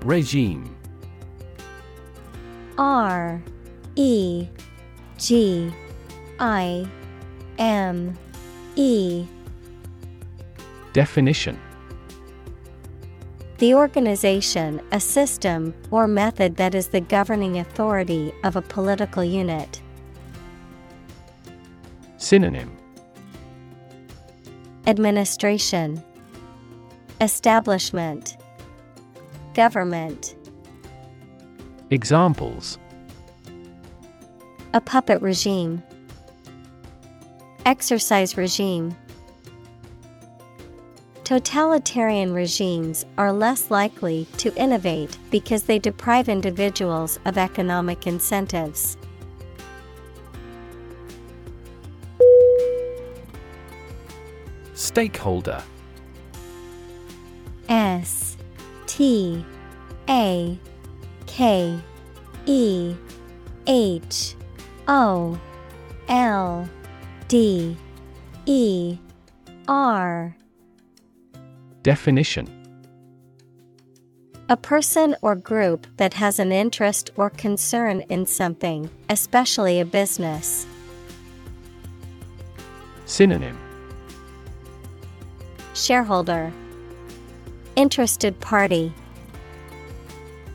[0.03, 0.77] Regime
[2.77, 3.41] R
[3.95, 4.47] E
[5.17, 5.73] G
[6.39, 6.87] I
[7.57, 8.15] M
[8.75, 9.25] E
[10.93, 11.59] Definition
[13.57, 19.81] The organization, a system, or method that is the governing authority of a political unit.
[22.17, 22.75] Synonym.
[24.87, 26.03] Administration.
[27.21, 28.37] Establishment.
[29.53, 30.35] Government.
[31.89, 32.77] Examples.
[34.73, 35.83] A puppet regime.
[37.65, 38.95] Exercise regime.
[41.23, 48.95] Totalitarian regimes are less likely to innovate because they deprive individuals of economic incentives.
[54.73, 55.63] Stakeholder.
[57.69, 58.37] S
[58.87, 59.43] T
[60.09, 60.59] A
[61.25, 61.79] K
[62.45, 62.95] E
[63.67, 64.35] H
[64.87, 65.39] O
[66.07, 66.69] L
[67.27, 67.75] D
[68.45, 68.97] E
[69.67, 70.35] R.
[71.81, 72.49] Definition.
[74.47, 80.67] A person or group that has an interest or concern in something, especially a business.
[83.15, 83.57] Synonym.
[85.73, 86.51] Shareholder.
[87.77, 88.91] Interested party.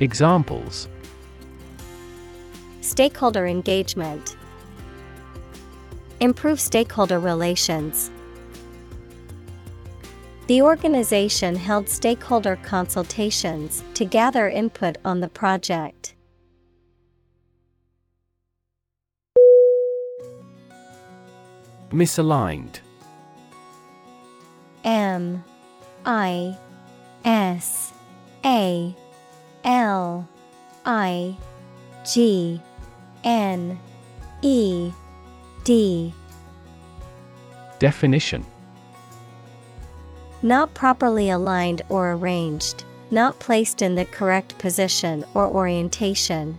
[0.00, 0.86] Examples.
[2.82, 4.36] Stakeholder engagement.
[6.20, 8.10] Improve stakeholder relations.
[10.46, 16.14] The organization held stakeholder consultations to gather input on the project.
[21.90, 22.80] Misaligned.
[24.84, 25.44] M
[26.06, 26.56] I
[27.24, 27.92] S
[28.44, 28.94] A
[29.64, 30.28] L
[30.86, 31.36] I
[32.04, 32.60] G
[33.24, 33.78] N
[34.42, 34.92] E
[35.64, 36.14] D.
[37.80, 38.46] Definition.
[40.42, 46.58] Not properly aligned or arranged, not placed in the correct position or orientation.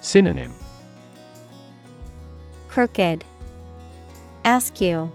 [0.00, 0.54] Synonym
[2.74, 3.24] Crooked.
[4.44, 5.12] Askew.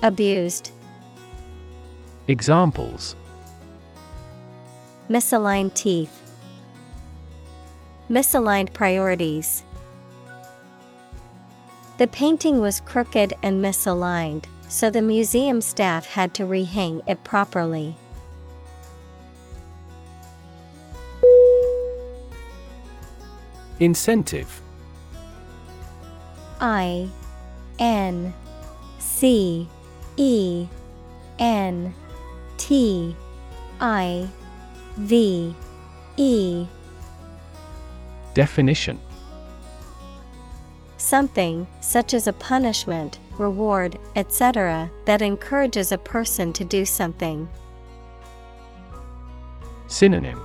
[0.00, 0.70] Abused.
[2.28, 3.16] Examples
[5.10, 6.22] Misaligned teeth.
[8.08, 9.64] Misaligned priorities.
[11.98, 17.96] The painting was crooked and misaligned, so the museum staff had to rehang it properly.
[23.80, 24.62] Incentive
[26.60, 27.08] I
[27.78, 28.32] N
[28.98, 29.68] C
[30.16, 30.66] E
[31.38, 31.94] N
[32.56, 33.14] T
[33.80, 34.28] I
[34.96, 35.54] V
[36.16, 36.66] E
[38.34, 38.98] Definition
[40.96, 47.48] Something, such as a punishment, reward, etc., that encourages a person to do something.
[49.86, 50.42] Synonym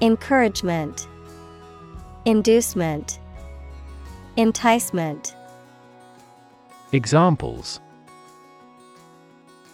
[0.00, 1.06] Encouragement,
[2.24, 3.19] Inducement,
[4.40, 5.36] Enticement.
[6.92, 7.78] Examples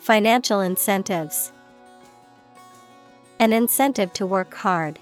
[0.00, 1.52] Financial incentives.
[3.38, 4.98] An incentive to work hard.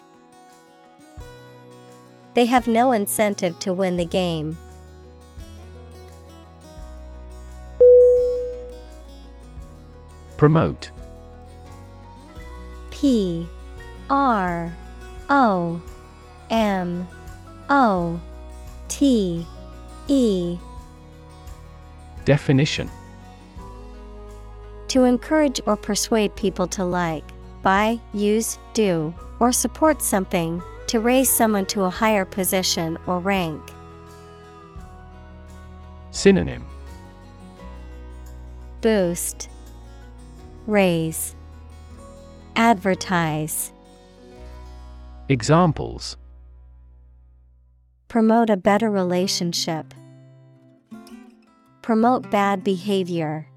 [2.35, 4.59] They have no incentive to win the game.
[10.37, 10.91] Promote
[12.91, 13.49] P
[14.11, 14.71] R
[15.31, 15.81] O
[16.51, 17.09] M
[17.71, 18.21] O
[18.89, 19.47] T
[20.09, 20.59] E.
[22.25, 22.91] Definition.
[24.89, 27.25] To encourage or persuade people to like,
[27.63, 33.61] buy, use, do, or support something, to raise someone to a higher position or rank.
[36.11, 36.65] Synonym.
[38.81, 39.49] Boost,
[40.67, 41.35] Raise,
[42.57, 43.73] Advertise.
[45.29, 46.17] Examples
[48.15, 49.93] Promote a better relationship.
[51.83, 53.49] Promote bad behavior.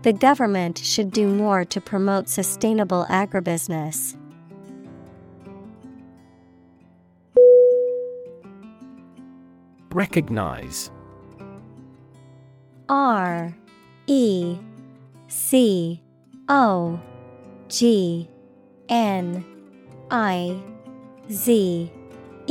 [0.00, 4.16] The government should do more to promote sustainable agribusiness.
[9.90, 10.90] Recognize
[12.88, 13.54] R
[14.06, 14.56] E
[15.28, 16.02] C
[16.48, 16.98] O
[17.68, 18.26] G
[18.88, 19.44] N
[20.10, 20.62] I
[21.30, 21.92] Z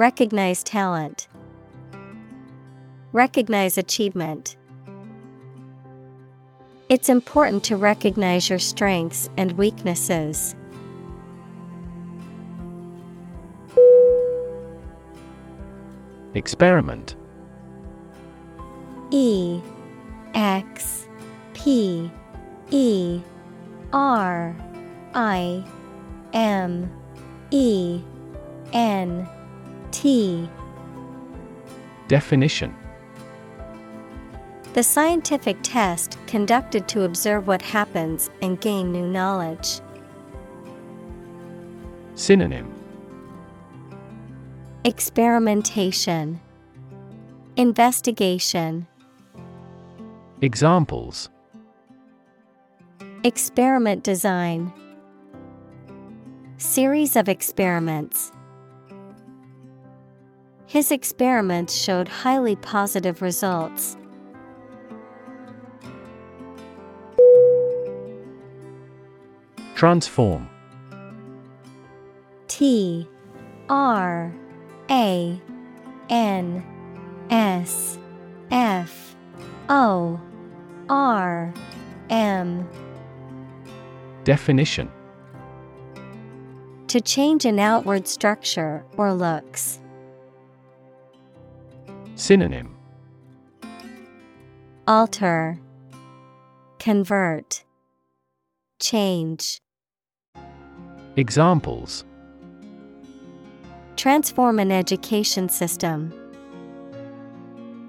[0.00, 1.28] Recognize talent,
[3.12, 4.56] Recognize achievement.
[6.88, 10.54] It's important to recognize your strengths and weaknesses.
[16.32, 17.14] Experiment
[19.10, 19.60] E
[20.32, 21.08] X
[21.52, 22.10] P
[22.70, 23.20] E
[23.92, 24.56] R
[25.12, 25.62] I
[26.32, 26.90] M
[27.50, 28.00] E
[28.72, 29.28] N
[29.92, 30.48] T.
[32.08, 32.74] Definition.
[34.72, 39.80] The scientific test conducted to observe what happens and gain new knowledge.
[42.14, 42.72] Synonym.
[44.84, 46.40] Experimentation.
[47.56, 48.86] Investigation.
[50.40, 51.28] Examples.
[53.24, 54.72] Experiment design.
[56.56, 58.32] Series of experiments.
[60.70, 63.96] His experiments showed highly positive results.
[69.74, 70.48] Transform
[72.46, 73.08] T
[73.68, 74.32] R
[74.88, 75.40] A
[76.08, 76.64] N
[77.30, 77.98] S
[78.52, 79.16] F
[79.68, 80.20] O
[80.88, 81.52] R
[82.10, 82.68] M
[84.22, 84.88] Definition
[86.86, 89.79] To change an outward structure or looks.
[92.20, 92.76] Synonym
[94.86, 95.58] Alter
[96.78, 97.64] Convert
[98.78, 99.58] Change
[101.16, 102.04] Examples
[103.96, 106.12] Transform an education system.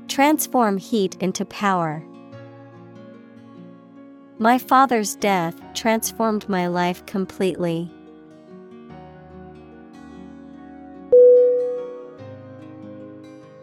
[0.08, 2.02] Transform heat into power.
[4.40, 7.92] My father's death transformed my life completely.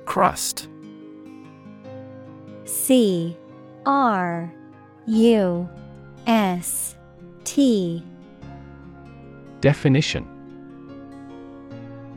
[0.09, 0.68] Crust.
[2.64, 3.36] C
[3.85, 4.51] R
[5.06, 5.68] U
[6.26, 6.97] S
[7.44, 8.02] T.
[9.60, 10.26] Definition.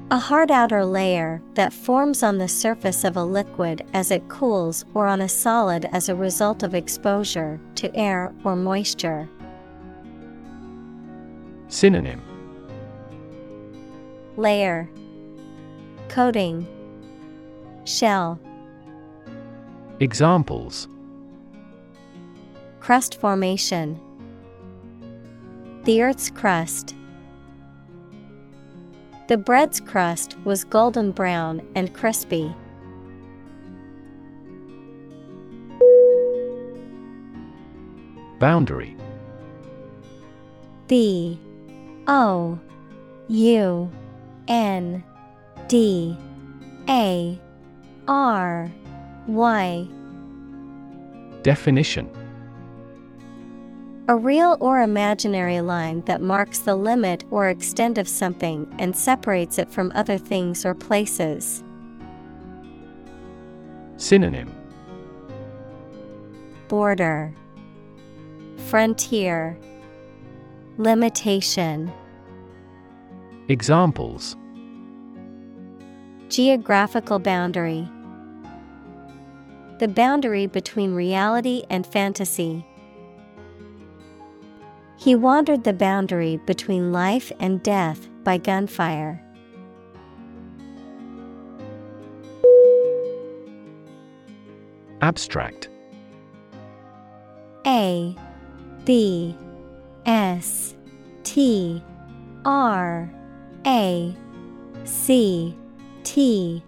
[0.09, 4.85] A hard outer layer that forms on the surface of a liquid as it cools
[4.93, 9.27] or on a solid as a result of exposure to air or moisture.
[11.67, 12.21] Synonym.
[14.37, 14.89] Layer.
[16.07, 16.65] Coating
[17.85, 18.39] Shell.
[19.99, 20.87] Examples.
[22.79, 23.99] Crust formation.
[25.83, 26.95] The Earth's crust.
[29.27, 32.53] The bread's crust was golden brown and crispy.
[38.39, 38.97] Boundary.
[40.87, 41.39] B
[42.07, 42.59] O.
[43.27, 43.91] U.
[44.47, 45.03] N.
[45.67, 46.17] D.
[46.89, 47.39] A
[48.07, 48.71] R
[49.27, 49.87] Y.
[51.43, 52.09] Definition.
[54.07, 59.57] A real or imaginary line that marks the limit or extent of something and separates
[59.57, 61.63] it from other things or places.
[63.97, 64.53] Synonym.
[66.67, 67.33] Border.
[68.67, 69.57] Frontier.
[70.77, 71.91] Limitation.
[73.47, 74.35] Examples
[76.31, 77.89] Geographical boundary
[79.79, 82.65] The boundary between reality and fantasy.
[84.97, 89.21] He wandered the boundary between life and death by gunfire.
[95.01, 95.67] Abstract
[97.67, 98.15] A
[98.85, 99.35] B
[100.05, 100.75] S
[101.23, 101.83] T
[102.45, 103.11] R
[103.65, 104.15] A
[104.85, 105.57] C
[106.03, 106.63] T.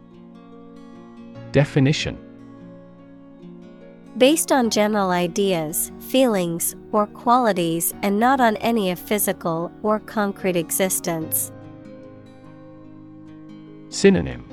[1.52, 2.18] Definition.
[4.18, 10.56] Based on general ideas, feelings, or qualities and not on any of physical or concrete
[10.56, 11.52] existence.
[13.90, 14.48] Synonym.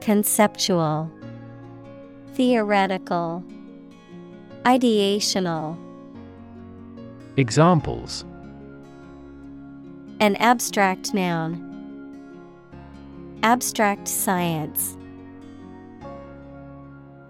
[0.00, 1.10] Conceptual.
[2.34, 3.42] Theoretical.
[4.64, 5.78] Ideational.
[7.36, 8.24] Examples.
[10.20, 11.75] An abstract noun.
[13.42, 14.96] Abstract science.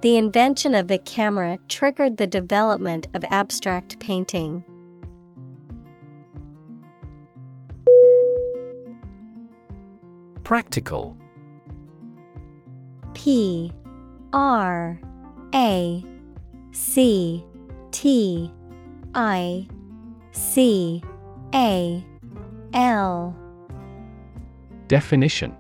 [0.03, 4.65] The invention of the camera triggered the development of abstract painting.
[10.45, 11.17] Practical
[13.15, 13.73] P
[14.33, 15.01] R
[15.55, 16.05] A
[16.71, 17.45] C
[17.91, 18.53] T
[19.15, 19.67] I
[20.31, 21.03] C
[21.53, 22.07] A
[22.75, 23.37] L
[24.87, 25.57] Definition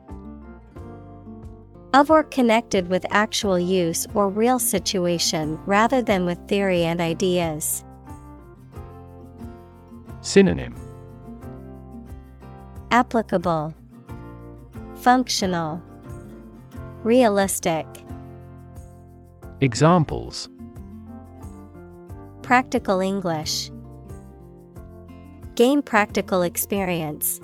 [1.94, 7.84] of or connected with actual use or real situation rather than with theory and ideas.
[10.20, 10.74] Synonym
[12.90, 13.74] Applicable,
[14.96, 15.82] Functional,
[17.02, 17.86] Realistic.
[19.60, 20.48] Examples
[22.42, 23.70] Practical English.
[25.54, 27.40] Gain practical experience.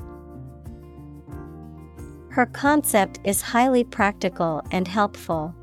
[2.33, 5.55] Her concept is highly practical and helpful.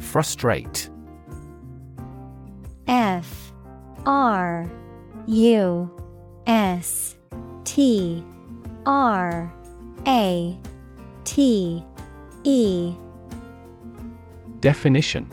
[0.00, 0.90] Frustrate.
[2.88, 3.52] F
[4.06, 4.68] R
[5.28, 5.88] U
[6.48, 7.14] S
[7.62, 8.24] T
[8.84, 9.54] R
[10.08, 10.58] A
[11.22, 11.84] T
[12.42, 12.94] E.
[14.58, 15.30] Definition.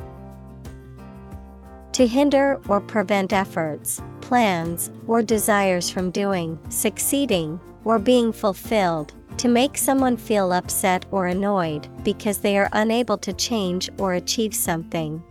[1.93, 9.47] To hinder or prevent efforts, plans, or desires from doing, succeeding, or being fulfilled, to
[9.47, 15.21] make someone feel upset or annoyed because they are unable to change or achieve something.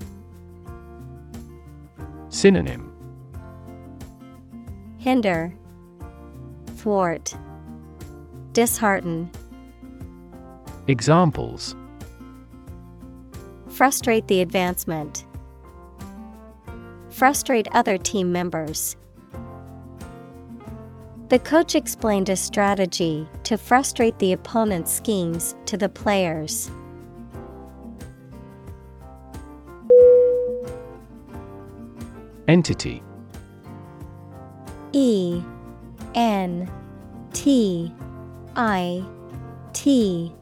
[2.29, 2.91] Synonym
[4.99, 5.53] Hinder,
[6.77, 7.35] Thwart,
[8.53, 9.29] Dishearten,
[10.87, 11.75] Examples
[13.69, 15.25] Frustrate the advancement.
[17.15, 18.97] Frustrate other team members.
[21.29, 26.73] The coach explained a strategy to frustrate the opponent's schemes to the players.
[32.49, 33.01] Entity
[34.93, 35.41] E
[36.17, 36.69] N
[37.33, 37.95] T
[38.57, 39.05] I
[39.73, 40.33] T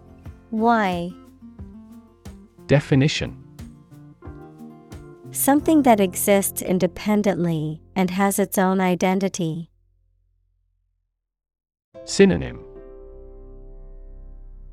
[0.50, 1.12] Y
[2.66, 3.41] Definition
[5.32, 9.70] Something that exists independently and has its own identity.
[12.04, 12.62] Synonym.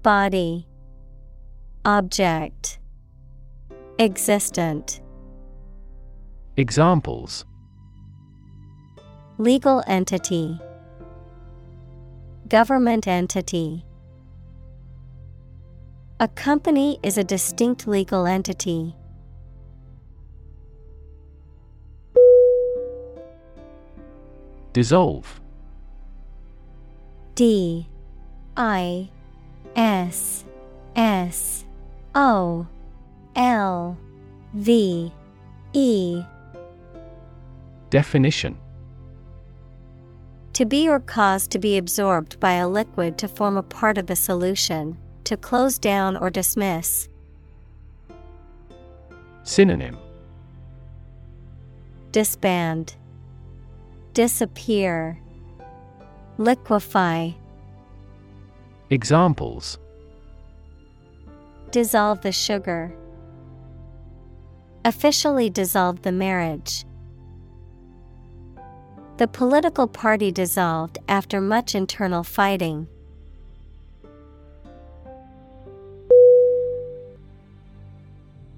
[0.03, 0.67] Body.
[1.85, 2.77] Object.
[3.99, 4.99] Existent.
[6.57, 7.45] Examples.
[9.37, 10.59] Legal entity.
[12.49, 13.85] Government entity.
[16.19, 18.93] A company is a distinct legal entity.
[24.73, 25.41] Dissolve.
[27.35, 27.87] D
[28.57, 29.09] I
[29.75, 30.43] S
[30.95, 31.65] S
[32.13, 32.67] O
[33.35, 33.97] L
[34.53, 35.11] V
[35.73, 36.23] E
[37.89, 38.57] Definition
[40.53, 44.09] To be or cause to be absorbed by a liquid to form a part of
[44.09, 47.07] a solution, to close down or dismiss.
[49.43, 49.97] Synonym
[52.11, 52.95] Disband,
[54.13, 55.19] Disappear,
[56.37, 57.35] Liquefy.
[58.89, 59.77] Examples
[61.71, 62.91] Dissolve the sugar.
[64.83, 66.85] Officially dissolve the marriage.
[69.17, 72.87] The political party dissolved after much internal fighting.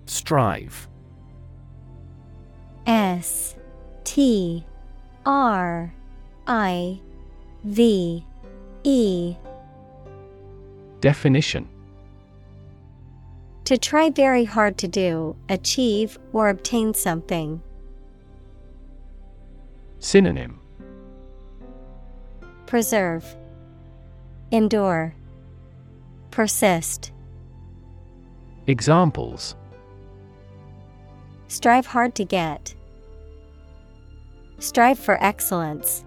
[0.06, 0.88] Strive.
[2.86, 3.56] S
[4.04, 4.66] T
[5.26, 5.94] R
[6.48, 7.00] I
[7.64, 8.26] V
[8.84, 9.36] E
[11.00, 11.68] Definition
[13.66, 17.62] To try very hard to do, achieve, or obtain something.
[20.00, 20.60] Synonym
[22.66, 23.36] Preserve,
[24.52, 25.14] Endure,
[26.32, 27.12] Persist.
[28.66, 29.56] Examples
[31.48, 32.74] Strive hard to get.
[34.62, 36.06] Strive for excellence.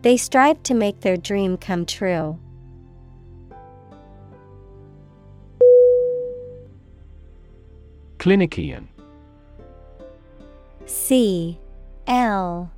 [0.00, 2.38] They strive to make their dream come true.
[8.16, 8.86] Clinician
[10.86, 11.58] C
[12.06, 12.72] L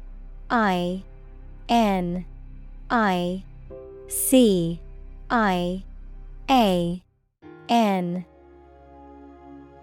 [0.50, 1.04] I
[1.68, 2.24] N
[2.90, 3.44] I
[4.08, 4.80] C
[5.30, 5.84] I
[6.50, 7.00] A
[7.68, 8.24] N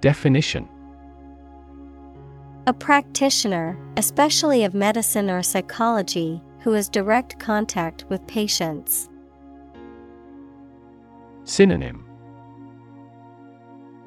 [0.02, 0.68] Definition
[2.66, 9.10] A practitioner, especially of medicine or psychology, who has direct contact with patients.
[11.44, 12.06] Synonym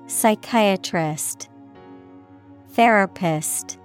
[0.07, 1.51] Psychiatrist,
[2.71, 3.79] Therapist,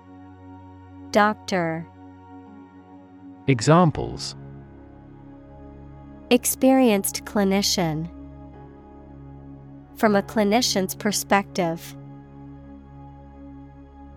[1.11, 1.85] Doctor.
[3.47, 4.37] Examples
[6.29, 8.09] Experienced clinician.
[9.97, 11.93] From a clinician's perspective,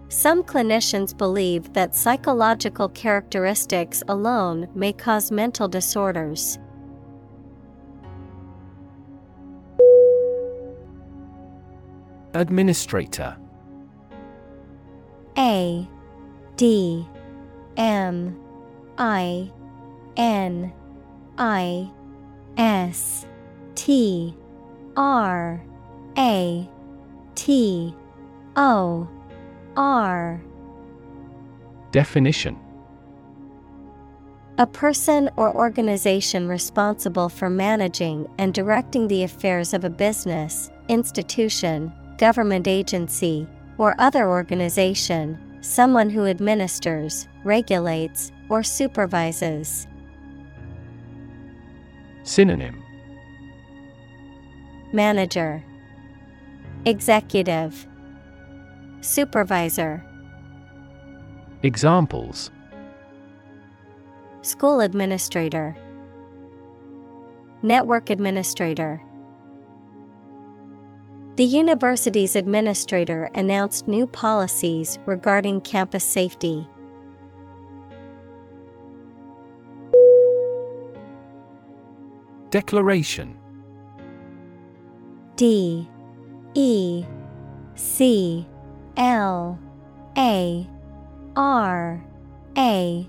[0.08, 6.58] some clinicians believe that psychological characteristics alone may cause mental disorders.
[12.34, 13.36] Administrator
[15.38, 15.88] A
[16.56, 17.06] D
[17.76, 18.36] M
[18.98, 19.50] I
[20.16, 20.72] N
[21.38, 21.90] I
[22.56, 23.26] S
[23.74, 24.36] T
[24.96, 25.64] R
[26.18, 26.68] A
[27.34, 27.94] T
[28.56, 29.08] O
[29.76, 30.40] R
[31.90, 32.58] Definition.
[34.58, 41.92] A person or organization responsible for managing and directing the affairs of a business, institution,
[42.18, 43.48] government agency,
[43.78, 49.86] or other organization, someone who administers, regulates, or supervises.
[52.22, 52.80] Synonym.
[54.92, 55.64] Manager,
[56.86, 57.86] Executive,
[59.04, 60.02] Supervisor,
[61.62, 62.50] Examples
[64.40, 65.76] School Administrator,
[67.62, 69.02] Network Administrator.
[71.36, 76.66] The university's administrator announced new policies regarding campus safety.
[82.48, 83.36] Declaration
[85.36, 85.86] D
[86.54, 87.04] E
[87.74, 88.46] C
[88.96, 89.58] L
[90.16, 90.68] A
[91.36, 92.04] R
[92.56, 93.08] A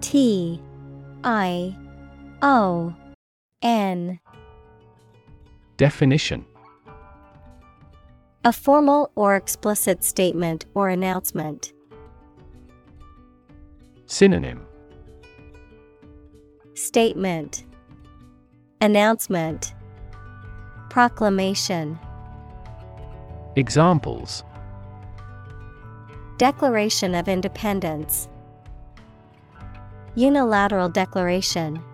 [0.00, 0.60] T
[1.24, 1.76] I
[2.42, 2.94] O
[3.62, 4.18] N.
[5.76, 6.44] Definition.
[8.44, 11.72] A formal or explicit statement or announcement.
[14.06, 14.66] Synonym.
[16.74, 17.64] Statement.
[18.80, 19.74] Announcement.
[20.88, 21.98] Proclamation.
[23.56, 24.42] Examples
[26.40, 28.26] Declaration of Independence.
[30.14, 31.84] Unilateral Declaration.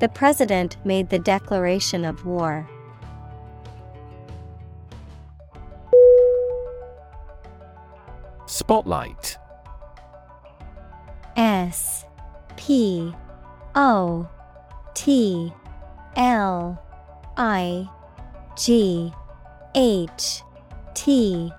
[0.00, 2.66] The President made the declaration of war.
[8.46, 9.36] Spotlight.
[11.36, 12.06] S
[12.56, 13.14] P
[13.74, 14.26] O
[14.94, 15.52] T
[16.16, 16.82] L
[17.36, 17.86] I
[18.56, 19.12] G
[19.74, 20.40] H
[20.94, 21.52] T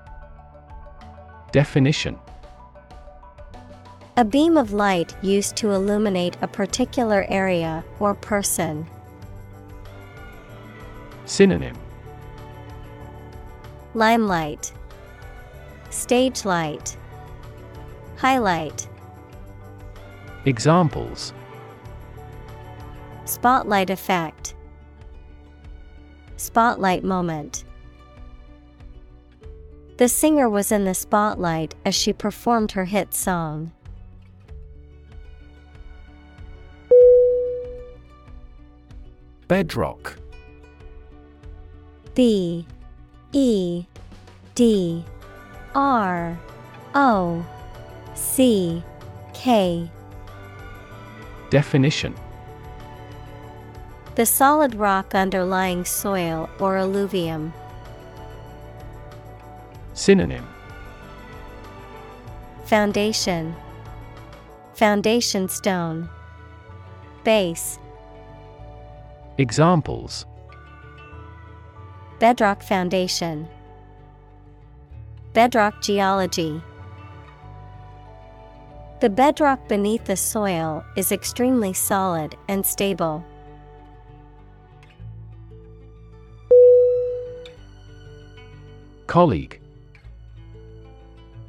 [1.56, 2.20] Definition
[4.18, 8.86] A beam of light used to illuminate a particular area or person.
[11.24, 11.78] Synonym
[13.94, 14.74] Limelight,
[15.92, 16.98] Stage light,
[18.18, 18.90] Highlight.
[20.44, 21.32] Examples
[23.24, 24.56] Spotlight effect,
[26.36, 27.64] Spotlight moment.
[29.98, 33.72] The singer was in the spotlight as she performed her hit song.
[39.48, 40.18] Bedrock
[42.14, 42.66] B
[43.32, 43.86] E
[44.56, 45.06] D
[45.74, 46.38] R
[46.94, 47.46] O
[48.16, 48.84] C
[49.34, 49.90] K
[51.50, 52.16] Definition
[54.16, 57.54] The solid rock underlying soil or alluvium.
[59.96, 60.46] Synonym.
[62.66, 63.56] Foundation.
[64.74, 66.10] Foundation stone.
[67.24, 67.80] Base.
[69.38, 70.26] Examples.
[72.20, 73.48] Bedrock foundation.
[75.32, 76.62] Bedrock geology.
[79.00, 83.24] The bedrock beneath the soil is extremely solid and stable.
[89.08, 89.62] Colleague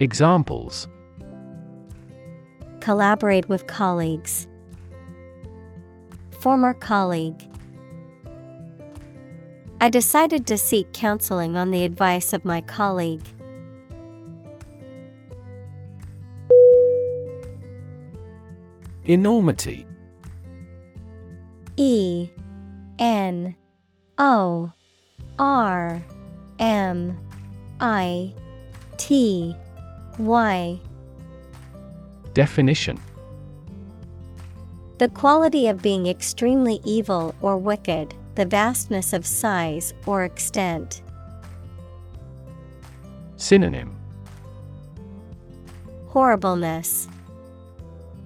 [0.00, 0.86] Examples
[2.80, 4.46] Collaborate with colleagues.
[6.30, 7.42] Former colleague.
[9.80, 13.24] I decided to seek counseling on the advice of my colleague.
[19.04, 19.84] Enormity
[21.76, 22.30] E
[23.00, 23.56] N
[24.18, 24.72] O
[25.38, 26.02] R
[26.60, 27.18] M
[27.80, 28.32] I
[28.96, 29.56] T
[30.18, 30.80] Y
[32.34, 33.00] Definition
[34.98, 41.02] The quality of being extremely evil or wicked, the vastness of size or extent.
[43.36, 43.96] Synonym
[46.08, 47.06] Horribleness,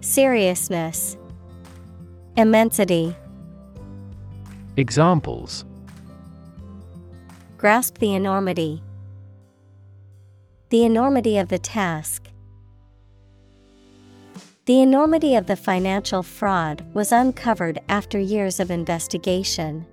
[0.01, 1.19] Seriousness,
[2.37, 3.15] Immensity.
[4.79, 5.67] Examples
[7.59, 8.83] Grasp the enormity.
[10.73, 12.31] The enormity of the task.
[14.65, 19.85] The enormity of the financial fraud was uncovered after years of investigation.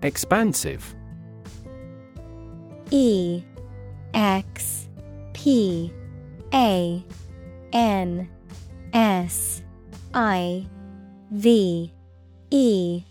[0.00, 0.94] Expansive
[2.90, 3.44] E
[4.14, 4.88] X
[5.34, 5.92] P
[6.54, 7.04] A
[7.74, 8.30] N
[8.94, 9.62] S
[10.14, 10.66] I
[11.30, 11.92] V
[12.50, 13.04] E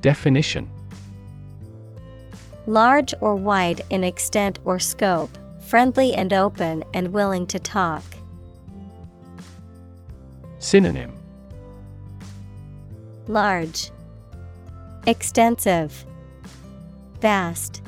[0.00, 0.70] Definition
[2.66, 8.02] Large or wide in extent or scope, friendly and open and willing to talk.
[10.58, 11.12] Synonym
[13.28, 13.90] Large,
[15.06, 16.04] Extensive,
[17.20, 17.82] Vast,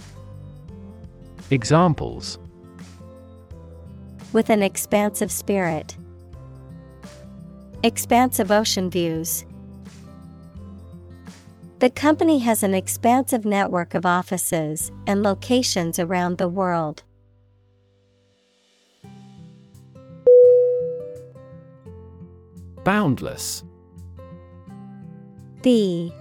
[1.51, 2.39] Examples
[4.33, 5.97] with an expansive spirit.
[7.83, 9.45] Expansive ocean views.
[11.81, 17.05] The company has an expansive network of offices and locations around the world.
[22.83, 23.63] Boundless.
[25.63, 26.13] B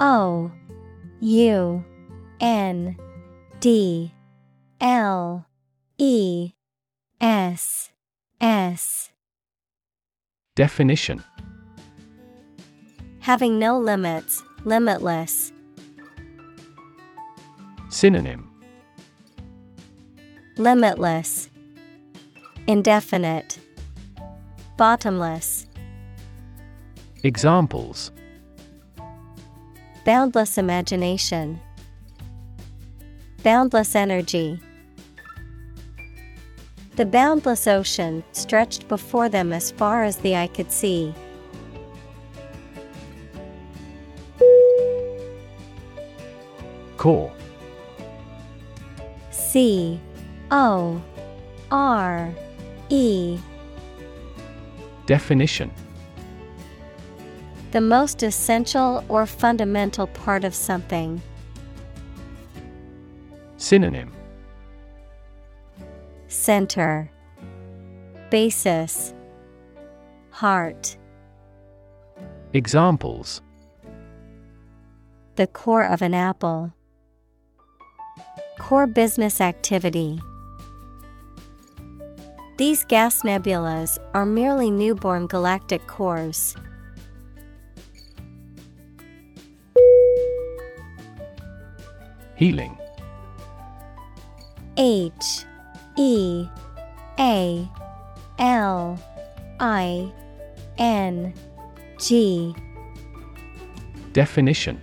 [0.00, 0.50] O
[1.20, 1.84] U
[2.40, 2.96] N
[3.60, 4.14] D
[4.80, 5.46] L
[5.98, 6.52] E
[7.20, 7.90] S
[8.40, 9.10] S.
[10.54, 11.22] Definition.
[13.20, 15.52] Having no limits, limitless.
[17.88, 18.50] Synonym
[20.58, 21.48] Limitless,
[22.66, 23.60] Indefinite,
[24.76, 25.68] Bottomless.
[27.22, 28.10] Examples
[30.04, 31.60] Boundless imagination,
[33.44, 34.60] Boundless energy.
[36.96, 41.14] The boundless ocean stretched before them as far as the eye could see.
[47.06, 47.30] Core
[49.30, 50.00] C
[50.50, 51.00] O
[51.70, 52.34] R
[52.88, 53.38] E.
[55.06, 55.70] Definition.
[57.70, 61.22] The most essential or fundamental part of something.
[63.56, 64.10] Synonym.
[66.26, 67.08] Center.
[68.30, 69.14] Basis.
[70.30, 70.96] Heart.
[72.52, 73.42] Examples.
[75.36, 76.72] The core of an apple.
[78.58, 80.18] Core business activity.
[82.56, 86.56] These gas nebulas are merely newborn galactic cores.
[92.36, 92.76] Healing
[94.76, 95.44] H
[95.96, 96.48] E
[97.18, 97.68] A
[98.38, 98.98] L
[99.60, 100.12] I
[100.78, 101.34] N
[101.98, 102.54] G
[104.12, 104.80] Definition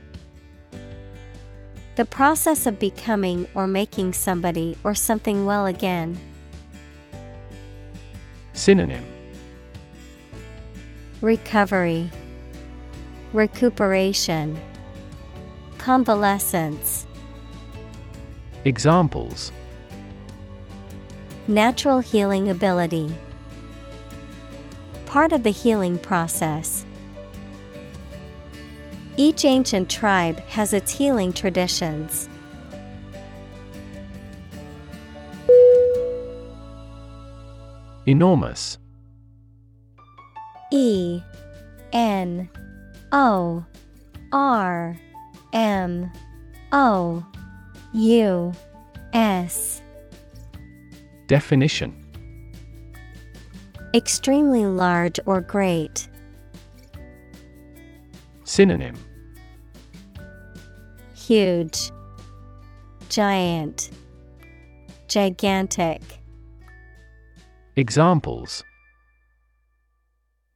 [1.96, 6.18] The process of becoming or making somebody or something well again.
[8.54, 9.04] Synonym
[11.22, 12.10] Recovery,
[13.32, 14.60] Recuperation,
[15.78, 17.06] Convalescence.
[18.66, 19.52] Examples
[21.48, 23.14] Natural healing ability.
[25.06, 26.86] Part of the healing process.
[29.16, 32.28] Each ancient tribe has its healing traditions.
[38.06, 38.80] Enormous
[40.72, 41.22] E
[41.94, 42.50] N
[43.12, 43.64] O
[44.32, 44.98] R
[45.54, 46.12] M
[46.72, 47.24] O
[47.94, 48.52] U
[49.14, 49.82] S
[51.28, 52.00] Definition
[53.94, 56.10] Extremely large or great.
[58.44, 58.96] Synonym
[61.16, 61.92] Huge,
[63.10, 63.92] Giant,
[65.08, 66.02] Gigantic.
[67.76, 68.64] Examples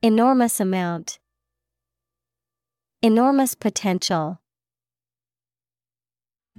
[0.02, 1.20] Enormous amount.
[3.02, 4.40] Enormous potential.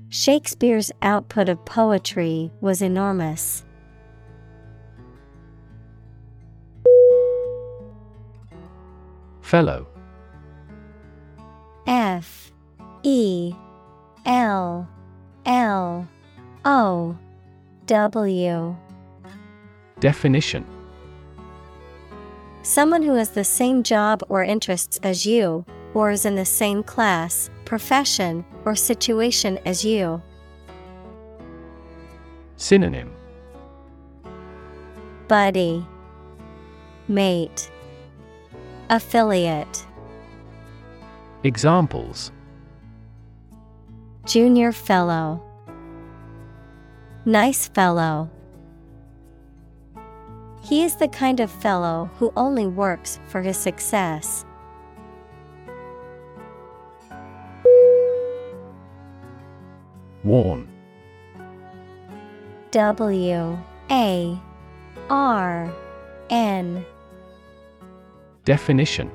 [0.09, 3.65] Shakespeare's output of poetry was enormous.
[9.43, 9.87] Fellow
[11.89, 12.53] F
[13.03, 13.55] E
[14.27, 14.87] L
[15.47, 16.07] L
[16.67, 17.17] O
[17.87, 18.77] W.
[19.99, 20.67] Definition.
[22.61, 26.83] Someone who has the same job or interests as you, or is in the same
[26.83, 30.21] class, profession, or situation as you.
[32.57, 33.11] Synonym.
[35.27, 35.87] Buddy,
[37.09, 37.71] Mate,
[38.91, 39.87] Affiliate,
[41.45, 42.33] Examples.
[44.27, 45.41] Junior Fellow,
[47.25, 48.29] Nice Fellow.
[50.63, 54.45] He is the kind of fellow who only works for his success.
[60.25, 60.69] Warn
[62.73, 63.59] W
[63.91, 64.41] A
[65.09, 65.73] R
[66.31, 66.85] N.
[68.45, 69.11] Definition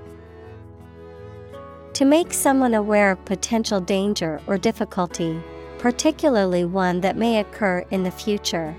[1.93, 5.39] To make someone aware of potential danger or difficulty,
[5.77, 8.75] particularly one that may occur in the future.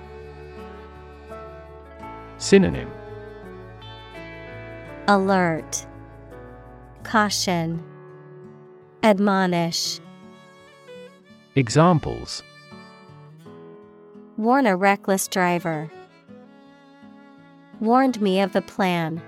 [2.38, 2.90] Synonym
[5.06, 5.86] Alert,
[7.04, 7.84] Caution,
[9.04, 10.00] Admonish.
[11.54, 12.42] Examples
[14.36, 15.88] Warn a reckless driver.
[17.78, 19.22] Warned me of the plan.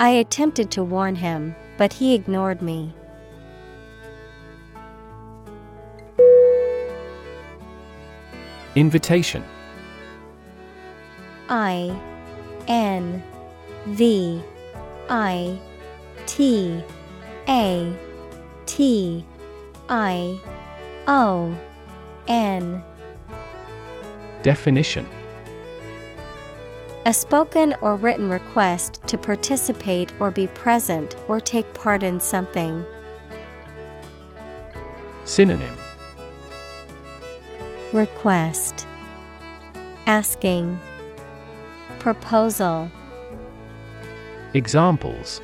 [0.00, 2.94] I attempted to warn him, but he ignored me.
[8.76, 9.42] Invitation.
[11.48, 11.98] I
[12.68, 13.22] N
[13.86, 14.40] V
[15.08, 15.58] I
[16.26, 16.80] T
[17.48, 17.96] A
[18.66, 19.24] T
[19.88, 20.38] I
[21.08, 21.58] O
[22.28, 22.84] N.
[24.42, 25.08] Definition
[27.08, 32.84] A spoken or written request to participate or be present or take part in something.
[35.24, 35.74] Synonym
[37.94, 38.86] Request
[40.04, 40.78] Asking
[41.98, 42.90] Proposal
[44.52, 45.40] Examples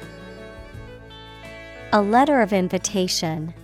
[1.95, 3.55] A letter of invitation.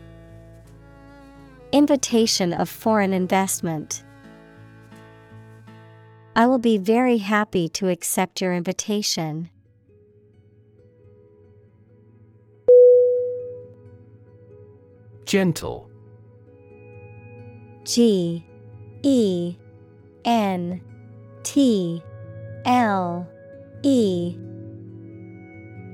[1.71, 4.05] Invitation of foreign investment.
[6.37, 9.51] I will be very happy to accept your invitation.
[15.25, 15.91] Gentle
[17.85, 18.45] G
[19.03, 19.57] E
[20.25, 20.81] N
[21.43, 22.03] T
[22.65, 23.29] L
[23.83, 24.37] E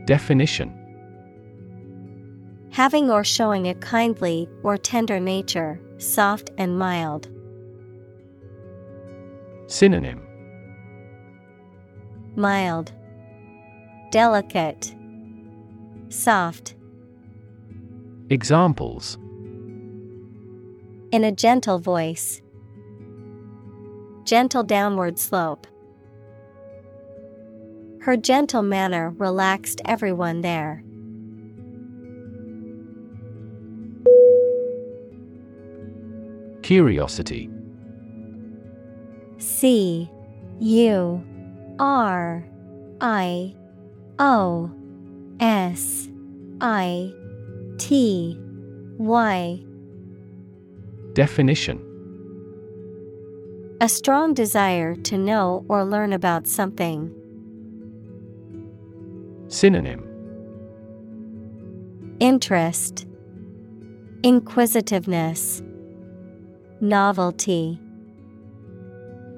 [0.06, 0.72] Definition
[2.70, 7.28] Having or showing a kindly or tender nature, soft and mild.
[9.66, 10.25] Synonym
[12.36, 12.92] Mild,
[14.10, 14.94] Delicate,
[16.10, 16.74] Soft.
[18.28, 19.16] Examples
[21.12, 22.42] In a gentle voice.
[24.24, 25.66] Gentle downward slope.
[28.02, 30.84] Her gentle manner relaxed everyone there.
[36.62, 37.48] Curiosity
[39.38, 40.10] C
[40.60, 41.24] U
[41.78, 42.46] R
[43.00, 43.54] I
[44.18, 44.70] O
[45.40, 46.08] S
[46.60, 47.12] I
[47.78, 48.38] T
[48.98, 49.62] Y.
[51.12, 51.82] Definition.
[53.80, 57.12] A strong desire to know or learn about something.
[59.48, 60.02] Synonym.
[62.20, 63.06] Interest,
[64.22, 65.62] Inquisitiveness,
[66.80, 67.78] Novelty.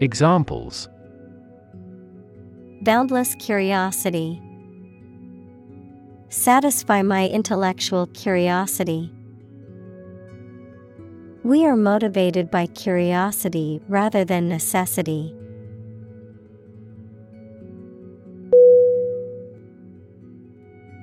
[0.00, 0.88] Examples
[2.82, 4.40] Boundless curiosity.
[6.28, 9.12] Satisfy my intellectual curiosity.
[11.42, 15.34] We are motivated by curiosity rather than necessity.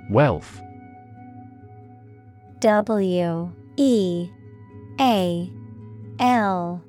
[0.09, 0.61] Wealth
[2.61, 4.29] W E
[4.99, 5.51] A
[6.19, 6.81] L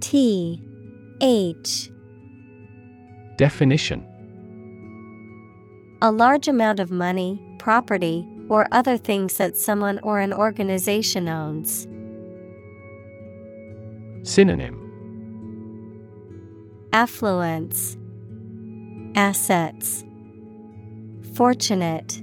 [0.00, 0.62] T
[1.20, 1.90] H
[3.36, 4.07] Definition
[6.00, 11.88] A large amount of money, property, or other things that someone or an organization owns.
[14.22, 14.76] Synonym
[16.92, 17.96] Affluence,
[19.16, 20.04] Assets,
[21.34, 22.22] Fortunate.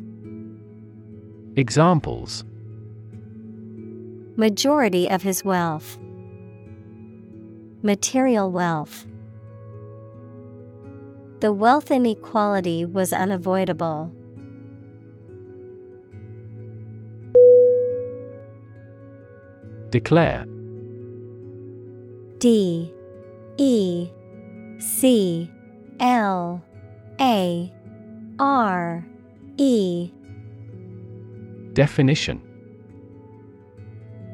[1.58, 2.46] Examples
[4.38, 5.98] Majority of his wealth.
[7.82, 9.06] Material wealth.
[11.46, 14.12] The wealth inequality was unavoidable.
[19.92, 20.48] Declare.
[22.40, 22.92] D.
[23.58, 24.10] E.
[24.80, 25.52] C.
[26.00, 26.64] L.
[27.22, 27.72] A.
[28.40, 29.06] R.
[29.58, 30.10] E.
[31.74, 32.42] Definition.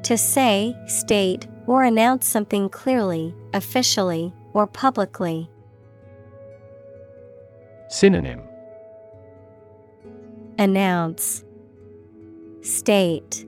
[0.03, 5.49] To say, state, or announce something clearly, officially, or publicly.
[7.91, 8.41] Synonym
[10.57, 11.43] Announce,
[12.61, 13.45] State,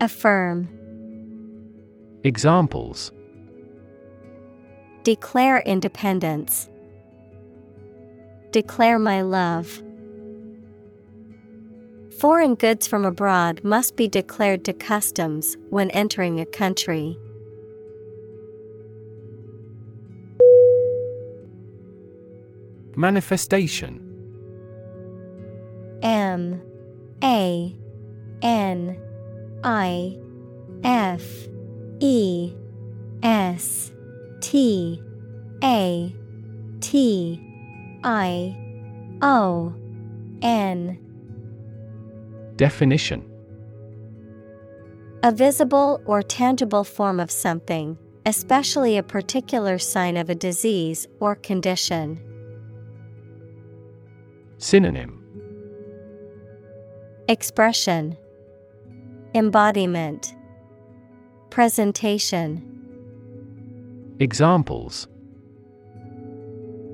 [0.00, 0.66] Affirm,
[2.24, 3.12] Examples
[5.02, 6.70] Declare independence.
[8.50, 9.82] Declare my love.
[12.18, 17.18] Foreign goods from abroad must be declared to customs when entering a country.
[22.98, 24.00] Manifestation.
[26.02, 26.60] M
[27.22, 27.72] A
[28.42, 29.00] N
[29.62, 30.18] I
[30.82, 31.22] F
[32.00, 32.52] E
[33.22, 33.92] S
[34.40, 35.00] T
[35.62, 36.12] A
[36.80, 37.40] T
[38.02, 38.56] I
[39.22, 39.72] O
[40.42, 40.98] N.
[42.56, 43.24] Definition.
[45.22, 47.96] A visible or tangible form of something,
[48.26, 52.27] especially a particular sign of a disease or condition.
[54.60, 55.22] Synonym
[57.28, 58.16] Expression
[59.32, 60.34] Embodiment
[61.48, 62.64] Presentation
[64.18, 65.06] Examples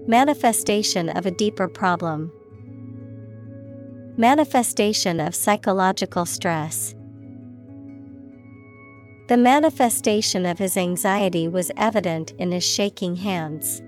[0.07, 2.31] Manifestation of a deeper problem.
[4.19, 6.95] Manifestation of psychological stress.
[9.29, 13.81] The manifestation of his anxiety was evident in his shaking hands.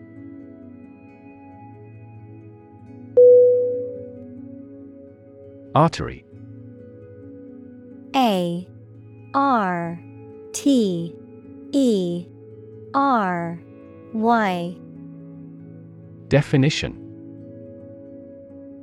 [5.76, 6.24] Artery.
[8.14, 8.66] A
[9.34, 10.00] R
[10.54, 11.14] T
[11.72, 12.26] E
[12.94, 13.60] R
[14.14, 14.76] Y.
[16.28, 16.92] Definition.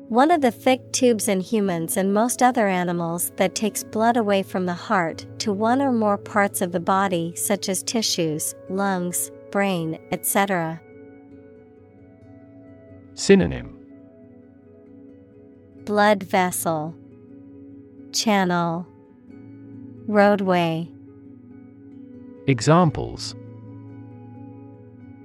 [0.10, 4.44] One of the thick tubes in humans and most other animals that takes blood away
[4.44, 9.32] from the heart to one or more parts of the body, such as tissues, lungs,
[9.50, 10.80] brain, etc.
[13.16, 13.73] Synonym
[15.86, 16.96] Blood vessel,
[18.14, 18.88] Channel,
[20.08, 20.90] Roadway.
[22.48, 23.36] Examples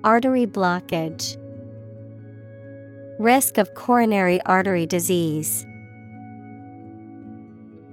[0.02, 1.36] artery blockage.
[3.20, 5.64] Risk of coronary artery disease.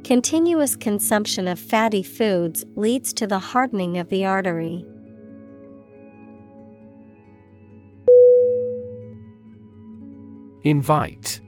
[0.03, 4.83] Continuous consumption of fatty foods leads to the hardening of the artery.
[10.63, 11.41] Invite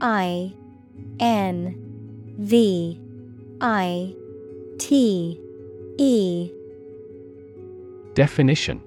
[0.00, 0.52] I
[1.20, 1.74] N
[2.38, 3.00] V
[3.60, 4.14] I
[4.78, 5.40] T
[5.98, 6.50] E.
[8.14, 8.82] Definition.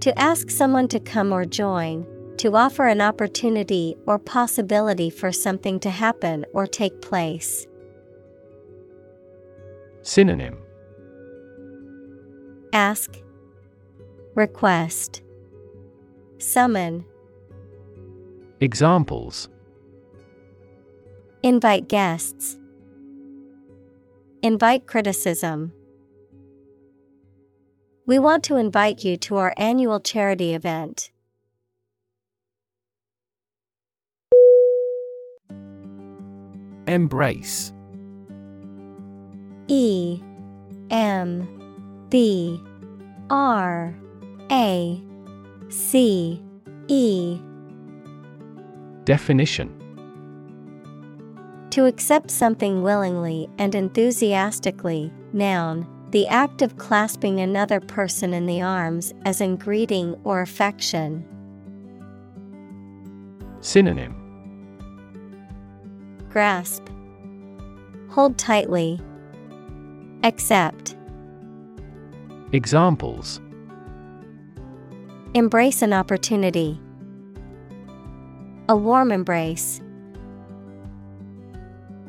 [0.00, 2.06] To ask someone to come or join,
[2.38, 7.66] to offer an opportunity or possibility for something to happen or take place.
[10.02, 10.56] Synonym.
[12.72, 13.16] Ask,
[14.34, 15.22] Request,
[16.38, 17.04] Summon.
[18.60, 19.48] Examples
[21.44, 22.58] Invite guests.
[24.42, 25.72] Invite criticism.
[28.04, 31.12] We want to invite you to our annual charity event.
[36.88, 37.72] Embrace
[39.68, 40.20] E
[40.90, 42.60] M B
[43.30, 43.94] R
[44.50, 45.00] A
[45.68, 46.42] C
[46.88, 47.40] E
[49.08, 49.72] Definition
[51.70, 58.60] To accept something willingly and enthusiastically, noun, the act of clasping another person in the
[58.60, 61.24] arms as in greeting or affection.
[63.62, 64.14] Synonym
[66.28, 66.86] Grasp.
[68.10, 69.00] Hold tightly.
[70.22, 70.96] Accept.
[72.52, 73.40] Examples
[75.32, 76.78] Embrace an opportunity.
[78.70, 79.80] A warm embrace.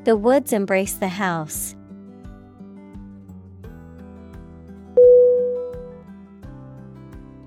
[0.03, 1.73] The woods embrace the house.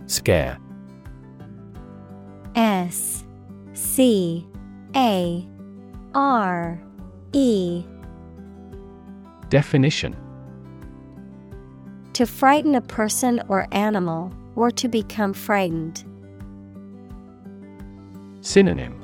[0.06, 0.58] Scare
[2.54, 3.24] S
[3.74, 4.46] C
[4.96, 5.46] A
[6.14, 6.82] R
[7.32, 7.84] E
[9.50, 10.16] Definition
[12.14, 16.04] To frighten a person or animal, or to become frightened.
[18.40, 19.01] Synonym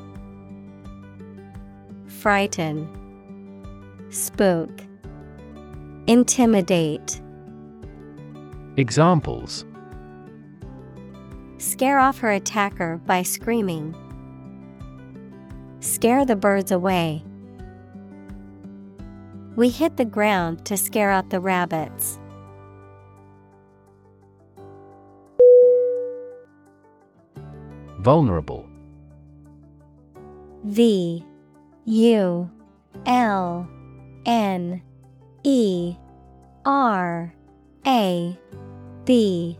[2.19, 2.89] Frighten,
[4.11, 4.71] Spook,
[6.09, 7.23] Intimidate.
[8.77, 9.65] Examples
[11.59, 13.95] Scare off her attacker by screaming.
[15.79, 17.23] Scare the birds away.
[19.55, 22.19] We hit the ground to scare out the rabbits.
[28.01, 28.69] Vulnerable
[30.65, 31.25] V
[31.89, 32.51] U
[33.07, 33.67] L
[34.27, 34.83] N
[35.43, 35.97] E
[36.67, 37.35] R
[37.87, 38.39] A
[39.07, 39.59] B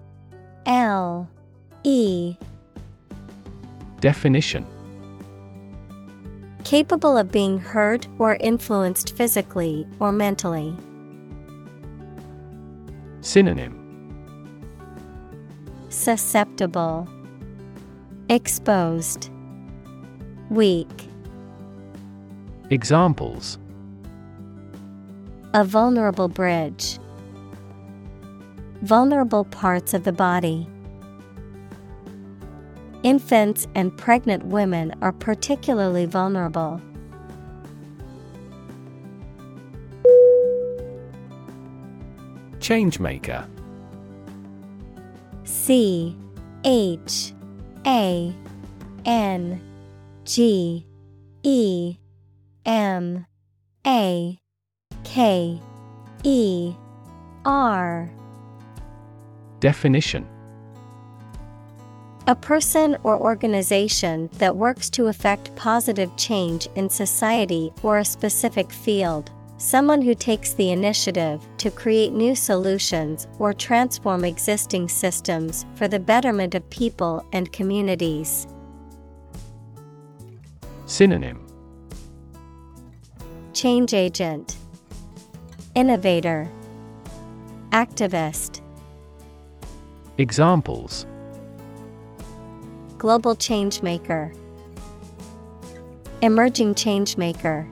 [0.67, 1.31] L
[1.85, 2.37] E.
[4.01, 4.67] Definition.
[6.65, 10.77] Capable of being hurt or influenced physically or mentally.
[13.23, 13.75] Synonym.
[15.89, 17.09] Susceptible,
[18.29, 19.31] Exposed,
[20.51, 21.08] Weak.
[22.71, 23.59] Examples
[25.55, 26.99] A vulnerable bridge.
[28.83, 30.69] Vulnerable parts of the body.
[33.03, 36.79] Infants and pregnant women are particularly vulnerable.
[42.59, 43.49] Changemaker
[45.45, 46.15] C
[46.65, 47.33] H
[47.87, 48.37] A
[49.07, 49.63] N
[50.27, 50.85] G
[51.45, 51.97] E
[52.69, 53.25] M
[53.87, 54.39] A
[55.03, 55.59] K
[56.23, 56.75] E
[57.47, 58.11] R
[59.59, 60.29] Definition
[62.27, 68.71] A person or organization that works to effect positive change in society or a specific
[68.71, 69.31] field.
[69.57, 75.99] Someone who takes the initiative to create new solutions or transform existing systems for the
[75.99, 78.47] betterment of people and communities.
[80.85, 81.48] Synonym
[83.59, 84.57] Change agent,
[85.75, 86.49] Innovator,
[87.71, 88.61] Activist.
[90.17, 91.07] Examples
[92.99, 94.33] Global changemaker.
[96.23, 97.67] Emerging changemaker.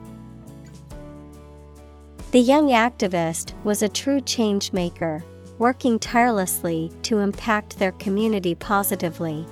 [2.33, 5.23] The young activist was a true change maker,
[5.59, 9.47] working tirelessly to impact their community positively.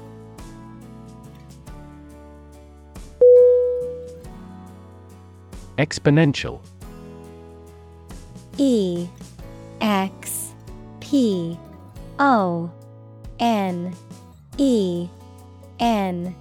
[5.78, 6.60] Exponential.
[8.58, 9.08] E
[9.80, 10.52] X
[11.00, 11.58] P
[12.18, 12.70] O
[13.40, 13.94] N
[14.56, 15.08] E
[15.80, 16.34] N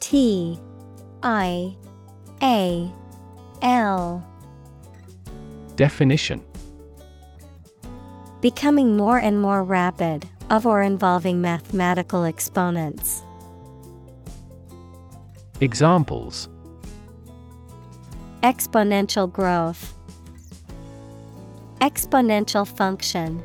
[0.00, 0.58] T
[1.22, 1.74] I
[2.42, 2.92] A
[3.62, 4.26] L.
[5.76, 6.44] Definition.
[8.42, 13.22] Becoming more and more rapid, of or involving mathematical exponents.
[15.60, 16.50] Examples
[18.46, 19.92] Exponential growth,
[21.80, 23.42] Exponential function.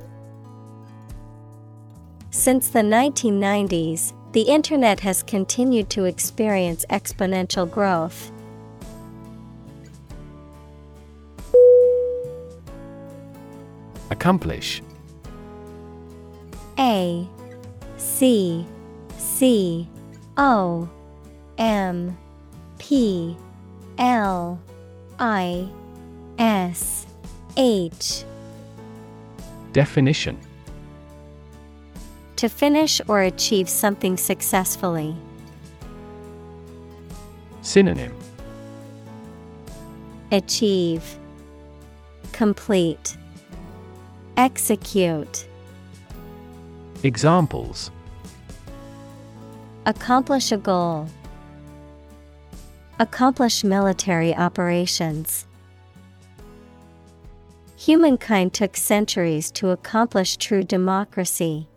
[2.30, 8.32] Since the 1990s, the Internet has continued to experience exponential growth.
[14.12, 14.84] Accomplish
[16.78, 17.28] A
[17.98, 18.68] C
[19.18, 19.90] C
[20.38, 20.88] O
[21.58, 22.16] M
[22.78, 23.36] P
[23.98, 24.60] L
[25.22, 25.70] I
[26.40, 27.06] S
[27.56, 28.24] H.
[29.72, 30.36] Definition.
[32.38, 35.16] To finish or achieve something successfully.
[37.62, 38.16] Synonym.
[40.32, 41.20] Achieve.
[42.32, 43.16] Complete.
[44.38, 45.46] Execute.
[47.04, 47.92] Examples.
[49.86, 51.08] Accomplish a goal.
[53.02, 55.48] Accomplish military operations.
[57.76, 61.68] Humankind took centuries to accomplish true democracy.